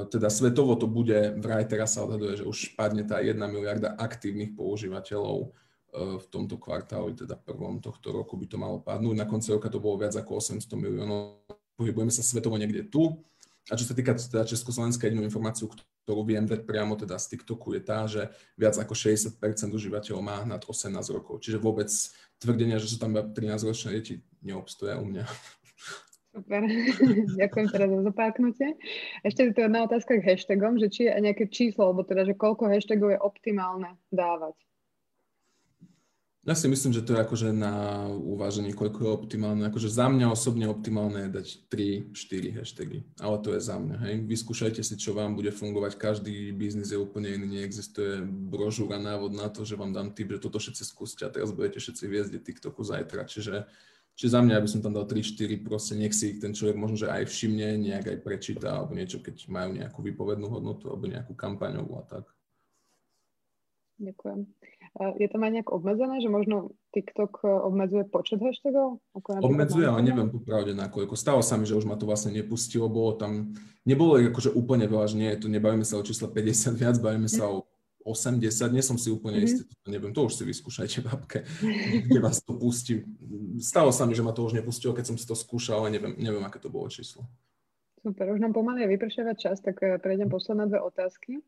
Teda 0.08 0.32
svetovo 0.32 0.80
to 0.80 0.88
bude, 0.88 1.36
vraj 1.44 1.68
teraz 1.68 2.00
sa 2.00 2.08
odhaduje, 2.08 2.40
že 2.40 2.48
už 2.48 2.80
padne 2.80 3.04
tá 3.04 3.20
1 3.20 3.36
miliarda 3.36 4.00
aktívnych 4.00 4.56
používateľov 4.56 5.52
v 6.00 6.26
tomto 6.30 6.62
kvartáli, 6.62 7.18
teda 7.18 7.34
prvom 7.34 7.82
tohto 7.82 8.14
roku 8.14 8.38
by 8.38 8.46
to 8.46 8.62
malo 8.62 8.78
padnúť. 8.78 9.16
Na 9.18 9.26
konci 9.26 9.50
roka 9.50 9.74
to 9.74 9.82
bolo 9.82 9.98
viac 9.98 10.14
ako 10.14 10.38
800 10.38 10.70
miliónov 10.78 11.42
pohybujeme 11.80 12.12
sa 12.12 12.20
svetovo 12.20 12.60
niekde 12.60 12.84
tu. 12.84 13.24
A 13.72 13.78
čo 13.80 13.88
sa 13.88 13.96
týka 13.96 14.18
teda 14.18 14.44
Československa, 14.44 15.08
jedinú 15.08 15.24
informáciu, 15.24 15.72
ktorú 16.04 16.26
viem 16.26 16.44
dať 16.44 16.66
priamo 16.66 16.98
teda 16.98 17.16
z 17.22 17.38
TikToku 17.38 17.78
je 17.78 17.82
tá, 17.86 18.04
že 18.10 18.28
viac 18.58 18.76
ako 18.76 18.98
60% 18.98 19.38
užívateľov 19.70 20.22
má 20.26 20.42
nad 20.42 20.60
18 20.66 20.90
rokov. 21.14 21.40
Čiže 21.46 21.62
vôbec 21.62 21.88
tvrdenia, 22.42 22.82
že 22.82 22.90
sú 22.90 22.98
tam 22.98 23.14
13-ročné 23.14 23.90
deti, 23.94 24.26
neobstoja 24.42 24.98
u 24.98 25.06
mňa. 25.06 25.24
Super, 26.30 26.62
ďakujem 27.42 27.68
teraz 27.70 27.90
za 27.94 28.02
zopáknutie. 28.10 28.70
Ešte 29.22 29.54
tu 29.54 29.62
jedna 29.62 29.86
otázka 29.86 30.18
k 30.18 30.26
hashtagom, 30.34 30.82
že 30.82 30.90
či 30.90 31.06
je 31.06 31.14
nejaké 31.14 31.46
číslo, 31.50 31.90
alebo 31.90 32.02
teda, 32.06 32.26
že 32.26 32.38
koľko 32.38 32.74
hashtagov 32.74 33.14
je 33.14 33.20
optimálne 33.22 33.98
dávať. 34.10 34.58
Ja 36.50 36.58
si 36.58 36.66
myslím, 36.66 36.98
že 36.98 37.06
to 37.06 37.14
je 37.14 37.22
akože 37.22 37.54
na 37.54 38.10
uváženie, 38.10 38.74
koľko 38.74 39.06
je 39.06 39.12
optimálne. 39.14 39.70
Akože 39.70 39.86
za 39.86 40.10
mňa 40.10 40.34
osobne 40.34 40.66
optimálne 40.66 41.30
je 41.30 41.36
dať 41.38 41.48
3-4 41.70 42.58
hashtagy. 42.58 43.06
Ale 43.22 43.38
to 43.46 43.54
je 43.54 43.62
za 43.62 43.78
mňa. 43.78 44.02
Hej. 44.10 44.16
Vyskúšajte 44.26 44.82
si, 44.82 44.98
čo 44.98 45.14
vám 45.14 45.38
bude 45.38 45.54
fungovať. 45.54 46.02
Každý 46.02 46.50
biznis 46.58 46.90
je 46.90 46.98
úplne 46.98 47.38
iný. 47.38 47.62
Neexistuje 47.62 48.26
brožúra, 48.26 48.98
návod 48.98 49.38
na 49.38 49.46
to, 49.54 49.62
že 49.62 49.78
vám 49.78 49.94
dám 49.94 50.10
tip, 50.10 50.34
že 50.34 50.42
toto 50.42 50.58
všetci 50.58 50.84
skúste 50.90 51.22
a 51.22 51.30
teraz 51.30 51.54
budete 51.54 51.78
všetci 51.78 52.04
viesť 52.10 52.42
TikToku 52.42 52.82
zajtra. 52.82 53.30
Čiže, 53.30 53.70
čiže 54.18 54.34
za 54.34 54.42
mňa, 54.42 54.58
aby 54.58 54.66
som 54.74 54.82
tam 54.82 54.98
dal 54.98 55.06
3-4, 55.06 55.54
proste 55.62 55.94
nech 56.02 56.18
si 56.18 56.34
ich 56.34 56.42
ten 56.42 56.58
človek 56.58 56.82
možno, 56.82 56.98
že 56.98 57.14
aj 57.14 57.30
všimne, 57.30 57.78
nejak 57.78 58.10
aj 58.10 58.18
prečíta, 58.26 58.74
alebo 58.74 58.98
niečo, 58.98 59.22
keď 59.22 59.46
majú 59.54 59.78
nejakú 59.78 60.02
výpovednú 60.02 60.50
hodnotu, 60.50 60.90
alebo 60.90 61.06
nejakú 61.06 61.38
kampaňovú 61.38 61.94
a 62.02 62.10
tak. 62.10 62.26
Ďakujem. 64.02 64.50
Je 64.98 65.28
tam 65.30 65.46
aj 65.46 65.52
nejak 65.54 65.70
obmedzené, 65.70 66.18
že 66.20 66.34
možno 66.34 66.74
TikTok 66.92 67.46
e, 67.46 67.48
obmedzuje 67.48 68.04
počet 68.10 68.42
hashtagov? 68.42 68.98
obmedzuje, 69.16 69.86
ale 69.86 70.02
neviem 70.02 70.34
popravde 70.34 70.74
na 70.74 70.90
koľko. 70.90 71.14
Stalo 71.14 71.46
sa 71.46 71.56
mi, 71.56 71.70
že 71.70 71.78
už 71.78 71.86
ma 71.86 71.96
to 71.96 72.10
vlastne 72.10 72.34
nepustilo, 72.34 72.90
bolo 72.90 73.14
tam, 73.14 73.54
nebolo 73.86 74.18
ich 74.18 74.34
akože 74.34 74.50
úplne 74.52 74.90
veľa, 74.90 75.06
že 75.06 75.16
nie, 75.16 75.32
tu 75.38 75.46
nebavíme 75.48 75.86
sa 75.86 76.02
o 76.02 76.04
čísle 76.04 76.28
50 76.28 76.74
viac, 76.74 76.96
bavíme 76.98 77.30
sa 77.30 77.48
o 77.48 77.70
80, 78.02 78.74
nie 78.74 78.82
som 78.82 78.98
si 78.98 79.14
úplne 79.14 79.44
mm-hmm. 79.44 79.62
istý, 79.62 79.62
to 79.70 79.90
neviem, 79.94 80.12
to 80.16 80.26
už 80.26 80.34
si 80.34 80.44
vyskúšajte, 80.48 81.06
babke, 81.06 81.46
kde 82.10 82.20
vás 82.20 82.42
to 82.42 82.58
pustí. 82.58 83.06
Stalo 83.62 83.94
sa 83.94 84.10
mi, 84.10 84.18
že 84.18 84.26
ma 84.26 84.34
to 84.34 84.42
už 84.48 84.58
nepustilo, 84.58 84.98
keď 84.98 85.14
som 85.14 85.18
si 85.20 85.30
to 85.30 85.38
skúšal, 85.38 85.86
ale 85.86 85.94
neviem, 85.94 86.18
neviem 86.18 86.42
aké 86.42 86.58
to 86.58 86.74
bolo 86.74 86.90
číslo. 86.90 87.28
Super, 88.00 88.32
už 88.32 88.40
nám 88.40 88.56
pomaly 88.56 88.88
vypršovať 88.96 89.36
čas, 89.36 89.58
tak 89.60 89.84
e, 89.84 90.00
prejdem 90.00 90.32
posledné 90.32 90.72
dve 90.72 90.80
otázky. 90.80 91.44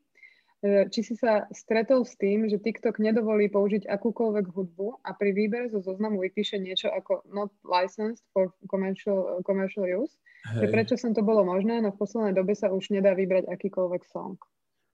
Či 0.62 1.02
si 1.02 1.14
sa 1.18 1.50
stretol 1.50 2.06
s 2.06 2.14
tým, 2.22 2.46
že 2.46 2.62
TikTok 2.62 3.02
nedovolí 3.02 3.50
použiť 3.50 3.90
akúkoľvek 3.90 4.46
hudbu 4.54 5.02
a 5.02 5.10
pri 5.18 5.34
výbere 5.34 5.74
zo 5.74 5.82
zoznamu 5.82 6.22
vypíše 6.22 6.62
niečo 6.62 6.94
ako 6.94 7.26
not 7.34 7.50
licensed 7.66 8.22
for 8.30 8.54
commercial, 8.70 9.42
commercial 9.42 9.90
use? 9.90 10.14
Hej. 10.54 10.70
Prečo 10.70 10.96
som 11.02 11.18
to 11.18 11.26
bolo 11.26 11.42
možné, 11.42 11.82
no 11.82 11.90
v 11.90 11.98
poslednej 11.98 12.38
dobe 12.38 12.54
sa 12.54 12.70
už 12.70 12.94
nedá 12.94 13.18
vybrať 13.18 13.50
akýkoľvek 13.50 14.06
song 14.06 14.38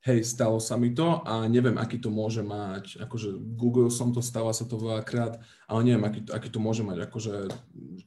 hej, 0.06 0.24
stalo 0.24 0.62
sa 0.62 0.78
mi 0.78 0.94
to 0.94 1.26
a 1.26 1.50
neviem, 1.50 1.76
aký 1.76 1.98
to 2.00 2.08
môže 2.08 2.46
mať, 2.46 3.02
akože 3.04 3.34
Google 3.58 3.90
som 3.92 4.14
to, 4.14 4.22
stáva 4.22 4.54
sa 4.54 4.64
to 4.64 4.78
veľakrát, 4.80 5.42
ale 5.68 5.80
neviem, 5.84 6.06
aký 6.08 6.20
to, 6.24 6.32
aký 6.32 6.50
to 6.54 6.60
môže 6.62 6.84
mať, 6.86 6.98
akože 7.10 7.34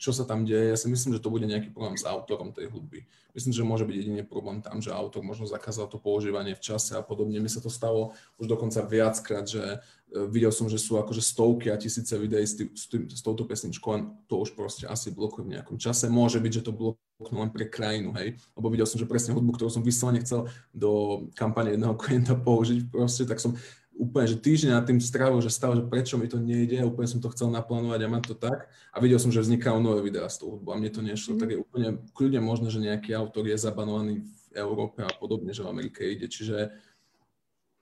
čo 0.01 0.11
sa 0.17 0.25
tam 0.25 0.49
deje, 0.49 0.73
ja 0.73 0.79
si 0.81 0.89
myslím, 0.89 1.19
že 1.19 1.23
to 1.23 1.29
bude 1.29 1.45
nejaký 1.45 1.75
problém 1.75 2.01
s 2.01 2.09
autorom 2.09 2.57
tej 2.57 2.73
hudby. 2.73 3.05
Myslím, 3.31 3.53
že 3.55 3.69
môže 3.69 3.87
byť 3.87 3.95
jedine 3.95 4.23
problém 4.27 4.59
tam, 4.59 4.83
že 4.83 4.91
autor 4.91 5.23
možno 5.23 5.47
zakázal 5.47 5.87
to 5.87 6.03
používanie 6.03 6.59
v 6.59 6.65
čase 6.65 6.99
a 6.99 7.03
podobne. 7.05 7.39
Mi 7.39 7.47
sa 7.47 7.63
to 7.63 7.71
stalo 7.71 8.17
už 8.43 8.51
dokonca 8.51 8.83
viackrát, 8.83 9.47
že 9.47 9.79
videl 10.11 10.51
som, 10.51 10.67
že 10.67 10.79
sú 10.79 10.99
akože 10.99 11.23
stovky 11.23 11.71
a 11.71 11.79
tisíce 11.79 12.11
videí 12.19 12.43
s, 12.43 12.59
tý, 12.59 12.67
s, 12.75 12.91
tý, 12.91 13.07
s 13.07 13.23
touto 13.23 13.47
pesničkou, 13.47 13.89
len 13.95 14.03
to 14.27 14.43
už 14.43 14.59
proste 14.59 14.85
asi 14.91 15.15
blokuje 15.15 15.47
v 15.47 15.53
nejakom 15.59 15.79
čase. 15.79 16.11
Môže 16.11 16.43
byť, 16.43 16.53
že 16.61 16.67
to 16.67 16.73
blokuje 16.75 17.39
len 17.39 17.51
pre 17.55 17.71
krajinu, 17.71 18.11
hej, 18.19 18.35
lebo 18.59 18.67
videl 18.75 18.91
som, 18.91 18.99
že 18.99 19.07
presne 19.07 19.37
hudbu, 19.39 19.55
ktorú 19.55 19.71
som 19.71 19.87
vyslovene 19.87 20.23
chcel 20.27 20.51
do 20.75 21.25
kampane 21.39 21.79
jedného 21.79 21.95
klienta 22.03 22.35
použiť 22.35 22.91
proste, 22.91 23.23
tak 23.23 23.39
som 23.39 23.55
úplne, 24.01 24.27
že 24.33 24.41
týždeň 24.41 24.71
nad 24.73 24.85
tým 24.89 24.97
strávil, 24.97 25.45
že 25.45 25.53
stále, 25.53 25.77
že 25.77 25.85
prečo 25.85 26.17
mi 26.17 26.25
to 26.25 26.41
nejde, 26.41 26.81
úplne 26.89 27.05
som 27.05 27.21
to 27.21 27.29
chcel 27.37 27.53
naplánovať 27.53 28.01
a 28.01 28.09
mať 28.09 28.23
to 28.33 28.37
tak 28.41 28.73
a 28.91 28.97
videl 28.97 29.21
som, 29.21 29.29
že 29.29 29.45
vznikajú 29.45 29.77
nové 29.77 30.01
videá 30.01 30.25
z 30.33 30.41
toho 30.41 30.57
a 30.57 30.75
mne 30.81 30.89
to 30.89 31.05
nešlo, 31.05 31.37
mm. 31.37 31.41
tak 31.45 31.49
je 31.53 31.59
úplne 31.61 31.89
kľudne 32.17 32.41
možné, 32.41 32.73
že 32.73 32.81
nejaký 32.81 33.13
autor 33.13 33.45
je 33.45 33.61
zabanovaný 33.61 34.25
v 34.25 34.57
Európe 34.57 35.05
a 35.05 35.13
podobne, 35.13 35.53
že 35.53 35.61
v 35.61 35.71
Amerike 35.71 36.01
ide, 36.01 36.33
čiže 36.33 36.73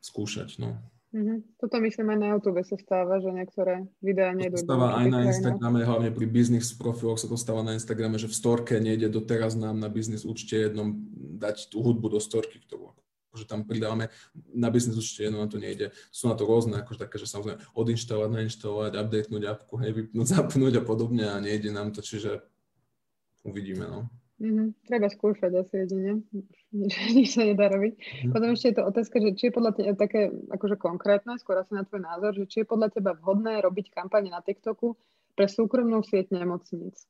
skúšať, 0.03 0.59
no. 0.59 0.75
Mm-hmm. 1.09 1.39
Toto 1.57 1.81
myslím 1.81 2.07
aj 2.13 2.19
na 2.21 2.29
YouTube 2.37 2.61
sa 2.61 2.77
stáva, 2.77 3.17
že 3.17 3.33
niektoré 3.33 3.89
videá 4.05 4.37
nejdú. 4.37 4.61
To 4.61 4.69
stáva 4.69 5.01
aj 5.01 5.07
na 5.09 5.21
Instagrame, 5.25 5.81
hlavne 5.81 6.13
pri 6.13 6.27
business 6.29 6.77
profiloch 6.77 7.17
sa 7.17 7.33
to 7.33 7.41
stáva 7.41 7.65
na 7.65 7.73
Instagrame, 7.73 8.21
že 8.21 8.29
v 8.29 8.37
storke 8.37 8.77
nejde 8.77 9.09
doteraz 9.09 9.57
nám 9.57 9.81
na 9.81 9.89
business 9.89 10.29
účte 10.29 10.69
jednom 10.69 11.01
dať 11.41 11.73
tú 11.73 11.81
hudbu 11.81 12.13
do 12.13 12.21
storky, 12.21 12.61
ktorú 12.61 12.93
že 13.39 13.47
tam 13.47 13.63
pridávame 13.63 14.11
na 14.51 14.67
biznis 14.67 14.99
určite 14.99 15.31
jedno 15.31 15.39
na 15.39 15.49
to 15.49 15.63
nejde. 15.63 15.95
Sú 16.11 16.27
na 16.27 16.35
to 16.35 16.43
rôzne, 16.43 16.75
akože 16.83 17.07
také, 17.07 17.23
že 17.23 17.31
samozrejme 17.31 17.63
odinštalovať, 17.79 18.31
nainštalovať, 18.35 18.93
updatenúť 18.99 19.45
appku, 19.47 19.75
hej, 19.79 19.91
vypnúť, 19.95 20.27
zapnúť 20.35 20.75
a 20.81 20.83
podobne 20.83 21.25
a 21.31 21.39
nejde 21.39 21.71
nám 21.71 21.95
to, 21.95 22.03
čiže 22.03 22.43
uvidíme, 23.47 23.87
no. 23.87 24.11
Mm-hmm. 24.39 24.87
Treba 24.87 25.11
skúšať 25.11 25.51
asi 25.51 25.75
jedine. 25.83 26.23
Nič, 26.71 26.95
nič 27.19 27.29
sa 27.35 27.43
nedá 27.43 27.67
robiť. 27.67 27.95
Mm-hmm. 27.99 28.33
Potom 28.33 28.49
ešte 28.55 28.67
je 28.71 28.77
to 28.79 28.85
otázka, 28.87 29.17
že 29.19 29.31
či 29.35 29.45
je 29.51 29.57
podľa 29.59 29.73
teba 29.75 29.93
také 29.99 30.31
akože 30.31 30.77
konkrétne, 30.79 31.35
skôr 31.43 31.59
asi 31.59 31.75
na 31.75 31.83
tvoj 31.83 32.07
názor, 32.07 32.39
že 32.39 32.47
či 32.47 32.57
je 32.63 32.71
podľa 32.71 32.95
teba 32.95 33.19
vhodné 33.19 33.59
robiť 33.59 33.91
kampane 33.91 34.31
na 34.31 34.39
TikToku 34.39 34.95
pre 35.35 35.51
súkromnú 35.51 36.07
sieť 36.07 36.31
nemocníc. 36.31 37.07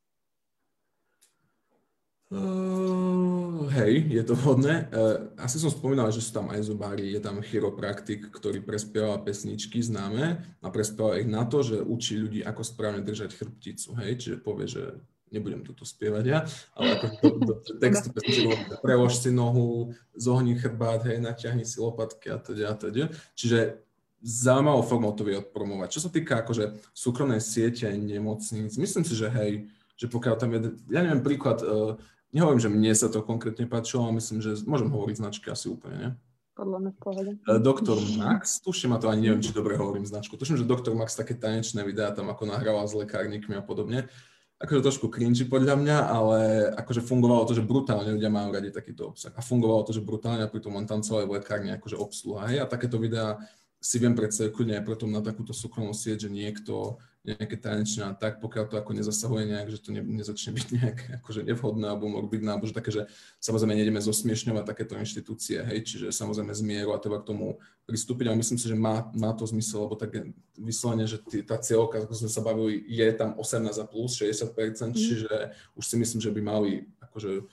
Uh, 2.28 3.64
hej, 3.72 4.04
je 4.12 4.20
to 4.20 4.36
vhodné. 4.36 4.84
Uh, 4.92 5.32
asi 5.40 5.56
som 5.56 5.72
spomínal, 5.72 6.12
že 6.12 6.20
sú 6.20 6.36
tam 6.36 6.52
aj 6.52 6.60
zubári, 6.60 7.08
je 7.16 7.24
tam 7.24 7.40
chiropraktik, 7.40 8.28
ktorý 8.28 8.60
prespieva 8.60 9.16
pesničky 9.24 9.80
známe 9.80 10.36
a 10.60 10.66
prespieva 10.68 11.16
ich 11.16 11.24
na 11.24 11.48
to, 11.48 11.64
že 11.64 11.80
učí 11.80 12.20
ľudí, 12.20 12.44
ako 12.44 12.60
správne 12.60 13.00
držať 13.00 13.32
chrbticu. 13.32 13.96
Hej, 14.04 14.12
čiže 14.20 14.36
povie, 14.44 14.68
že 14.68 15.00
nebudem 15.30 15.64
toto 15.64 15.84
spievať 15.84 16.24
ja, 16.24 16.38
ale 16.72 16.96
ako 16.96 17.06
do, 17.08 17.28
do, 17.38 17.54
do 17.60 17.72
textu 17.80 18.08
pesničky 18.10 18.78
prelož 18.80 19.20
si 19.20 19.30
nohu, 19.30 19.92
zohni 20.16 20.56
chrbát, 20.56 21.04
hej, 21.04 21.20
natiahni 21.20 21.64
si 21.68 21.80
lopatky 21.80 22.32
a 22.32 22.38
teda 22.40 22.72
a 22.72 22.74
teda. 22.74 23.12
Čiže 23.36 23.84
zaujímavou 24.22 24.82
formou 24.82 25.12
to 25.14 25.22
vie 25.22 25.38
odpromovať. 25.38 25.88
Čo 25.94 26.00
sa 26.08 26.10
týka 26.10 26.42
akože 26.42 26.74
súkromnej 26.90 27.38
siete 27.38 27.86
nemocníc, 27.94 28.74
myslím 28.74 29.04
si, 29.06 29.14
že 29.14 29.30
hej, 29.30 29.70
že 29.94 30.06
pokiaľ 30.10 30.34
tam 30.38 30.50
je, 30.54 30.60
ja 30.90 31.00
neviem, 31.02 31.22
príklad, 31.22 31.62
uh, 31.62 31.94
nehovorím, 32.34 32.62
že 32.62 32.70
mne 32.70 32.92
sa 32.94 33.06
to 33.10 33.22
konkrétne 33.22 33.66
páčilo, 33.70 34.06
ale 34.06 34.18
myslím, 34.18 34.42
že 34.42 34.58
môžem 34.66 34.90
hovoriť 34.90 35.16
značky 35.22 35.46
asi 35.50 35.70
úplne, 35.70 35.96
nie? 35.98 36.12
Podľa 36.58 36.78
mňa 36.82 36.90
v 36.90 36.98
pohode. 36.98 37.30
Uh, 37.46 37.62
Doktor 37.62 37.98
Max, 38.18 38.58
tuším, 38.58 38.94
a 38.94 38.98
to 38.98 39.06
ani 39.06 39.30
neviem, 39.30 39.42
či 39.42 39.54
dobre 39.54 39.78
hovorím 39.78 40.02
značku, 40.02 40.34
tuším, 40.34 40.58
že 40.58 40.66
Doktor 40.66 40.98
Max 40.98 41.14
také 41.14 41.38
tanečné 41.38 41.86
videá 41.86 42.10
tam 42.10 42.26
ako 42.30 42.50
nahrával 42.50 42.86
s 42.90 42.98
lekárnikmi 42.98 43.54
a 43.54 43.62
podobne 43.62 44.10
akože 44.58 44.82
trošku 44.82 45.06
cringy 45.06 45.46
podľa 45.46 45.78
mňa, 45.78 45.98
ale 46.10 46.38
akože 46.74 47.06
fungovalo 47.06 47.46
to, 47.46 47.54
že 47.54 47.62
brutálne 47.62 48.10
ľudia 48.10 48.26
majú 48.26 48.50
radi 48.50 48.74
takýto 48.74 49.14
obsah. 49.14 49.30
A 49.38 49.40
fungovalo 49.40 49.86
to, 49.86 49.94
že 49.94 50.02
brutálne 50.02 50.42
a 50.42 50.50
pritom 50.50 50.74
on 50.74 50.86
celé 51.02 51.22
v 51.30 51.38
lekárni 51.38 51.70
akože 51.78 51.94
obsluha. 51.94 52.50
Hej? 52.50 52.66
A 52.66 52.70
takéto 52.70 52.98
videá 52.98 53.38
si 53.78 54.02
viem 54.02 54.18
predstaviť 54.18 54.50
kľudne 54.50 54.82
aj 54.82 54.84
preto 54.84 55.06
na 55.06 55.22
takúto 55.22 55.54
súkromnú 55.54 55.94
sieť, 55.94 56.26
že 56.26 56.30
niekto 56.34 56.98
nejaké 57.28 57.56
tanečné 57.60 58.08
a 58.08 58.16
tak, 58.16 58.40
pokiaľ 58.40 58.64
to 58.72 58.80
ako 58.80 58.96
nezasahuje 58.96 59.44
nejak, 59.44 59.68
že 59.68 59.78
to 59.84 59.92
ne, 59.92 60.00
nezačne 60.00 60.56
byť 60.56 60.66
nejak 60.72 60.98
akože 61.20 61.44
nevhodné 61.44 61.84
alebo 61.84 62.08
morbidné, 62.08 62.48
alebo 62.56 62.64
že 62.64 62.72
také, 62.72 62.88
že 62.88 63.04
samozrejme 63.44 63.76
nejdeme 63.76 64.00
zosmiešňovať 64.00 64.64
takéto 64.64 64.96
inštitúcie, 64.96 65.60
hej, 65.60 65.84
čiže 65.84 66.06
samozrejme 66.08 66.56
zmieru 66.56 66.96
a 66.96 67.02
treba 67.02 67.20
k 67.20 67.28
tomu 67.28 67.60
pristúpiť, 67.84 68.32
ale 68.32 68.40
myslím 68.40 68.56
si, 68.56 68.66
že 68.68 68.76
má, 68.76 69.12
má 69.12 69.36
to 69.36 69.44
zmysel, 69.44 69.84
lebo 69.84 70.00
tak 70.00 70.16
vyslovene, 70.56 71.04
že 71.04 71.20
tý, 71.20 71.44
tá 71.44 71.60
cieľka, 71.60 72.04
ako 72.04 72.14
sme 72.16 72.30
sa 72.32 72.40
bavili, 72.40 72.80
je 72.88 73.06
tam 73.12 73.36
18 73.36 73.68
a 73.76 73.84
plus 73.84 74.16
60%, 74.16 74.48
mm. 74.52 74.96
čiže 74.96 75.32
už 75.76 75.84
si 75.84 75.96
myslím, 76.00 76.20
že 76.24 76.32
by 76.32 76.40
mali 76.40 76.88
akože 77.04 77.44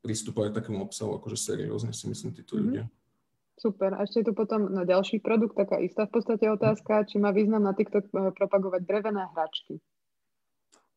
pristupovať 0.00 0.48
k 0.52 0.58
takému 0.64 0.80
obsahu, 0.80 1.16
akože 1.20 1.36
seriózne 1.36 1.92
si 1.92 2.08
myslím 2.08 2.32
títo 2.32 2.56
mm. 2.56 2.60
ľudia. 2.60 2.84
Super. 3.58 3.98
A 3.98 4.06
ešte 4.06 4.22
je 4.22 4.26
tu 4.30 4.32
potom 4.38 4.70
na 4.70 4.86
ďalší 4.86 5.18
produkt 5.18 5.58
taká 5.58 5.82
istá 5.82 6.06
v 6.06 6.14
podstate 6.14 6.46
otázka, 6.46 7.02
či 7.10 7.18
má 7.18 7.34
význam 7.34 7.66
na 7.66 7.74
TikTok 7.74 8.06
eh, 8.06 8.30
propagovať 8.30 8.86
drevené 8.86 9.26
hračky. 9.34 9.82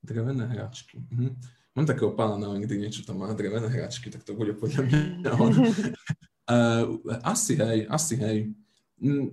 Drevené 0.02 0.46
hračky. 0.46 1.02
Mhm. 1.10 1.42
Mám 1.72 1.88
takého 1.88 2.12
pána 2.12 2.36
na 2.36 2.52
LinkedIn, 2.52 2.84
niečo 2.84 3.08
tam 3.08 3.24
má 3.24 3.32
drevené 3.32 3.64
hračky, 3.72 4.12
tak 4.12 4.28
to 4.28 4.36
bude 4.36 4.60
podľa 4.60 4.92
mňa 4.92 5.00
on. 5.40 5.52
uh, 5.56 5.64
asi 7.32 7.56
hej, 7.56 7.88
asi 7.88 8.14
hej. 8.20 8.38
Mm, 9.00 9.32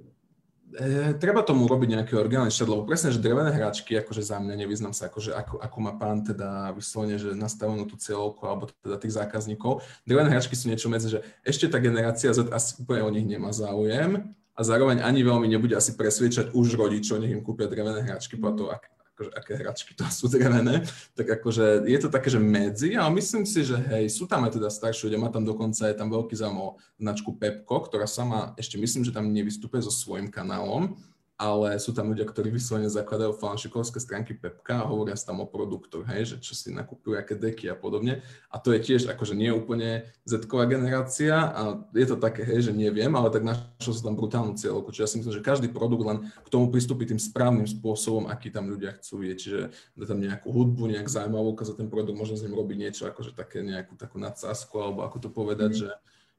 e, 0.75 1.15
treba 1.17 1.41
tomu 1.41 1.65
robiť 1.65 1.89
nejaký 1.97 2.13
orgánny 2.19 2.53
štát, 2.53 2.69
lebo 2.69 2.85
presne, 2.85 3.15
že 3.15 3.23
drevené 3.23 3.55
hračky, 3.55 3.97
akože 4.01 4.21
za 4.21 4.37
mňa 4.43 4.55
nevyznam 4.59 4.93
sa, 4.93 5.09
akože 5.09 5.33
ako, 5.33 5.63
ako 5.63 5.79
má 5.81 5.93
pán 5.97 6.27
teda 6.27 6.75
vyslovene, 6.77 7.17
že 7.17 7.33
nastavenú 7.33 7.87
tú 7.87 7.97
cieľovku 7.97 8.43
alebo 8.45 8.69
teda 8.85 8.99
tých 8.99 9.17
zákazníkov. 9.17 9.81
Drevené 10.05 10.29
hračky 10.35 10.59
sú 10.59 10.69
niečo 10.69 10.93
medzi, 10.93 11.15
že 11.15 11.25
ešte 11.47 11.71
tá 11.71 11.79
generácia 11.79 12.35
Z 12.35 12.51
asi 12.51 12.83
úplne 12.83 13.03
o 13.07 13.11
nich 13.15 13.25
nemá 13.25 13.55
záujem 13.55 14.35
a 14.59 14.61
zároveň 14.67 15.07
ani 15.07 15.23
veľmi 15.23 15.47
nebude 15.47 15.79
asi 15.79 15.95
presviečať 15.95 16.51
už 16.51 16.75
rodičov, 16.75 17.23
nech 17.23 17.31
im 17.31 17.47
kúpia 17.47 17.71
drevené 17.71 18.03
hračky, 18.03 18.35
po 18.35 18.51
to, 18.51 18.75
ak, 18.75 18.91
akože, 19.19 19.31
aké 19.35 19.53
hračky 19.59 19.93
to 19.99 20.07
sú 20.07 20.31
drevené, 20.31 20.87
tak 21.19 21.27
akože 21.27 21.91
je 21.91 21.99
to 21.99 22.07
také, 22.07 22.31
že 22.31 22.39
medzi, 22.39 22.95
ale 22.95 23.11
myslím 23.19 23.43
si, 23.43 23.67
že 23.67 23.75
hej, 23.75 24.07
sú 24.15 24.31
tam 24.31 24.47
aj 24.47 24.55
teda 24.55 24.71
starší 24.71 25.11
ľudia, 25.11 25.19
má 25.19 25.35
tam 25.35 25.43
dokonca 25.43 25.91
je 25.91 25.99
tam 25.99 26.07
veľký 26.07 26.39
záujem 26.39 26.79
značku 27.03 27.35
Pepko, 27.35 27.91
ktorá 27.91 28.07
sama 28.07 28.55
ešte 28.55 28.79
myslím, 28.79 29.03
že 29.03 29.11
tam 29.11 29.27
nevystupuje 29.27 29.83
so 29.83 29.91
svojím 29.91 30.31
kanálom, 30.31 30.95
ale 31.39 31.79
sú 31.79 31.95
tam 31.95 32.11
ľudia, 32.11 32.27
ktorí 32.27 32.51
vyslovene 32.51 32.91
zakladajú 32.91 33.39
fanšikovské 33.39 34.03
stránky 34.03 34.35
Pepka 34.35 34.83
a 34.83 34.91
hovoria 34.91 35.15
sa 35.15 35.31
tam 35.31 35.39
o 35.39 35.47
produktoch, 35.47 36.03
hej, 36.11 36.35
že 36.35 36.37
čo 36.43 36.59
si 36.59 36.75
nakupujú, 36.75 37.15
aké 37.15 37.39
deky 37.39 37.71
a 37.71 37.79
podobne. 37.79 38.27
A 38.51 38.59
to 38.59 38.75
je 38.75 38.83
tiež 38.83 39.07
akože 39.07 39.39
nie 39.39 39.55
úplne 39.55 40.11
z 40.27 40.43
generácia 40.43 41.39
a 41.39 41.79
je 41.95 42.07
to 42.11 42.19
také, 42.19 42.43
hej, 42.43 42.67
že 42.69 42.73
neviem, 42.75 43.15
ale 43.15 43.31
tak 43.31 43.47
našiel 43.47 43.95
sa 43.95 44.11
tam 44.11 44.19
brutálnu 44.19 44.59
cieľovku. 44.59 44.91
Čiže 44.91 45.03
ja 45.07 45.11
si 45.15 45.17
myslím, 45.23 45.35
že 45.39 45.47
každý 45.47 45.71
produkt 45.71 46.03
len 46.03 46.27
k 46.27 46.49
tomu 46.51 46.75
pristúpi 46.75 47.07
tým 47.07 47.23
správnym 47.23 47.71
spôsobom, 47.71 48.27
aký 48.27 48.51
tam 48.51 48.67
ľudia 48.67 48.99
chcú 48.99 49.23
vie. 49.23 49.39
Čiže 49.39 49.71
dá 49.95 50.05
tam 50.11 50.19
nejakú 50.19 50.51
hudbu, 50.51 50.91
nejak 50.91 51.07
zaujímavú 51.07 51.55
ukázať 51.55 51.79
ten 51.79 51.87
produkt, 51.87 52.19
možno 52.19 52.35
s 52.35 52.43
ním 52.43 52.59
robiť 52.59 52.77
niečo 52.83 53.07
akože 53.07 53.39
také 53.39 53.63
nejakú 53.63 53.95
takú 53.95 54.19
nadsázku, 54.19 54.75
alebo 54.83 55.07
ako 55.07 55.23
to 55.23 55.29
povedať, 55.31 55.71
mm. 55.71 55.79
že 55.87 55.89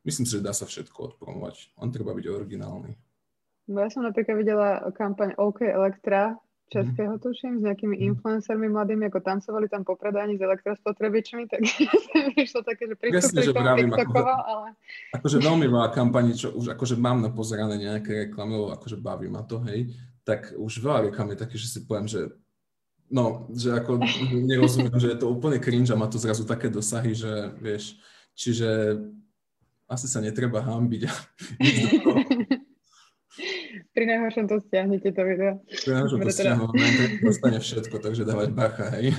myslím 0.03 0.27
si, 0.27 0.35
že 0.35 0.43
dá 0.43 0.51
sa 0.51 0.67
všetko 0.67 1.15
odpromovať. 1.15 1.71
On 1.79 1.87
treba 1.87 2.11
byť 2.11 2.25
originálny. 2.27 2.99
Bo 3.69 3.85
ja 3.85 3.89
som 3.93 4.01
napríklad 4.01 4.35
videla 4.41 4.81
kampaň 4.97 5.37
OK 5.37 5.61
Elektra, 5.61 6.33
českého 6.69 7.17
mm. 7.17 7.21
tuším, 7.21 7.53
s 7.59 7.63
nejakými 7.65 7.97
mm. 7.97 8.05
influencermi 8.13 8.69
mladými, 8.69 9.09
ako 9.09 9.19
tancovali 9.25 9.65
tam 9.69 9.81
po 9.81 9.97
predaní 9.97 10.37
s 10.37 10.41
elektrospotrebičmi, 10.41 11.49
tak 11.49 11.61
vyšlo 12.37 12.61
také, 12.61 12.89
že 12.89 12.95
pristúpili 12.95 13.45
že 13.45 13.53
vravím, 13.53 13.93
ako, 13.93 14.21
ale... 14.25 14.67
Akože 15.17 15.37
veľmi 15.41 15.65
veľa 15.65 15.89
kampaní, 15.93 16.37
čo 16.37 16.53
už 16.53 16.77
akože 16.77 16.95
mám 16.97 17.25
na 17.25 17.33
pozerané 17.33 17.77
nejaké 17.77 18.29
reklamy, 18.29 18.53
lebo 18.57 18.73
akože 18.77 18.97
baví 19.01 19.27
ma 19.29 19.41
to, 19.45 19.61
hej, 19.65 19.89
tak 20.21 20.53
už 20.53 20.81
veľa 20.81 21.09
reklam 21.09 21.33
je 21.33 21.37
také, 21.41 21.55
že 21.57 21.67
si 21.67 21.79
poviem, 21.89 22.05
že 22.05 22.29
no, 23.09 23.49
že 23.49 23.73
ako 23.73 24.05
nerozumiem, 24.45 24.97
že 25.01 25.17
je 25.17 25.19
to 25.25 25.33
úplne 25.33 25.57
cringe 25.57 25.89
a 25.89 25.97
má 25.97 26.05
to 26.05 26.21
zrazu 26.21 26.45
také 26.45 26.69
dosahy, 26.69 27.17
že 27.17 27.49
vieš, 27.57 27.97
čiže 28.37 29.01
asi 29.89 30.05
sa 30.05 30.21
netreba 30.21 30.61
hambiť. 30.61 31.01
Pri 33.99 34.07
najhoršom 34.07 34.47
to 34.47 34.63
stiahnete 34.63 35.11
to 35.11 35.21
video. 35.27 35.59
Pri 35.67 35.91
najhoršom 35.91 36.23
to 36.23 36.31
teda... 36.31 36.55
dostane 37.19 37.59
všetko, 37.59 37.99
takže 37.99 38.23
dávať 38.23 38.49
bacha, 38.55 38.95
hej. 38.95 39.11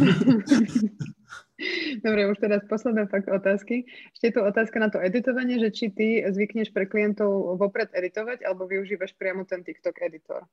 Dobre, 2.05 2.24
už 2.24 2.41
teraz 2.41 2.64
posledné 2.64 3.05
fakt 3.12 3.28
otázky. 3.28 3.85
Ešte 4.16 4.33
je 4.33 4.35
tu 4.37 4.41
otázka 4.41 4.81
na 4.81 4.89
to 4.89 4.97
editovanie, 4.97 5.61
že 5.61 5.68
či 5.68 5.93
ty 5.93 6.24
zvykneš 6.24 6.72
pre 6.72 6.89
klientov 6.89 7.61
vopred 7.61 7.93
editovať, 7.93 8.41
alebo 8.41 8.64
využívaš 8.64 9.12
priamo 9.20 9.45
ten 9.45 9.61
TikTok 9.61 10.01
editor? 10.01 10.49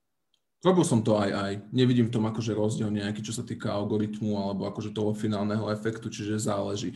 Robil 0.60 0.84
som 0.84 1.00
to 1.00 1.16
aj 1.16 1.32
aj. 1.32 1.52
Nevidím 1.72 2.12
v 2.12 2.20
tom 2.20 2.28
akože 2.28 2.52
rozdiel 2.52 2.92
nejaký, 2.92 3.24
čo 3.24 3.32
sa 3.32 3.48
týka 3.48 3.72
algoritmu 3.72 4.36
alebo 4.36 4.68
akože 4.68 4.92
toho 4.92 5.16
finálneho 5.16 5.72
efektu, 5.72 6.12
čiže 6.12 6.36
záleží. 6.36 6.92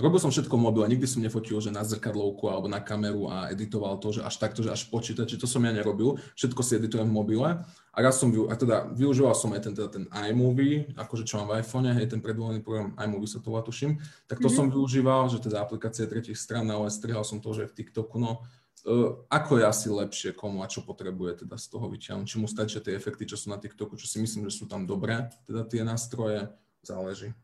Robil 0.00 0.16
som 0.16 0.32
všetko 0.32 0.56
v 0.56 0.64
mobile, 0.64 0.88
nikdy 0.88 1.04
som 1.04 1.20
nefotil, 1.20 1.60
že 1.60 1.68
na 1.68 1.84
zrkadlovku 1.84 2.48
alebo 2.48 2.64
na 2.64 2.80
kameru 2.80 3.28
a 3.28 3.52
editoval 3.52 4.00
to, 4.00 4.16
že 4.16 4.24
až 4.24 4.40
takto, 4.40 4.64
že 4.64 4.72
až 4.72 4.88
počítači, 4.88 5.36
to 5.36 5.44
som 5.44 5.60
ja 5.60 5.68
nerobil, 5.68 6.16
všetko 6.32 6.64
si 6.64 6.80
editujem 6.80 7.04
v 7.04 7.12
mobile. 7.12 7.60
A 7.92 7.98
raz 8.00 8.16
som, 8.16 8.32
a 8.48 8.54
teda 8.56 8.88
využíval 8.96 9.36
som 9.36 9.52
aj 9.52 9.68
ten, 9.68 9.76
teda 9.76 9.92
ten 9.92 10.04
iMovie, 10.32 10.96
akože 10.96 11.28
čo 11.28 11.44
mám 11.44 11.52
v 11.52 11.60
iPhone, 11.60 11.92
hej, 11.92 12.08
ten 12.08 12.24
predvolený 12.24 12.64
program 12.64 12.96
iMovie 12.96 13.28
sa 13.28 13.44
to 13.44 13.52
volá, 13.52 13.60
tuším, 13.60 14.00
tak 14.24 14.40
to 14.40 14.48
mm-hmm. 14.48 14.56
som 14.56 14.72
využíval, 14.72 15.28
že 15.28 15.44
teda 15.44 15.60
aplikácie 15.60 16.08
tretich 16.08 16.40
stran, 16.40 16.64
ale 16.72 16.88
strihal 16.88 17.20
som 17.20 17.36
to, 17.44 17.52
že 17.52 17.68
v 17.68 17.84
TikToku, 17.84 18.16
no, 18.16 18.48
uh, 18.88 19.20
ako 19.28 19.60
je 19.60 19.64
asi 19.68 19.86
lepšie 19.92 20.30
komu 20.32 20.64
a 20.64 20.72
čo 20.72 20.88
potrebuje 20.88 21.44
teda 21.44 21.60
z 21.60 21.68
toho 21.68 21.92
vyťahnuť, 21.92 22.24
či 22.24 22.40
mu 22.40 22.48
stačia 22.48 22.80
tie 22.80 22.96
efekty, 22.96 23.28
čo 23.28 23.36
sú 23.36 23.52
na 23.52 23.60
TikToku, 23.60 24.00
čo 24.00 24.08
si 24.08 24.24
myslím, 24.24 24.48
že 24.48 24.56
sú 24.56 24.64
tam 24.64 24.88
dobré, 24.88 25.28
teda 25.44 25.68
tie 25.68 25.84
nástroje, 25.84 26.48
záleží. 26.80 27.36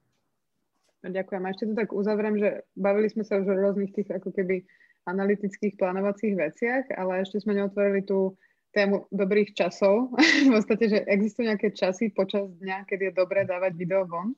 Ďakujem. 1.08 1.42
A 1.44 1.50
ešte 1.52 1.68
to 1.68 1.74
tak 1.74 1.90
uzavriem, 1.96 2.36
že 2.36 2.62
bavili 2.76 3.08
sme 3.08 3.24
sa 3.24 3.40
už 3.40 3.48
o 3.48 3.56
rôznych 3.56 3.92
tých 3.96 4.08
ako 4.12 4.30
keby 4.32 4.64
analytických 5.08 5.80
plánovacích 5.80 6.36
veciach, 6.36 6.84
ale 7.00 7.24
ešte 7.24 7.40
sme 7.40 7.56
neotvorili 7.56 8.04
tú 8.04 8.36
tému 8.76 9.08
dobrých 9.08 9.56
časov. 9.56 10.12
v 10.46 10.52
podstate, 10.52 10.84
že 10.92 10.98
existujú 11.08 11.48
nejaké 11.48 11.72
časy 11.72 12.12
počas 12.12 12.52
dňa, 12.60 12.84
keď 12.84 12.98
je 13.08 13.12
dobré 13.16 13.48
dávať 13.48 13.72
video 13.74 14.04
von? 14.04 14.36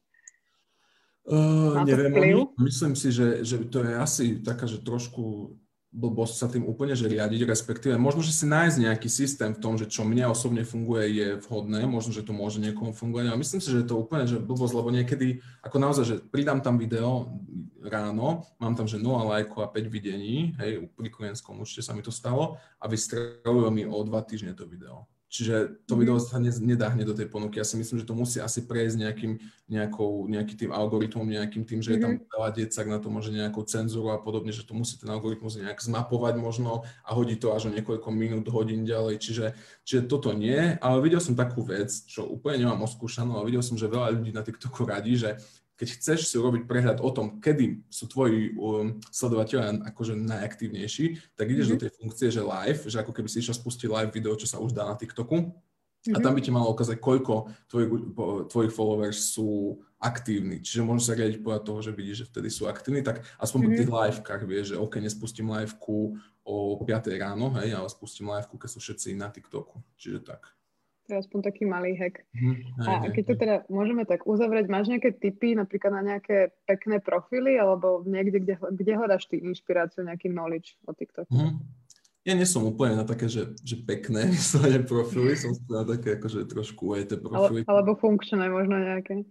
Uh, 1.30 1.84
neviem, 1.84 2.16
myslím 2.64 2.96
si, 2.96 3.12
že, 3.12 3.44
že 3.44 3.60
to 3.68 3.84
je 3.84 3.92
asi 3.92 4.40
taká, 4.40 4.64
že 4.64 4.80
trošku 4.80 5.52
blbosť 5.90 6.34
sa 6.38 6.46
tým 6.46 6.62
úplne 6.62 6.94
že 6.94 7.10
riadiť, 7.10 7.50
respektíve 7.50 7.98
možno, 7.98 8.22
že 8.22 8.30
si 8.30 8.46
nájsť 8.46 8.76
nejaký 8.78 9.10
systém 9.10 9.50
v 9.50 9.62
tom, 9.62 9.74
že 9.74 9.90
čo 9.90 10.06
mne 10.06 10.30
osobne 10.30 10.62
funguje 10.62 11.04
je 11.10 11.28
vhodné, 11.42 11.82
možno, 11.90 12.14
že 12.14 12.22
to 12.22 12.30
môže 12.30 12.62
niekomu 12.62 12.94
fungovať, 12.94 13.26
ale 13.26 13.42
myslím 13.42 13.58
si, 13.58 13.74
že 13.74 13.82
je 13.82 13.88
to 13.90 13.98
úplne 13.98 14.22
že 14.30 14.38
blbosť, 14.38 14.74
lebo 14.78 14.94
niekedy, 14.94 15.42
ako 15.66 15.76
naozaj, 15.82 16.04
že 16.06 16.16
pridám 16.22 16.62
tam 16.62 16.78
video 16.78 17.34
ráno, 17.82 18.46
mám 18.62 18.78
tam, 18.78 18.86
že 18.86 19.02
0 19.02 19.34
lajkov 19.34 19.66
a 19.66 19.72
5 19.72 19.90
videní, 19.90 20.54
hej, 20.62 20.86
pri 20.94 21.10
klientskom 21.10 21.58
určite 21.58 21.82
sa 21.82 21.90
mi 21.90 22.06
to 22.06 22.14
stalo 22.14 22.62
a 22.78 22.86
vystrelujú 22.86 23.74
mi 23.74 23.82
o 23.82 23.98
dva 24.06 24.22
týždne 24.22 24.54
to 24.54 24.70
video. 24.70 25.10
Čiže 25.30 25.86
to 25.86 25.94
video 25.94 26.18
sa 26.18 26.42
ne, 26.42 26.50
nedá 26.58 26.90
hneď 26.90 27.14
do 27.14 27.14
tej 27.14 27.30
ponuky. 27.30 27.62
Ja 27.62 27.64
si 27.64 27.78
myslím, 27.78 28.02
že 28.02 28.08
to 28.10 28.18
musí 28.18 28.42
asi 28.42 28.66
prejsť 28.66 28.98
nejakým, 28.98 29.32
nejakou, 29.70 30.26
nejakým 30.26 30.58
tým 30.66 30.70
algoritmom, 30.74 31.22
nejakým 31.22 31.62
tým, 31.62 31.78
že 31.78 31.94
je 31.94 32.02
tam 32.02 32.18
mhm. 32.18 32.26
veľa 32.26 32.48
decak 32.50 32.86
na 32.90 32.98
to 32.98 33.14
môže 33.14 33.30
nejakú 33.30 33.62
cenzúru 33.62 34.10
a 34.10 34.18
podobne, 34.18 34.50
že 34.50 34.66
to 34.66 34.74
musí 34.74 34.98
ten 34.98 35.06
algoritmus 35.06 35.54
nejak 35.54 35.78
zmapovať 35.78 36.34
možno 36.34 36.82
a 37.06 37.10
hodí 37.14 37.38
to 37.38 37.54
až 37.54 37.70
o 37.70 37.74
niekoľko 37.74 38.10
minút, 38.10 38.50
hodín 38.50 38.82
ďalej. 38.82 39.22
Čiže, 39.22 39.46
čiže 39.86 40.10
toto 40.10 40.34
nie, 40.34 40.74
ale 40.82 40.98
videl 40.98 41.22
som 41.22 41.38
takú 41.38 41.62
vec, 41.62 41.94
čo 42.10 42.26
úplne 42.26 42.66
nemám 42.66 42.82
oskúšanú, 42.90 43.38
ale 43.38 43.54
videl 43.54 43.62
som, 43.62 43.78
že 43.78 43.86
veľa 43.86 44.18
ľudí 44.18 44.34
na 44.34 44.42
TikToku 44.42 44.82
radí, 44.82 45.14
že 45.14 45.38
keď 45.80 45.96
chceš 45.96 46.28
si 46.28 46.36
urobiť 46.36 46.68
prehľad 46.68 47.00
o 47.00 47.08
tom, 47.08 47.40
kedy 47.40 47.88
sú 47.88 48.04
tvoji 48.04 48.52
um, 48.52 49.00
sledovateľia 49.08 49.80
akože 49.88 50.12
najaktívnejší, 50.12 51.32
tak 51.32 51.48
ideš 51.48 51.72
mm-hmm. 51.72 51.80
do 51.80 51.82
tej 51.88 51.92
funkcie, 51.96 52.28
že 52.28 52.44
live, 52.44 52.84
že 52.84 53.00
ako 53.00 53.16
keby 53.16 53.32
si 53.32 53.40
išiel 53.40 53.56
spustiť 53.56 53.88
live 53.88 54.12
video, 54.12 54.36
čo 54.36 54.44
sa 54.44 54.60
už 54.60 54.76
dá 54.76 54.84
na 54.84 55.00
TikToku. 55.00 55.40
Mm-hmm. 55.40 56.16
A 56.16 56.18
tam 56.20 56.36
by 56.36 56.40
ti 56.44 56.52
malo 56.52 56.68
ukázať, 56.68 57.00
koľko 57.00 57.48
tvojich, 57.72 57.90
tvojich 58.52 58.72
followers 58.76 59.32
sú 59.32 59.80
aktívni. 59.96 60.60
Čiže 60.60 60.84
môžeš 60.84 61.04
sa 61.08 61.16
riadiť 61.16 61.40
podľa 61.40 61.60
toho, 61.64 61.78
že 61.80 61.96
vidíš, 61.96 62.16
že 62.24 62.28
vtedy 62.28 62.48
sú 62.52 62.68
aktívni, 62.68 63.00
tak 63.00 63.24
aspoň 63.40 63.58
mm-hmm. 63.64 63.72
po 63.72 63.78
tých 63.80 63.92
livekách 63.96 64.42
vieš, 64.44 64.66
že 64.76 64.80
OK, 64.80 65.00
nespustím 65.00 65.48
liveku 65.48 66.20
o 66.44 66.76
5 66.84 67.08
ráno, 67.16 67.56
hej, 67.56 67.72
ale 67.72 67.88
spustím 67.88 68.28
liveku, 68.28 68.60
keď 68.60 68.68
sú 68.68 68.84
všetci 68.84 69.16
na 69.16 69.32
TikToku. 69.32 69.80
Čiže 69.96 70.28
tak. 70.28 70.59
To 71.10 71.18
je 71.18 71.22
aspoň 71.26 71.40
taký 71.42 71.66
malý 71.66 71.98
hack. 71.98 72.22
Mm, 72.38 72.86
a 72.86 73.10
keď 73.10 73.24
to 73.26 73.34
teda 73.34 73.56
môžeme 73.66 74.06
tak 74.06 74.30
uzavrieť, 74.30 74.70
máš 74.70 74.86
nejaké 74.86 75.10
tipy 75.10 75.58
napríklad 75.58 75.98
na 75.98 76.14
nejaké 76.14 76.54
pekné 76.70 77.02
profily 77.02 77.58
alebo 77.58 78.06
niekde, 78.06 78.38
kde, 78.38 78.54
kde 78.62 78.92
hľadaš 78.94 79.26
ty 79.26 79.42
inšpiráciu, 79.42 80.06
nejaký 80.06 80.30
knowledge 80.30 80.78
o 80.86 80.94
TikToku? 80.94 81.34
Mm. 81.34 81.58
Ja 82.22 82.38
nie 82.38 82.46
som 82.46 82.62
úplne 82.62 83.00
na 83.00 83.02
také, 83.02 83.26
že, 83.26 83.58
že 83.58 83.74
pekné 83.82 84.28
vyslovene 84.38 84.86
profily, 84.86 85.34
som 85.34 85.50
na 85.66 85.82
také 85.82 86.14
akože 86.14 86.46
trošku 86.46 86.94
ujete 86.94 87.18
profily. 87.18 87.66
Ale, 87.66 87.74
alebo 87.74 87.98
funkčné 87.98 88.46
možno 88.46 88.78
nejaké. 88.78 89.26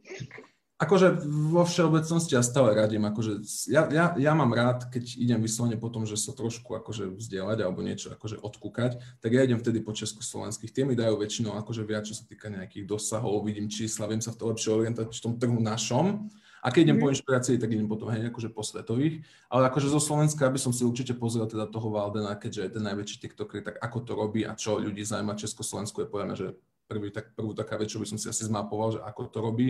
Akože 0.79 1.27
vo 1.27 1.67
všeobecnosti 1.67 2.39
ja 2.39 2.43
stále 2.43 2.71
radím, 2.71 3.03
akože 3.03 3.43
ja, 3.67 3.91
ja, 3.91 4.15
ja 4.15 4.31
mám 4.31 4.55
rád, 4.55 4.87
keď 4.87 5.19
idem 5.19 5.43
vyslovene 5.43 5.75
po 5.75 5.91
tom, 5.91 6.07
že 6.07 6.15
sa 6.15 6.31
trošku 6.31 6.71
akože 6.71 7.19
vzdielať 7.19 7.67
alebo 7.67 7.83
niečo 7.83 8.15
akože 8.15 8.39
odkúkať, 8.39 9.19
tak 9.19 9.29
ja 9.35 9.43
idem 9.43 9.59
vtedy 9.59 9.83
po 9.83 9.91
československých. 9.91 10.71
Tie 10.71 10.87
mi 10.87 10.95
dajú 10.95 11.19
väčšinou 11.19 11.59
akože 11.59 11.83
viac, 11.83 12.07
čo 12.07 12.15
sa 12.15 12.23
týka 12.23 12.47
nejakých 12.47 12.87
dosahov, 12.87 13.43
vidím 13.43 13.67
čísla, 13.67 14.07
viem 14.07 14.23
sa 14.23 14.31
v 14.31 14.39
to 14.39 14.47
lepšie 14.55 14.71
orientovať 14.71 15.11
v 15.11 15.19
tom 15.19 15.35
trhu 15.35 15.59
našom. 15.59 16.31
A 16.63 16.71
keď 16.71 16.91
idem 16.91 16.95
mm. 16.95 17.03
po 17.03 17.07
mhm. 17.07 17.13
inšpirácii, 17.15 17.55
tak 17.59 17.69
idem 17.75 17.87
potom 17.91 18.07
hej, 18.15 18.31
akože 18.31 18.49
po 18.51 18.63
svetových. 18.63 19.15
Ale 19.51 19.67
akože 19.67 19.91
zo 19.91 19.99
Slovenska 19.99 20.47
by 20.47 20.59
som 20.63 20.71
si 20.71 20.87
určite 20.87 21.11
pozrel 21.11 21.43
teda 21.43 21.67
toho 21.67 21.91
Valdena, 21.91 22.39
keďže 22.39 22.61
je 22.63 22.71
ten 22.79 22.83
najväčší 22.87 23.15
TikToker, 23.27 23.67
tak 23.67 23.75
ako 23.83 23.97
to 24.07 24.11
robí 24.15 24.47
a 24.47 24.55
čo 24.55 24.79
ľudí 24.79 25.03
zaujíma 25.03 25.35
Československu 25.35 26.03
je 26.03 26.07
povedané, 26.07 26.35
že 26.39 26.55
prvý, 26.87 27.11
tak, 27.11 27.35
prvú 27.35 27.51
taká 27.51 27.75
vec, 27.75 27.91
čo 27.91 27.99
by 27.99 28.07
som 28.09 28.17
si 28.17 28.31
asi 28.31 28.47
zmapoval, 28.47 28.95
že 28.95 28.99
ako 29.03 29.21
to 29.27 29.39
robí 29.43 29.67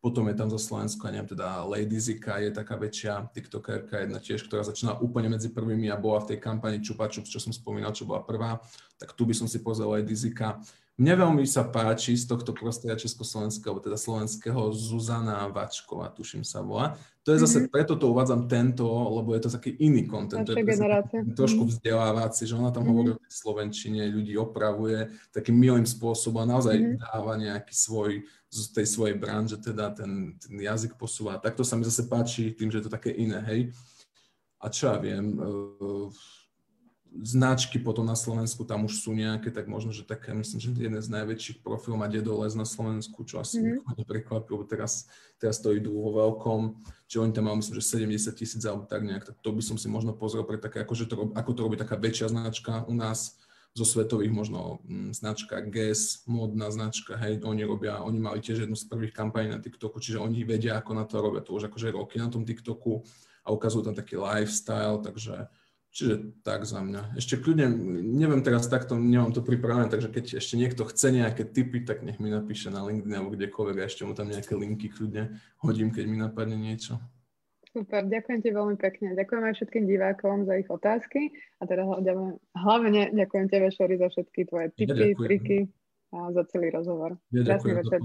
potom 0.00 0.32
je 0.32 0.34
tam 0.34 0.48
zo 0.48 0.56
Slovenska, 0.56 1.12
neviem, 1.12 1.28
teda 1.28 1.60
Lady 1.68 2.00
Zika 2.00 2.40
je 2.40 2.48
taká 2.48 2.80
väčšia 2.80 3.28
tiktokerka, 3.36 4.00
jedna 4.00 4.16
tiež, 4.16 4.48
ktorá 4.48 4.64
začínala 4.64 4.96
úplne 5.04 5.28
medzi 5.28 5.52
prvými 5.52 5.92
a 5.92 6.00
bola 6.00 6.24
v 6.24 6.34
tej 6.34 6.38
kampani 6.40 6.80
Čupa 6.80 7.04
Čups, 7.12 7.28
čo 7.28 7.36
som 7.36 7.52
spomínal, 7.52 7.92
čo 7.92 8.08
bola 8.08 8.24
prvá. 8.24 8.56
Tak 8.96 9.12
tu 9.12 9.28
by 9.28 9.36
som 9.36 9.44
si 9.44 9.60
pozrel 9.60 9.92
Lady 9.92 10.16
Zika. 10.16 10.56
Mne 11.00 11.16
veľmi 11.16 11.48
sa 11.48 11.64
páči 11.64 12.12
z 12.12 12.28
tohto 12.28 12.52
prostredia 12.52 12.92
Československého, 12.92 13.72
teda 13.80 13.96
slovenského 13.96 14.68
Zuzana 14.76 15.48
Vačková, 15.48 16.12
tuším 16.12 16.44
sa 16.44 16.60
volá. 16.60 17.00
To 17.24 17.32
je 17.32 17.40
zase, 17.40 17.64
mm-hmm. 17.64 17.72
preto 17.72 17.96
to 17.96 18.12
uvádzam 18.12 18.44
tento, 18.44 18.84
lebo 18.84 19.32
je 19.32 19.48
to 19.48 19.50
taký 19.56 19.80
iný 19.80 20.04
kontent. 20.04 20.44
To 20.44 20.52
je 20.52 20.60
trošku 21.32 21.64
mhm. 21.64 21.70
vzdelávací, 21.72 22.44
že 22.44 22.52
ona 22.52 22.68
tam 22.68 22.84
mm-hmm. 22.84 22.92
hovorí 22.92 23.10
o 23.16 23.20
slovenčine, 23.32 24.12
ľudí 24.12 24.36
opravuje 24.36 25.08
takým 25.32 25.56
milým 25.56 25.88
spôsobom 25.88 26.44
a 26.44 26.52
naozaj 26.52 26.76
mm-hmm. 26.76 27.00
dáva 27.00 27.32
nejaký 27.40 27.72
svoj, 27.72 28.20
z 28.50 28.66
tej 28.74 28.86
svojej 28.90 29.16
branže, 29.16 29.56
teda 29.56 29.94
ten, 29.96 30.36
ten 30.36 30.54
jazyk 30.58 31.00
posúva. 31.00 31.40
Takto 31.40 31.64
sa 31.64 31.80
mi 31.80 31.86
zase 31.86 32.10
páči 32.10 32.52
tým, 32.52 32.68
že 32.68 32.82
je 32.82 32.84
to 32.90 32.92
také 32.92 33.14
iné, 33.14 33.40
hej. 33.48 33.72
A 34.60 34.68
čo 34.68 34.92
ja 34.92 35.00
viem, 35.00 35.38
uh, 35.38 36.12
značky 37.18 37.82
potom 37.82 38.06
na 38.06 38.14
Slovensku, 38.14 38.62
tam 38.62 38.86
už 38.86 39.02
sú 39.02 39.10
nejaké, 39.10 39.50
tak 39.50 39.66
možno, 39.66 39.90
že 39.90 40.06
také, 40.06 40.30
myslím, 40.30 40.58
že 40.62 40.70
jeden 40.70 41.02
z 41.02 41.10
najväčších 41.10 41.58
profil 41.58 41.98
má 41.98 42.06
Dedoles 42.06 42.54
na 42.54 42.62
Slovensku, 42.62 43.26
čo 43.26 43.42
asi 43.42 43.58
mm-hmm. 43.58 43.70
nikoho 43.82 43.94
neprekvapilo, 43.98 44.54
lebo 44.62 44.66
teraz, 44.70 45.10
teraz 45.42 45.58
to 45.58 45.74
idú 45.74 45.90
vo 45.90 46.14
veľkom, 46.22 46.86
že 47.10 47.18
oni 47.18 47.34
tam 47.34 47.50
majú, 47.50 47.58
myslím, 47.58 47.76
že 47.82 47.98
70 48.30 48.38
tisíc 48.38 48.62
alebo 48.62 48.86
tak 48.86 49.02
nejak, 49.02 49.26
tak 49.26 49.36
to 49.42 49.50
by 49.50 49.62
som 49.62 49.74
si 49.74 49.90
možno 49.90 50.14
pozrel 50.14 50.46
pre 50.46 50.56
také, 50.62 50.86
akože 50.86 51.10
to, 51.10 51.34
ako 51.34 51.50
to 51.50 51.60
robí 51.66 51.76
taká 51.76 51.98
väčšia 51.98 52.30
značka 52.30 52.86
u 52.86 52.94
nás, 52.94 53.40
zo 53.70 53.86
svetových 53.86 54.34
možno 54.34 54.82
m, 54.82 55.10
mm, 55.10 55.10
značka 55.14 55.62
GES, 55.62 56.26
módna 56.26 56.74
značka, 56.74 57.14
hej, 57.14 57.38
oni 57.46 57.62
robia, 57.62 58.02
oni 58.02 58.18
mali 58.18 58.42
tiež 58.42 58.66
jednu 58.66 58.74
z 58.74 58.86
prvých 58.90 59.14
kampaní 59.14 59.54
na 59.54 59.62
TikToku, 59.62 60.02
čiže 60.02 60.18
oni 60.18 60.42
vedia, 60.42 60.78
ako 60.78 60.90
na 60.94 61.06
to 61.06 61.22
robia, 61.22 61.42
to 61.42 61.54
už 61.54 61.70
akože 61.70 61.94
roky 61.94 62.18
na 62.18 62.26
tom 62.26 62.42
TikToku 62.42 63.06
a 63.46 63.54
ukazujú 63.54 63.86
tam 63.86 63.94
taký 63.94 64.18
lifestyle, 64.18 64.98
takže 64.98 65.46
Čiže 65.90 66.46
tak 66.46 66.70
za 66.70 66.78
mňa. 66.86 67.18
Ešte 67.18 67.34
kľudne, 67.34 67.66
neviem 68.06 68.46
teraz 68.46 68.70
takto, 68.70 68.94
nemám 68.94 69.34
to 69.34 69.42
pripravené, 69.42 69.90
takže 69.90 70.06
keď 70.06 70.38
ešte 70.38 70.54
niekto 70.54 70.86
chce 70.86 71.10
nejaké 71.10 71.42
tipy, 71.42 71.82
tak 71.82 72.06
nech 72.06 72.22
mi 72.22 72.30
napíše 72.30 72.70
na 72.70 72.86
LinkedIn 72.86 73.10
alebo 73.10 73.34
kdekoľvek 73.34 73.76
a 73.82 73.88
ešte 73.90 74.06
mu 74.06 74.14
tam 74.14 74.30
nejaké 74.30 74.54
linky 74.54 74.86
kľudne 74.86 75.34
hodím, 75.58 75.90
keď 75.90 76.04
mi 76.06 76.14
napadne 76.14 76.54
niečo. 76.54 77.02
Super, 77.74 78.06
ďakujem 78.06 78.38
ti 78.38 78.50
veľmi 78.54 78.78
pekne. 78.78 79.18
Ďakujem 79.18 79.42
aj 79.46 79.54
všetkým 79.58 79.84
divákom 79.90 80.46
za 80.46 80.62
ich 80.62 80.70
otázky 80.70 81.34
a 81.58 81.66
teda 81.66 81.82
hlavne 82.54 83.10
ďakujem 83.10 83.46
tebe, 83.50 83.70
Šori, 83.74 83.98
za 83.98 84.10
všetky 84.14 84.46
tvoje 84.46 84.70
tipy, 84.78 85.10
ja 85.10 85.18
triky 85.18 85.58
a 86.14 86.30
za 86.34 86.46
celý 86.50 86.70
rozhovor. 86.70 87.18
Ja 87.34 87.58
ďakujem. 87.58 87.82
Večer, 87.82 88.02